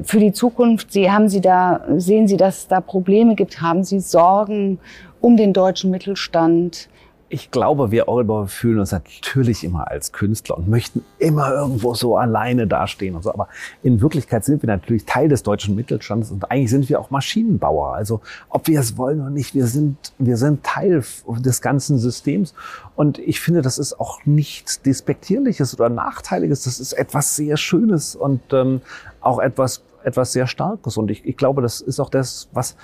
für 0.02 0.18
die 0.18 0.32
Zukunft? 0.32 0.92
Sie, 0.92 1.10
haben 1.10 1.28
Sie 1.28 1.40
da, 1.40 1.84
sehen 1.96 2.26
Sie, 2.28 2.36
dass 2.36 2.58
es 2.58 2.68
da 2.68 2.80
Probleme 2.80 3.34
gibt? 3.34 3.60
Haben 3.60 3.84
Sie 3.84 4.00
Sorgen 4.00 4.78
um 5.20 5.36
den 5.36 5.52
deutschen 5.52 5.90
Mittelstand? 5.90 6.89
Ich 7.32 7.52
glaube, 7.52 7.92
wir 7.92 8.08
Orgelbauer 8.08 8.48
fühlen 8.48 8.80
uns 8.80 8.90
natürlich 8.90 9.62
immer 9.62 9.88
als 9.88 10.10
Künstler 10.10 10.58
und 10.58 10.68
möchten 10.68 11.04
immer 11.20 11.52
irgendwo 11.52 11.94
so 11.94 12.16
alleine 12.16 12.66
dastehen 12.66 13.14
und 13.14 13.22
so. 13.22 13.32
Aber 13.32 13.48
in 13.84 14.00
Wirklichkeit 14.00 14.44
sind 14.44 14.62
wir 14.62 14.66
natürlich 14.66 15.04
Teil 15.04 15.28
des 15.28 15.44
deutschen 15.44 15.76
Mittelstands 15.76 16.32
und 16.32 16.50
eigentlich 16.50 16.70
sind 16.70 16.88
wir 16.88 16.98
auch 17.00 17.10
Maschinenbauer. 17.10 17.94
Also 17.94 18.20
ob 18.48 18.66
wir 18.66 18.80
es 18.80 18.98
wollen 18.98 19.20
oder 19.20 19.30
nicht, 19.30 19.54
wir 19.54 19.68
sind, 19.68 20.12
wir 20.18 20.36
sind 20.36 20.64
Teil 20.64 21.04
des 21.38 21.62
ganzen 21.62 21.98
Systems. 21.98 22.52
Und 22.96 23.20
ich 23.20 23.40
finde, 23.40 23.62
das 23.62 23.78
ist 23.78 24.00
auch 24.00 24.26
nichts 24.26 24.82
Despektierliches 24.82 25.72
oder 25.78 25.88
Nachteiliges. 25.88 26.64
Das 26.64 26.80
ist 26.80 26.92
etwas 26.94 27.36
sehr 27.36 27.56
Schönes 27.56 28.16
und 28.16 28.40
ähm, 28.52 28.80
auch 29.20 29.38
etwas, 29.38 29.84
etwas 30.02 30.32
sehr 30.32 30.48
Starkes. 30.48 30.96
Und 30.96 31.12
ich, 31.12 31.24
ich 31.24 31.36
glaube, 31.36 31.62
das 31.62 31.80
ist 31.80 32.00
auch 32.00 32.10
das, 32.10 32.48
was 32.52 32.74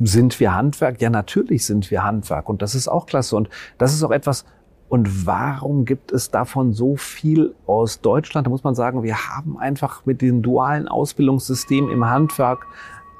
sind 0.00 0.38
wir 0.40 0.54
Handwerk? 0.54 1.00
Ja, 1.00 1.10
natürlich 1.10 1.66
sind 1.66 1.90
wir 1.90 2.04
Handwerk 2.04 2.48
und 2.48 2.62
das 2.62 2.74
ist 2.74 2.88
auch 2.88 3.06
klasse 3.06 3.36
und 3.36 3.48
das 3.78 3.94
ist 3.94 4.02
auch 4.02 4.10
etwas, 4.10 4.44
und 4.88 5.26
warum 5.26 5.86
gibt 5.86 6.12
es 6.12 6.30
davon 6.30 6.72
so 6.72 6.94
viel 6.96 7.54
aus 7.66 8.00
Deutschland? 8.00 8.46
Da 8.46 8.50
muss 8.50 8.64
man 8.64 8.74
sagen, 8.74 9.02
wir 9.02 9.16
haben 9.16 9.58
einfach 9.58 10.06
mit 10.06 10.22
dem 10.22 10.42
dualen 10.42 10.86
Ausbildungssystem 10.88 11.90
im 11.90 12.04
Handwerk, 12.08 12.66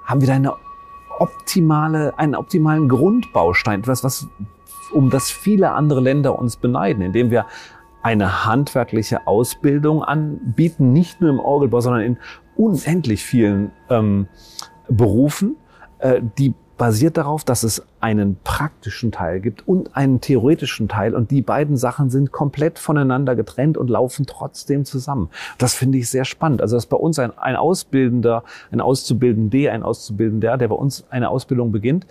haben 0.05 0.21
wir 0.21 0.29
da 0.29 0.35
eine 0.35 0.53
optimale, 1.19 2.17
einen 2.19 2.35
optimalen 2.35 2.89
Grundbaustein, 2.89 3.81
etwas, 3.81 4.05
was, 4.05 4.29
um 4.93 5.11
das 5.11 5.31
viele 5.31 5.73
andere 5.73 6.01
Länder 6.01 6.39
uns 6.39 6.57
beneiden, 6.57 7.03
indem 7.03 7.31
wir 7.31 7.47
eine 8.03 8.45
handwerkliche 8.45 9.27
Ausbildung 9.27 10.05
anbieten, 10.05 10.93
nicht 10.93 11.21
nur 11.21 11.31
im 11.31 11.41
Orgelbau, 11.41 11.81
sondern 11.81 12.03
in 12.03 12.19
unendlich 12.55 13.25
vielen 13.25 13.73
ähm, 13.89 14.29
Berufen, 14.89 15.57
äh, 15.99 16.21
die 16.39 16.55
basiert 16.77 17.17
darauf, 17.17 17.45
dass 17.45 17.63
es 17.63 17.85
einen 18.01 18.37
praktischen 18.43 19.13
Teil 19.13 19.41
gibt 19.41 19.67
und 19.67 19.97
einen 19.97 20.21
theoretischen 20.21 20.89
Teil 20.89 21.15
und 21.15 21.31
die 21.31 21.43
beiden 21.43 21.77
Sachen 21.77 22.11
sind 22.11 22.33
komplett 22.33 22.79
voneinander 22.79 23.37
getrennt 23.37 23.79
und 23.79 23.91
laufen 23.91 24.27
trotzdem 24.27 24.85
zusammen. 24.85 25.31
Das 25.59 25.75
finde 25.75 25.99
ich 25.99 26.11
sehr 26.11 26.25
spannend. 26.25 26.61
Also 26.61 26.77
dass 26.77 26.87
bei 26.87 26.97
uns 26.97 27.19
ein, 27.19 27.37
ein 27.39 27.57
Ausbildender, 27.57 28.45
ein 28.73 28.81
Auszubildender, 28.81 29.73
ein 29.73 29.83
Auszubildender, 29.83 30.57
der 30.57 30.69
bei 30.69 30.75
uns 30.75 31.05
eine 31.11 31.29
Ausbildung 31.29 31.71
beginnt, 31.71 32.07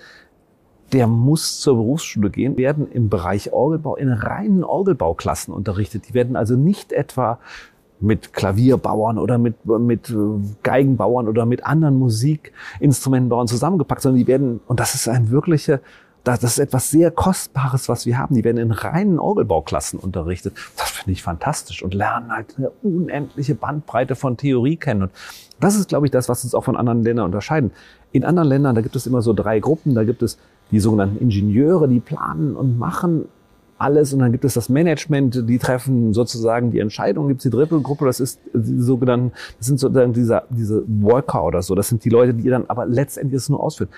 der 0.93 1.07
muss 1.07 1.59
zur 1.59 1.75
Berufsschule 1.75 2.29
gehen, 2.29 2.55
werden 2.55 2.89
im 2.91 3.09
Bereich 3.09 3.51
Orgelbau 3.51 3.95
in 3.95 4.09
reinen 4.09 4.63
Orgelbauklassen 4.63 5.53
unterrichtet. 5.53 6.07
Die 6.09 6.13
werden 6.13 6.35
also 6.35 6.55
nicht 6.55 6.93
etwa 6.93 7.39
mit 7.99 8.33
Klavierbauern 8.33 9.17
oder 9.17 9.37
mit, 9.37 9.65
mit 9.65 10.09
äh, 10.09 10.15
Geigenbauern 10.63 11.27
oder 11.27 11.45
mit 11.45 11.65
anderen 11.65 11.97
Musikinstrumentenbauern 11.99 13.47
zusammengepackt, 13.47 14.01
sondern 14.01 14.19
die 14.19 14.27
werden, 14.27 14.59
und 14.67 14.79
das 14.79 14.95
ist 14.95 15.07
ein 15.07 15.31
wirkliche, 15.31 15.79
das 16.23 16.43
ist 16.43 16.59
etwas 16.59 16.89
sehr 16.89 17.11
Kostbares, 17.11 17.89
was 17.89 18.05
wir 18.05 18.17
haben. 18.17 18.35
Die 18.35 18.43
werden 18.43 18.57
in 18.57 18.71
reinen 18.71 19.19
Orgelbauklassen 19.19 19.99
unterrichtet. 19.99 20.55
Das 20.77 20.89
finde 20.89 21.11
ich 21.11 21.21
fantastisch 21.21 21.83
und 21.83 21.93
lernen 21.93 22.31
halt 22.31 22.55
eine 22.57 22.69
unendliche 22.81 23.55
Bandbreite 23.55 24.15
von 24.15 24.37
Theorie 24.37 24.77
kennen. 24.77 25.03
Und 25.03 25.11
das 25.59 25.75
ist, 25.75 25.89
glaube 25.89 26.07
ich, 26.07 26.11
das, 26.11 26.29
was 26.29 26.43
uns 26.43 26.55
auch 26.55 26.63
von 26.63 26.77
anderen 26.77 27.03
Ländern 27.03 27.25
unterscheiden. 27.25 27.71
In 28.13 28.23
anderen 28.23 28.47
Ländern, 28.47 28.75
da 28.75 28.81
gibt 28.81 28.95
es 28.95 29.05
immer 29.05 29.21
so 29.21 29.33
drei 29.33 29.59
Gruppen. 29.59 29.95
Da 29.95 30.05
gibt 30.05 30.23
es 30.23 30.37
die 30.71 30.79
sogenannten 30.79 31.17
Ingenieure, 31.17 31.89
die 31.89 31.99
planen 31.99 32.55
und 32.55 32.79
machen 32.79 33.25
alles 33.77 34.13
und 34.13 34.19
dann 34.19 34.31
gibt 34.31 34.45
es 34.45 34.53
das 34.53 34.69
Management, 34.69 35.49
die 35.49 35.57
treffen 35.57 36.13
sozusagen 36.13 36.71
die 36.71 36.79
Entscheidung, 36.79 37.27
gibt 37.27 37.39
es 37.41 37.43
die 37.43 37.49
dritte 37.49 37.79
Gruppe, 37.81 38.05
das 38.05 38.19
ist 38.19 38.39
die 38.53 38.79
sogenannten, 38.79 39.31
das 39.57 39.67
sind 39.67 39.79
sozusagen 39.79 40.13
diese, 40.13 40.43
diese 40.49 40.83
Worker 40.87 41.43
oder 41.43 41.61
so, 41.61 41.75
das 41.75 41.89
sind 41.89 42.03
die 42.05 42.09
Leute, 42.09 42.33
die 42.33 42.49
dann 42.49 42.65
aber 42.67 42.85
letztendlich 42.85 43.37
es 43.37 43.49
nur 43.49 43.61
ausführen. 43.61 43.89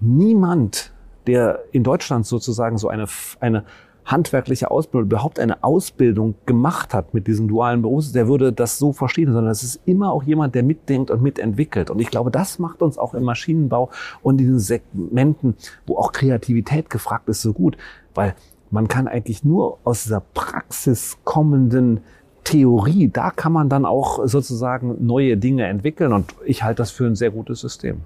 Niemand, 0.00 0.92
der 1.26 1.60
in 1.72 1.84
Deutschland 1.84 2.26
sozusagen 2.26 2.78
so 2.78 2.88
eine, 2.88 3.06
eine 3.40 3.64
handwerkliche 4.04 4.70
Ausbildung, 4.70 5.08
überhaupt 5.08 5.38
eine 5.38 5.62
Ausbildung 5.62 6.34
gemacht 6.46 6.92
hat 6.94 7.14
mit 7.14 7.26
diesem 7.26 7.48
dualen 7.48 7.82
Beruf, 7.82 8.10
der 8.12 8.26
würde 8.26 8.52
das 8.52 8.78
so 8.78 8.92
verstehen, 8.92 9.32
sondern 9.32 9.50
es 9.52 9.62
ist 9.62 9.80
immer 9.84 10.12
auch 10.12 10.24
jemand, 10.24 10.54
der 10.54 10.62
mitdenkt 10.62 11.10
und 11.10 11.22
mitentwickelt. 11.22 11.90
Und 11.90 12.00
ich 12.00 12.10
glaube, 12.10 12.30
das 12.30 12.58
macht 12.58 12.82
uns 12.82 12.98
auch 12.98 13.14
im 13.14 13.22
Maschinenbau 13.22 13.90
und 14.22 14.40
in 14.40 14.46
diesen 14.46 14.58
Segmenten, 14.58 15.54
wo 15.86 15.98
auch 15.98 16.12
Kreativität 16.12 16.90
gefragt 16.90 17.28
ist, 17.28 17.42
so 17.42 17.52
gut, 17.52 17.76
weil 18.14 18.34
man 18.72 18.88
kann 18.88 19.06
eigentlich 19.06 19.44
nur 19.44 19.78
aus 19.84 20.04
dieser 20.04 20.20
Praxis 20.20 21.18
kommenden 21.24 22.00
Theorie, 22.42 23.08
da 23.08 23.30
kann 23.30 23.52
man 23.52 23.68
dann 23.68 23.84
auch 23.84 24.26
sozusagen 24.26 24.96
neue 25.06 25.36
Dinge 25.36 25.66
entwickeln 25.66 26.12
und 26.12 26.34
ich 26.44 26.64
halte 26.64 26.78
das 26.78 26.90
für 26.90 27.06
ein 27.06 27.14
sehr 27.14 27.30
gutes 27.30 27.60
System. 27.60 28.00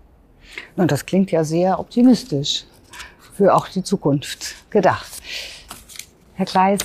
Und 0.77 0.91
das 0.91 1.07
klingt 1.07 1.31
ja 1.31 1.45
sehr 1.45 1.79
optimistisch 1.79 2.65
für 3.35 3.55
auch 3.55 3.69
die 3.69 3.83
Zukunft 3.83 4.71
gedacht. 4.71 5.07
Herr 6.35 6.47
Kleis, 6.47 6.81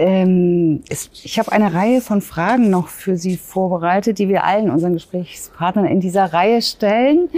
ähm, 0.00 0.82
es, 0.88 1.10
ich 1.12 1.38
habe 1.38 1.52
eine 1.52 1.74
Reihe 1.74 2.00
von 2.00 2.22
Fragen 2.22 2.70
noch 2.70 2.88
für 2.88 3.18
Sie 3.18 3.36
vorbereitet, 3.36 4.18
die 4.18 4.30
wir 4.30 4.44
allen 4.44 4.70
unseren 4.70 4.94
Gesprächspartnern 4.94 5.84
in 5.84 6.00
dieser 6.00 6.32
Reihe 6.32 6.62
stellen. 6.62 7.28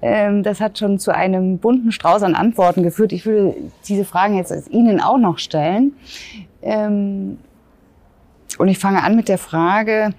Ähm, 0.00 0.42
das 0.42 0.62
hat 0.62 0.78
schon 0.78 0.98
zu 0.98 1.14
einem 1.14 1.58
bunten 1.58 1.92
Strauß 1.92 2.22
an 2.22 2.34
Antworten 2.34 2.82
geführt. 2.82 3.12
Ich 3.12 3.26
würde 3.26 3.54
diese 3.86 4.06
Fragen 4.06 4.34
jetzt 4.34 4.70
Ihnen 4.70 4.98
auch 4.98 5.18
noch 5.18 5.36
stellen. 5.38 5.92
Ähm, 6.62 7.36
und 8.56 8.68
ich 8.68 8.78
fange 8.78 9.02
an 9.02 9.14
mit 9.14 9.28
der 9.28 9.36
Frage, 9.36 10.14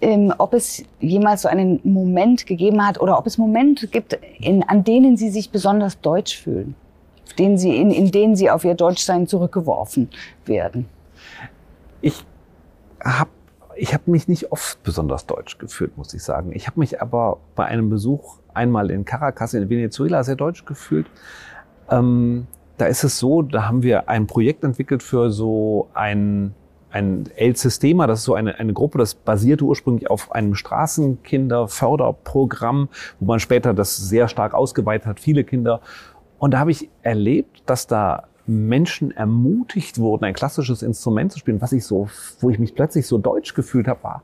ähm, 0.00 0.32
ob 0.38 0.54
es 0.54 0.84
jemals 1.00 1.42
so 1.42 1.48
einen 1.48 1.80
Moment 1.84 2.46
gegeben 2.46 2.86
hat 2.86 2.98
oder 2.98 3.18
ob 3.18 3.26
es 3.26 3.36
Momente 3.36 3.88
gibt, 3.88 4.18
in, 4.38 4.62
an 4.62 4.84
denen 4.84 5.18
Sie 5.18 5.28
sich 5.28 5.50
besonders 5.50 6.00
deutsch 6.00 6.38
fühlen 6.38 6.74
denen 7.38 7.58
sie, 7.58 7.76
in, 7.76 7.92
in 7.92 8.10
denen 8.10 8.34
sie 8.34 8.50
auf 8.50 8.64
ihr 8.64 8.74
Deutschsein 8.74 9.26
zurückgeworfen 9.28 10.08
werden? 10.46 10.88
Ich 12.00 12.24
habe 13.02 13.30
ich 13.76 13.94
hab 13.94 14.08
mich 14.08 14.26
nicht 14.28 14.52
oft 14.52 14.82
besonders 14.82 15.26
deutsch 15.26 15.58
gefühlt, 15.58 15.96
muss 15.96 16.12
ich 16.12 16.22
sagen. 16.22 16.52
Ich 16.52 16.66
habe 16.66 16.80
mich 16.80 17.00
aber 17.00 17.38
bei 17.54 17.64
einem 17.64 17.88
Besuch 17.88 18.38
einmal 18.52 18.90
in 18.90 19.06
Caracas 19.06 19.54
in 19.54 19.70
Venezuela 19.70 20.22
sehr 20.22 20.36
deutsch 20.36 20.66
gefühlt. 20.66 21.06
Ähm, 21.88 22.46
da 22.76 22.84
ist 22.86 23.04
es 23.04 23.18
so, 23.18 23.42
da 23.42 23.68
haben 23.68 23.82
wir 23.82 24.08
ein 24.08 24.26
Projekt 24.26 24.64
entwickelt 24.64 25.02
für 25.02 25.30
so 25.30 25.88
ein 25.94 26.54
ein 26.92 27.30
El 27.36 27.54
Sistema, 27.54 28.08
das 28.08 28.18
ist 28.18 28.24
so 28.24 28.34
eine, 28.34 28.58
eine 28.58 28.72
Gruppe, 28.72 28.98
das 28.98 29.14
basierte 29.14 29.64
ursprünglich 29.64 30.10
auf 30.10 30.32
einem 30.32 30.56
Straßenkinderförderprogramm, 30.56 32.88
wo 33.20 33.26
man 33.26 33.38
später 33.38 33.74
das 33.74 33.96
sehr 33.96 34.26
stark 34.26 34.54
ausgeweitet 34.54 35.06
hat, 35.06 35.20
viele 35.20 35.44
Kinder 35.44 35.82
und 36.38 36.52
da 36.52 36.58
habe 36.58 36.72
ich 36.72 36.90
erlebt, 37.02 37.62
dass 37.66 37.86
da 37.86 38.24
Menschen 38.50 39.10
ermutigt 39.12 39.98
wurden, 39.98 40.24
ein 40.24 40.34
klassisches 40.34 40.82
Instrument 40.82 41.32
zu 41.32 41.38
spielen, 41.38 41.60
was 41.60 41.72
ich 41.72 41.84
so, 41.84 42.08
wo 42.40 42.50
ich 42.50 42.58
mich 42.58 42.74
plötzlich 42.74 43.06
so 43.06 43.18
deutsch 43.18 43.54
gefühlt 43.54 43.88
habe, 43.88 44.02
war, 44.02 44.22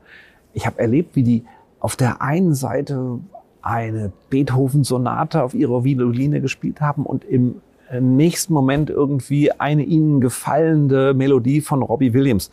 ich 0.53 0.65
habe 0.65 0.79
erlebt, 0.79 1.15
wie 1.15 1.23
die 1.23 1.45
auf 1.79 1.95
der 1.95 2.21
einen 2.21 2.53
Seite 2.53 3.19
eine 3.61 4.11
Beethoven-Sonate 4.29 5.43
auf 5.43 5.53
ihrer 5.53 5.83
Violine 5.83 6.41
gespielt 6.41 6.81
haben 6.81 7.05
und 7.05 7.23
im 7.25 7.61
nächsten 7.99 8.53
Moment 8.53 8.89
irgendwie 8.89 9.51
eine 9.51 9.83
ihnen 9.83 10.19
gefallende 10.19 11.13
Melodie 11.13 11.61
von 11.61 11.81
Robbie 11.81 12.13
Williams 12.13 12.51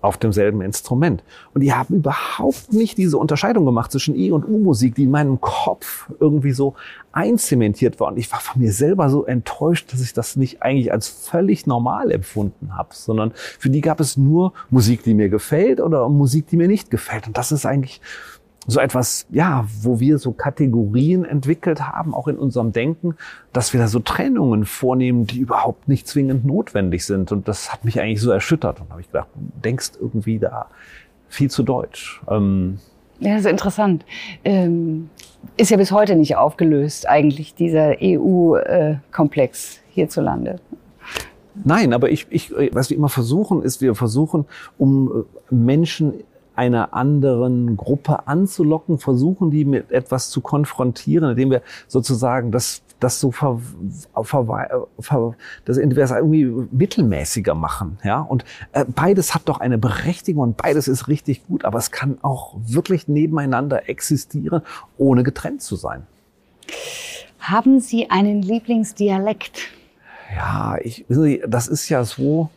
auf 0.00 0.16
demselben 0.16 0.60
Instrument. 0.60 1.24
Und 1.54 1.62
die 1.62 1.72
haben 1.72 1.96
überhaupt 1.96 2.72
nicht 2.72 2.98
diese 2.98 3.18
Unterscheidung 3.18 3.64
gemacht 3.64 3.90
zwischen 3.90 4.14
E- 4.14 4.30
und 4.30 4.44
U-Musik, 4.46 4.94
die 4.94 5.04
in 5.04 5.10
meinem 5.10 5.40
Kopf 5.40 6.10
irgendwie 6.20 6.52
so 6.52 6.74
einzementiert 7.10 7.98
war. 7.98 8.08
Und 8.08 8.18
ich 8.18 8.30
war 8.30 8.40
von 8.40 8.62
mir 8.62 8.72
selber 8.72 9.10
so 9.10 9.24
enttäuscht, 9.24 9.92
dass 9.92 10.00
ich 10.00 10.12
das 10.12 10.36
nicht 10.36 10.62
eigentlich 10.62 10.92
als 10.92 11.08
völlig 11.08 11.66
normal 11.66 12.12
empfunden 12.12 12.76
habe, 12.76 12.90
sondern 12.92 13.32
für 13.34 13.70
die 13.70 13.80
gab 13.80 13.98
es 13.98 14.16
nur 14.16 14.52
Musik, 14.70 15.02
die 15.02 15.14
mir 15.14 15.28
gefällt 15.28 15.80
oder 15.80 16.08
Musik, 16.08 16.46
die 16.46 16.56
mir 16.56 16.68
nicht 16.68 16.90
gefällt. 16.90 17.26
Und 17.26 17.36
das 17.36 17.50
ist 17.50 17.66
eigentlich 17.66 18.00
so 18.70 18.80
etwas, 18.80 19.26
ja, 19.30 19.66
wo 19.80 19.98
wir 19.98 20.18
so 20.18 20.32
Kategorien 20.32 21.24
entwickelt 21.24 21.80
haben, 21.80 22.14
auch 22.14 22.28
in 22.28 22.36
unserem 22.36 22.72
Denken, 22.72 23.16
dass 23.54 23.72
wir 23.72 23.80
da 23.80 23.88
so 23.88 23.98
Trennungen 23.98 24.66
vornehmen, 24.66 25.26
die 25.26 25.38
überhaupt 25.38 25.88
nicht 25.88 26.06
zwingend 26.06 26.44
notwendig 26.44 27.06
sind. 27.06 27.32
Und 27.32 27.48
das 27.48 27.72
hat 27.72 27.86
mich 27.86 27.98
eigentlich 27.98 28.20
so 28.20 28.30
erschüttert. 28.30 28.80
Und 28.80 28.90
habe 28.90 29.00
ich 29.00 29.06
gedacht, 29.06 29.28
du 29.34 29.60
denkst 29.64 29.92
irgendwie 29.98 30.38
da 30.38 30.66
viel 31.28 31.50
zu 31.50 31.62
deutsch. 31.62 32.20
Ähm 32.28 32.78
ja, 33.20 33.32
das 33.32 33.46
ist 33.46 33.50
interessant. 33.50 34.04
Ähm, 34.44 35.08
ist 35.56 35.70
ja 35.70 35.78
bis 35.78 35.90
heute 35.90 36.14
nicht 36.14 36.36
aufgelöst, 36.36 37.08
eigentlich, 37.08 37.54
dieser 37.54 37.96
EU-Komplex 38.02 39.80
hierzulande. 39.88 40.60
Nein, 41.64 41.94
aber 41.94 42.10
ich, 42.10 42.26
ich, 42.28 42.52
was 42.72 42.90
wir 42.90 42.98
immer 42.98 43.08
versuchen, 43.08 43.62
ist, 43.62 43.80
wir 43.80 43.94
versuchen, 43.94 44.44
um 44.76 45.24
äh, 45.50 45.54
Menschen 45.54 46.14
einer 46.58 46.92
anderen 46.92 47.76
Gruppe 47.76 48.26
anzulocken, 48.26 48.98
versuchen 48.98 49.50
die 49.50 49.64
mit 49.64 49.92
etwas 49.92 50.28
zu 50.30 50.40
konfrontieren, 50.40 51.30
indem 51.30 51.50
wir 51.50 51.62
sozusagen 51.86 52.50
das 52.50 52.82
das 53.00 53.20
so 53.20 53.30
ver, 53.30 53.60
ver, 54.22 54.88
ver, 54.98 55.36
das 55.64 55.78
irgendwie 55.78 56.44
mittelmäßiger 56.72 57.54
machen, 57.54 57.98
ja. 58.02 58.20
Und 58.20 58.44
äh, 58.72 58.84
beides 58.84 59.36
hat 59.36 59.42
doch 59.44 59.60
eine 59.60 59.78
Berechtigung 59.78 60.42
und 60.42 60.56
beides 60.56 60.88
ist 60.88 61.06
richtig 61.06 61.46
gut, 61.46 61.64
aber 61.64 61.78
es 61.78 61.92
kann 61.92 62.18
auch 62.22 62.56
wirklich 62.66 63.06
nebeneinander 63.06 63.88
existieren, 63.88 64.62
ohne 64.96 65.22
getrennt 65.22 65.62
zu 65.62 65.76
sein. 65.76 66.08
Haben 67.38 67.78
Sie 67.78 68.10
einen 68.10 68.42
Lieblingsdialekt? 68.42 69.60
Ja, 70.34 70.76
ich, 70.82 71.04
das 71.46 71.68
ist 71.68 71.88
ja 71.88 72.04
so, 72.04 72.50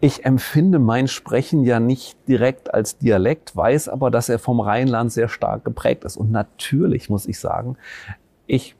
ich 0.00 0.24
empfinde 0.24 0.78
mein 0.78 1.08
Sprechen 1.08 1.62
ja 1.64 1.78
nicht 1.78 2.16
direkt 2.26 2.72
als 2.72 2.96
Dialekt, 2.96 3.54
weiß 3.54 3.88
aber, 3.88 4.10
dass 4.10 4.28
er 4.28 4.38
vom 4.38 4.60
Rheinland 4.60 5.12
sehr 5.12 5.28
stark 5.28 5.64
geprägt 5.64 6.04
ist. 6.04 6.16
Und 6.16 6.30
natürlich 6.30 7.10
muss 7.10 7.26
ich 7.26 7.38
sagen, 7.38 7.76
ich 8.46 8.76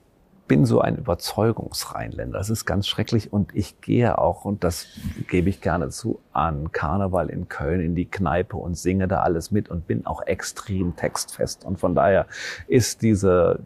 bin 0.49 0.65
so 0.65 0.81
ein 0.81 0.97
Überzeugungsrheinländer. 0.97 2.39
Das 2.39 2.51
ist 2.51 2.65
ganz 2.65 2.89
schrecklich 2.89 3.33
und 3.33 3.55
ich 3.55 3.81
gehe 3.83 4.19
auch, 4.19 4.45
und 4.45 4.65
das 4.65 4.87
gebe 5.29 5.49
ich 5.49 5.61
gerne 5.61 5.91
zu, 5.91 6.19
an 6.33 6.73
Karneval 6.73 7.29
in 7.31 7.49
Köln 7.49 7.81
in 7.81 7.95
die 7.95 8.07
Kneipe 8.07 8.57
und 8.57 8.77
singe 8.77 9.07
da 9.07 9.21
alles 9.21 9.53
mit 9.53 9.69
und 9.69 9.87
bin 9.87 10.07
auch 10.07 10.23
extrem 10.23 10.97
textfest. 10.97 11.65
Und 11.65 11.79
von 11.79 11.95
daher 11.95 12.27
ist 12.67 13.03
diese 13.03 13.61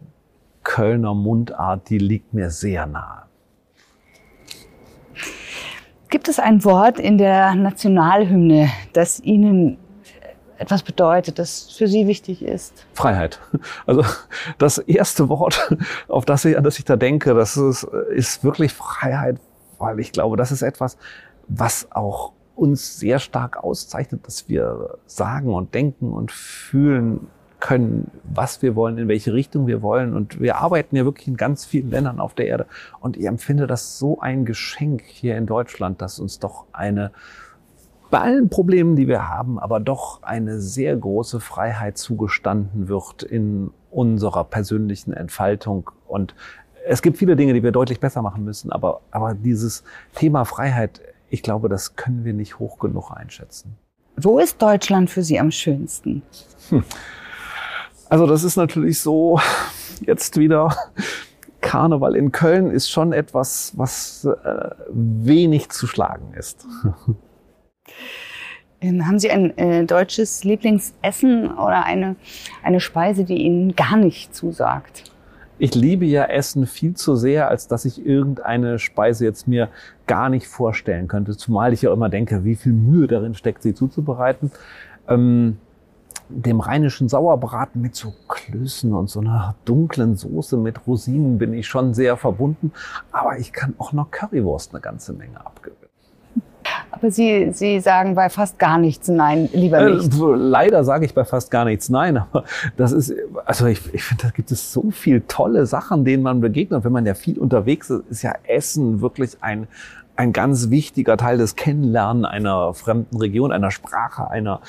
Kölner 0.63 1.15
Mundart, 1.15 1.89
die 1.89 1.99
liegt 1.99 2.35
mir 2.35 2.51
sehr 2.51 2.85
nahe. 2.85 3.23
Gibt 6.15 6.29
es 6.29 6.39
ein 6.39 6.63
Wort 6.63 7.01
in 7.01 7.19
der 7.19 7.57
Nationalhymne, 7.57 8.71
das 8.93 9.19
Ihnen 9.19 9.79
etwas 10.59 10.85
bedeutet, 10.85 11.41
das 11.41 11.73
für 11.77 11.89
Sie 11.89 12.07
wichtig 12.07 12.41
ist? 12.41 12.87
Freiheit. 12.93 13.41
Also 13.85 14.05
das 14.59 14.79
erste 14.79 15.29
Wort, 15.29 15.77
auf 16.07 16.25
das 16.25 16.45
ich, 16.45 16.57
an 16.57 16.63
das 16.63 16.79
ich 16.79 16.85
da 16.85 16.95
denke, 16.95 17.35
das 17.35 17.57
ist, 17.57 17.83
ist 18.15 18.45
wirklich 18.45 18.73
Freiheit, 18.73 19.41
weil 19.81 19.99
ich 19.99 20.13
glaube, 20.13 20.37
das 20.37 20.53
ist 20.53 20.63
etwas, 20.63 20.99
was 21.49 21.91
auch 21.91 22.31
uns 22.55 22.97
sehr 22.97 23.19
stark 23.19 23.57
auszeichnet, 23.57 24.25
dass 24.25 24.49
wir 24.49 24.97
sagen 25.07 25.53
und 25.53 25.75
denken 25.75 26.13
und 26.13 26.31
fühlen, 26.31 27.27
können, 27.61 28.11
was 28.25 28.63
wir 28.63 28.77
wollen, 28.77 28.99
in 28.99 29.09
welche 29.09 29.33
Richtung 29.33 29.67
wir 29.67 29.83
wollen. 29.83 30.15
Und 30.15 30.41
wir 30.41 30.57
arbeiten 30.57 30.97
ja 30.97 31.05
wirklich 31.05 31.29
in 31.29 31.37
ganz 31.37 31.65
vielen 31.65 31.91
Ländern 31.91 32.21
auf 32.21 32.35
der 32.35 32.47
Erde. 32.47 32.67
Und 33.01 33.17
ich 33.17 33.27
empfinde 33.27 33.67
das 33.67 33.99
so 33.99 34.21
ein 34.21 34.45
Geschenk 34.45 35.03
hier 35.03 35.37
in 35.37 35.47
Deutschland, 35.47 36.03
dass 36.03 36.19
uns 36.19 36.39
doch 36.39 36.67
eine, 36.73 37.11
bei 38.11 38.21
allen 38.21 38.49
Problemen, 38.49 38.97
die 38.97 39.09
wir 39.09 39.29
haben, 39.29 39.59
aber 39.59 39.81
doch 39.81 40.23
eine 40.23 40.61
sehr 40.61 40.97
große 40.97 41.41
Freiheit 41.41 41.99
zugestanden 41.99 42.89
wird 42.89 43.23
in 43.23 43.71
unserer 43.91 44.45
persönlichen 44.45 45.13
Entfaltung. 45.13 45.91
Und 46.07 46.35
es 46.87 47.01
gibt 47.01 47.17
viele 47.17 47.37
Dinge, 47.37 47.55
die 47.55 47.63
wir 47.63 47.73
deutlich 47.73 48.01
besser 48.01 48.21
machen 48.21 48.45
müssen, 48.45 48.71
aber, 48.73 49.01
aber 49.11 49.35
dieses 49.35 49.85
Thema 50.15 50.45
Freiheit, 50.45 51.01
ich 51.31 51.43
glaube, 51.43 51.69
das 51.69 51.97
können 51.97 52.25
wir 52.25 52.35
nicht 52.35 52.59
hoch 52.59 52.79
genug 52.79 53.11
einschätzen. 53.11 53.77
Wo 54.17 54.39
ist 54.39 54.61
Deutschland 54.61 55.11
für 55.11 55.23
Sie 55.23 55.41
am 55.41 55.51
schönsten? 55.51 56.23
Hm. 56.69 56.85
Also 58.09 58.27
das 58.27 58.45
ist 58.45 58.57
natürlich 58.57 59.01
so 59.01 59.41
jetzt 60.07 60.37
wieder 60.39 60.75
Karneval 61.61 62.15
in 62.15 62.31
Köln 62.31 62.71
ist 62.71 62.91
schon 62.91 63.13
etwas, 63.13 63.73
was 63.77 64.25
äh, 64.25 64.71
wenig 64.91 65.71
zu 65.71 65.87
schlagen 65.87 66.35
ist. 66.35 66.67
Ähm, 68.81 69.07
haben 69.07 69.19
Sie 69.19 69.31
ein 69.31 69.57
äh, 69.57 69.87
deutsches 69.87 70.45
Lieblingsessen 70.45 71.51
oder 71.53 71.87
eine, 71.87 72.17
eine 72.63 72.81
Speise, 72.81 73.25
die 73.25 73.39
Ihnen 73.39 73.75
gar 73.77 73.97
nicht 73.97 74.35
zusagt? 74.35 75.05
Ich 75.59 75.75
liebe 75.75 76.05
ja 76.05 76.25
Essen 76.25 76.67
viel 76.67 76.95
zu 76.95 77.17
sehr, 77.17 77.49
als 77.49 77.67
dass 77.67 77.87
ich 77.87 78.05
irgendeine 78.05 78.79
Speise 78.79 79.25
jetzt 79.25 79.49
mir 79.49 79.69
gar 80.07 80.29
nicht 80.29 80.49
vorstellen 80.49 81.09
könnte. 81.09 81.35
Zumal 81.35 81.73
ich 81.73 81.81
ja 81.81 81.93
immer 81.95 82.11
denke, 82.11 82.45
wie 82.45 82.57
viel 82.57 82.73
Mühe 82.73 83.07
darin 83.07 83.35
steckt, 83.35 83.63
sie 83.63 83.75
zuzubereiten. 83.75 84.51
Ähm, 85.09 85.57
dem 86.29 86.61
rheinischen 86.61 87.09
Sauerbraten 87.09 87.81
mit 87.81 87.95
so 87.95 88.13
Klößen 88.29 88.93
und 88.95 89.11
so 89.11 89.21
einer 89.21 89.55
dunklen 89.65 90.17
Soße 90.17 90.57
mit 90.57 90.87
Rosinen 90.87 91.39
bin 91.39 91.53
ich 91.53 91.67
schon 91.67 91.95
sehr 91.95 92.17
verbunden. 92.17 92.73
Aber 93.13 93.39
ich 93.39 93.53
kann 93.53 93.75
auch 93.79 93.93
noch 93.93 94.11
Currywurst 94.11 94.75
eine 94.75 94.81
ganze 94.81 95.13
Menge 95.13 95.45
abgewinnen. 95.45 95.85
aber 96.91 97.11
Sie, 97.11 97.51
Sie 97.53 97.81
sagen 97.81 98.15
bei 98.15 98.29
fast 98.29 98.59
gar 98.59 98.79
nichts 98.79 99.09
Nein, 99.09 99.49
lieber 99.53 99.79
äh, 99.79 99.95
nicht. 99.95 100.15
Äh, 100.15 100.35
leider 100.35 100.85
sage 100.85 101.05
ich 101.05 101.15
bei 101.15 101.25
fast 101.25 101.51
gar 101.51 101.65
nichts 101.65 101.89
Nein, 101.89 102.17
aber 102.17 102.45
das 102.77 102.93
ist, 102.93 103.15
also 103.45 103.67
ich, 103.67 103.93
ich 103.93 104.03
finde, 104.03 104.25
da 104.25 104.31
gibt 104.31 104.51
es 104.51 104.73
so 104.73 104.91
viel 104.91 105.23
tolle 105.29 105.67
Sachen, 105.67 106.05
denen 106.05 106.23
man 106.23 106.41
begegnet. 106.41 106.85
Wenn 106.85 106.93
man 106.93 107.07
ja 107.07 107.15
viel 107.15 107.39
unterwegs 107.39 107.91
ist, 107.91 108.05
ist 108.11 108.23
ja 108.23 108.35
Essen 108.45 109.01
wirklich 109.01 109.37
ein, 109.41 109.69
ein 110.17 110.33
ganz 110.33 110.71
wichtiger 110.71 111.17
Teil 111.17 111.39
des 111.39 111.57
Kennenlernen 111.57 112.25
einer 112.25 112.75
fremden 112.75 113.17
Region, 113.17 113.53
einer 113.53 113.71
Sprache, 113.71 114.31
einer, 114.31 114.61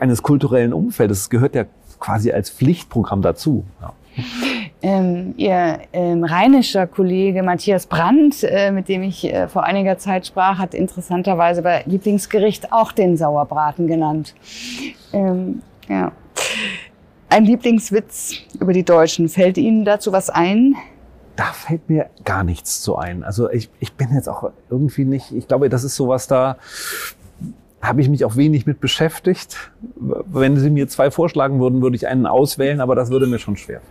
eines 0.00 0.22
kulturellen 0.22 0.72
Umfeldes. 0.72 1.22
Es 1.22 1.30
gehört 1.30 1.54
ja 1.54 1.64
quasi 1.98 2.32
als 2.32 2.50
Pflichtprogramm 2.50 3.22
dazu. 3.22 3.64
Ja. 3.80 3.92
Ähm, 4.82 5.34
ihr 5.36 5.78
ähm, 5.92 6.24
rheinischer 6.24 6.86
Kollege 6.86 7.42
Matthias 7.42 7.86
Brandt, 7.86 8.42
äh, 8.42 8.70
mit 8.70 8.88
dem 8.88 9.02
ich 9.02 9.24
äh, 9.24 9.48
vor 9.48 9.64
einiger 9.64 9.96
Zeit 9.96 10.26
sprach, 10.26 10.58
hat 10.58 10.74
interessanterweise 10.74 11.62
bei 11.62 11.82
Lieblingsgericht 11.86 12.72
auch 12.72 12.92
den 12.92 13.16
Sauerbraten 13.16 13.86
genannt. 13.86 14.34
Ähm, 15.12 15.62
ja. 15.88 16.12
Ein 17.28 17.44
Lieblingswitz 17.44 18.34
über 18.60 18.72
die 18.72 18.84
Deutschen. 18.84 19.28
Fällt 19.28 19.56
Ihnen 19.56 19.84
dazu 19.84 20.12
was 20.12 20.28
ein? 20.28 20.74
Da 21.36 21.44
fällt 21.44 21.88
mir 21.88 22.10
gar 22.24 22.44
nichts 22.44 22.82
zu 22.82 22.96
ein. 22.96 23.24
Also 23.24 23.50
ich, 23.50 23.70
ich 23.80 23.94
bin 23.94 24.14
jetzt 24.14 24.28
auch 24.28 24.50
irgendwie 24.70 25.04
nicht, 25.04 25.32
ich 25.32 25.48
glaube, 25.48 25.68
das 25.68 25.84
ist 25.84 25.96
sowas 25.96 26.26
da, 26.26 26.56
habe 27.80 28.00
ich 28.00 28.08
mich 28.08 28.24
auch 28.24 28.36
wenig 28.36 28.66
mit 28.66 28.80
beschäftigt. 28.80 29.72
Wenn 29.96 30.56
Sie 30.56 30.70
mir 30.70 30.88
zwei 30.88 31.10
vorschlagen 31.10 31.60
würden, 31.60 31.82
würde 31.82 31.96
ich 31.96 32.06
einen 32.06 32.26
auswählen, 32.26 32.80
aber 32.80 32.94
das 32.94 33.10
würde 33.10 33.26
mir 33.26 33.38
schon 33.38 33.56
schwer. 33.56 33.80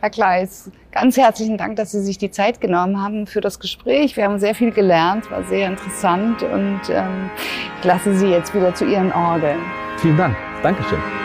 Herr 0.00 0.10
Kleis, 0.10 0.70
ganz 0.92 1.16
herzlichen 1.16 1.58
Dank, 1.58 1.76
dass 1.76 1.92
Sie 1.92 2.00
sich 2.00 2.16
die 2.16 2.30
Zeit 2.30 2.60
genommen 2.60 3.02
haben 3.02 3.26
für 3.26 3.40
das 3.40 3.60
Gespräch. 3.60 4.16
Wir 4.16 4.24
haben 4.24 4.38
sehr 4.38 4.54
viel 4.54 4.72
gelernt, 4.72 5.30
war 5.30 5.44
sehr 5.44 5.68
interessant 5.68 6.42
und 6.42 6.80
ähm, 6.88 7.30
ich 7.78 7.84
lasse 7.84 8.16
Sie 8.16 8.28
jetzt 8.28 8.54
wieder 8.54 8.74
zu 8.74 8.86
Ihren 8.86 9.12
Orgeln. 9.12 9.60
Vielen 9.98 10.16
Dank. 10.16 10.36
Dankeschön. 10.62 11.19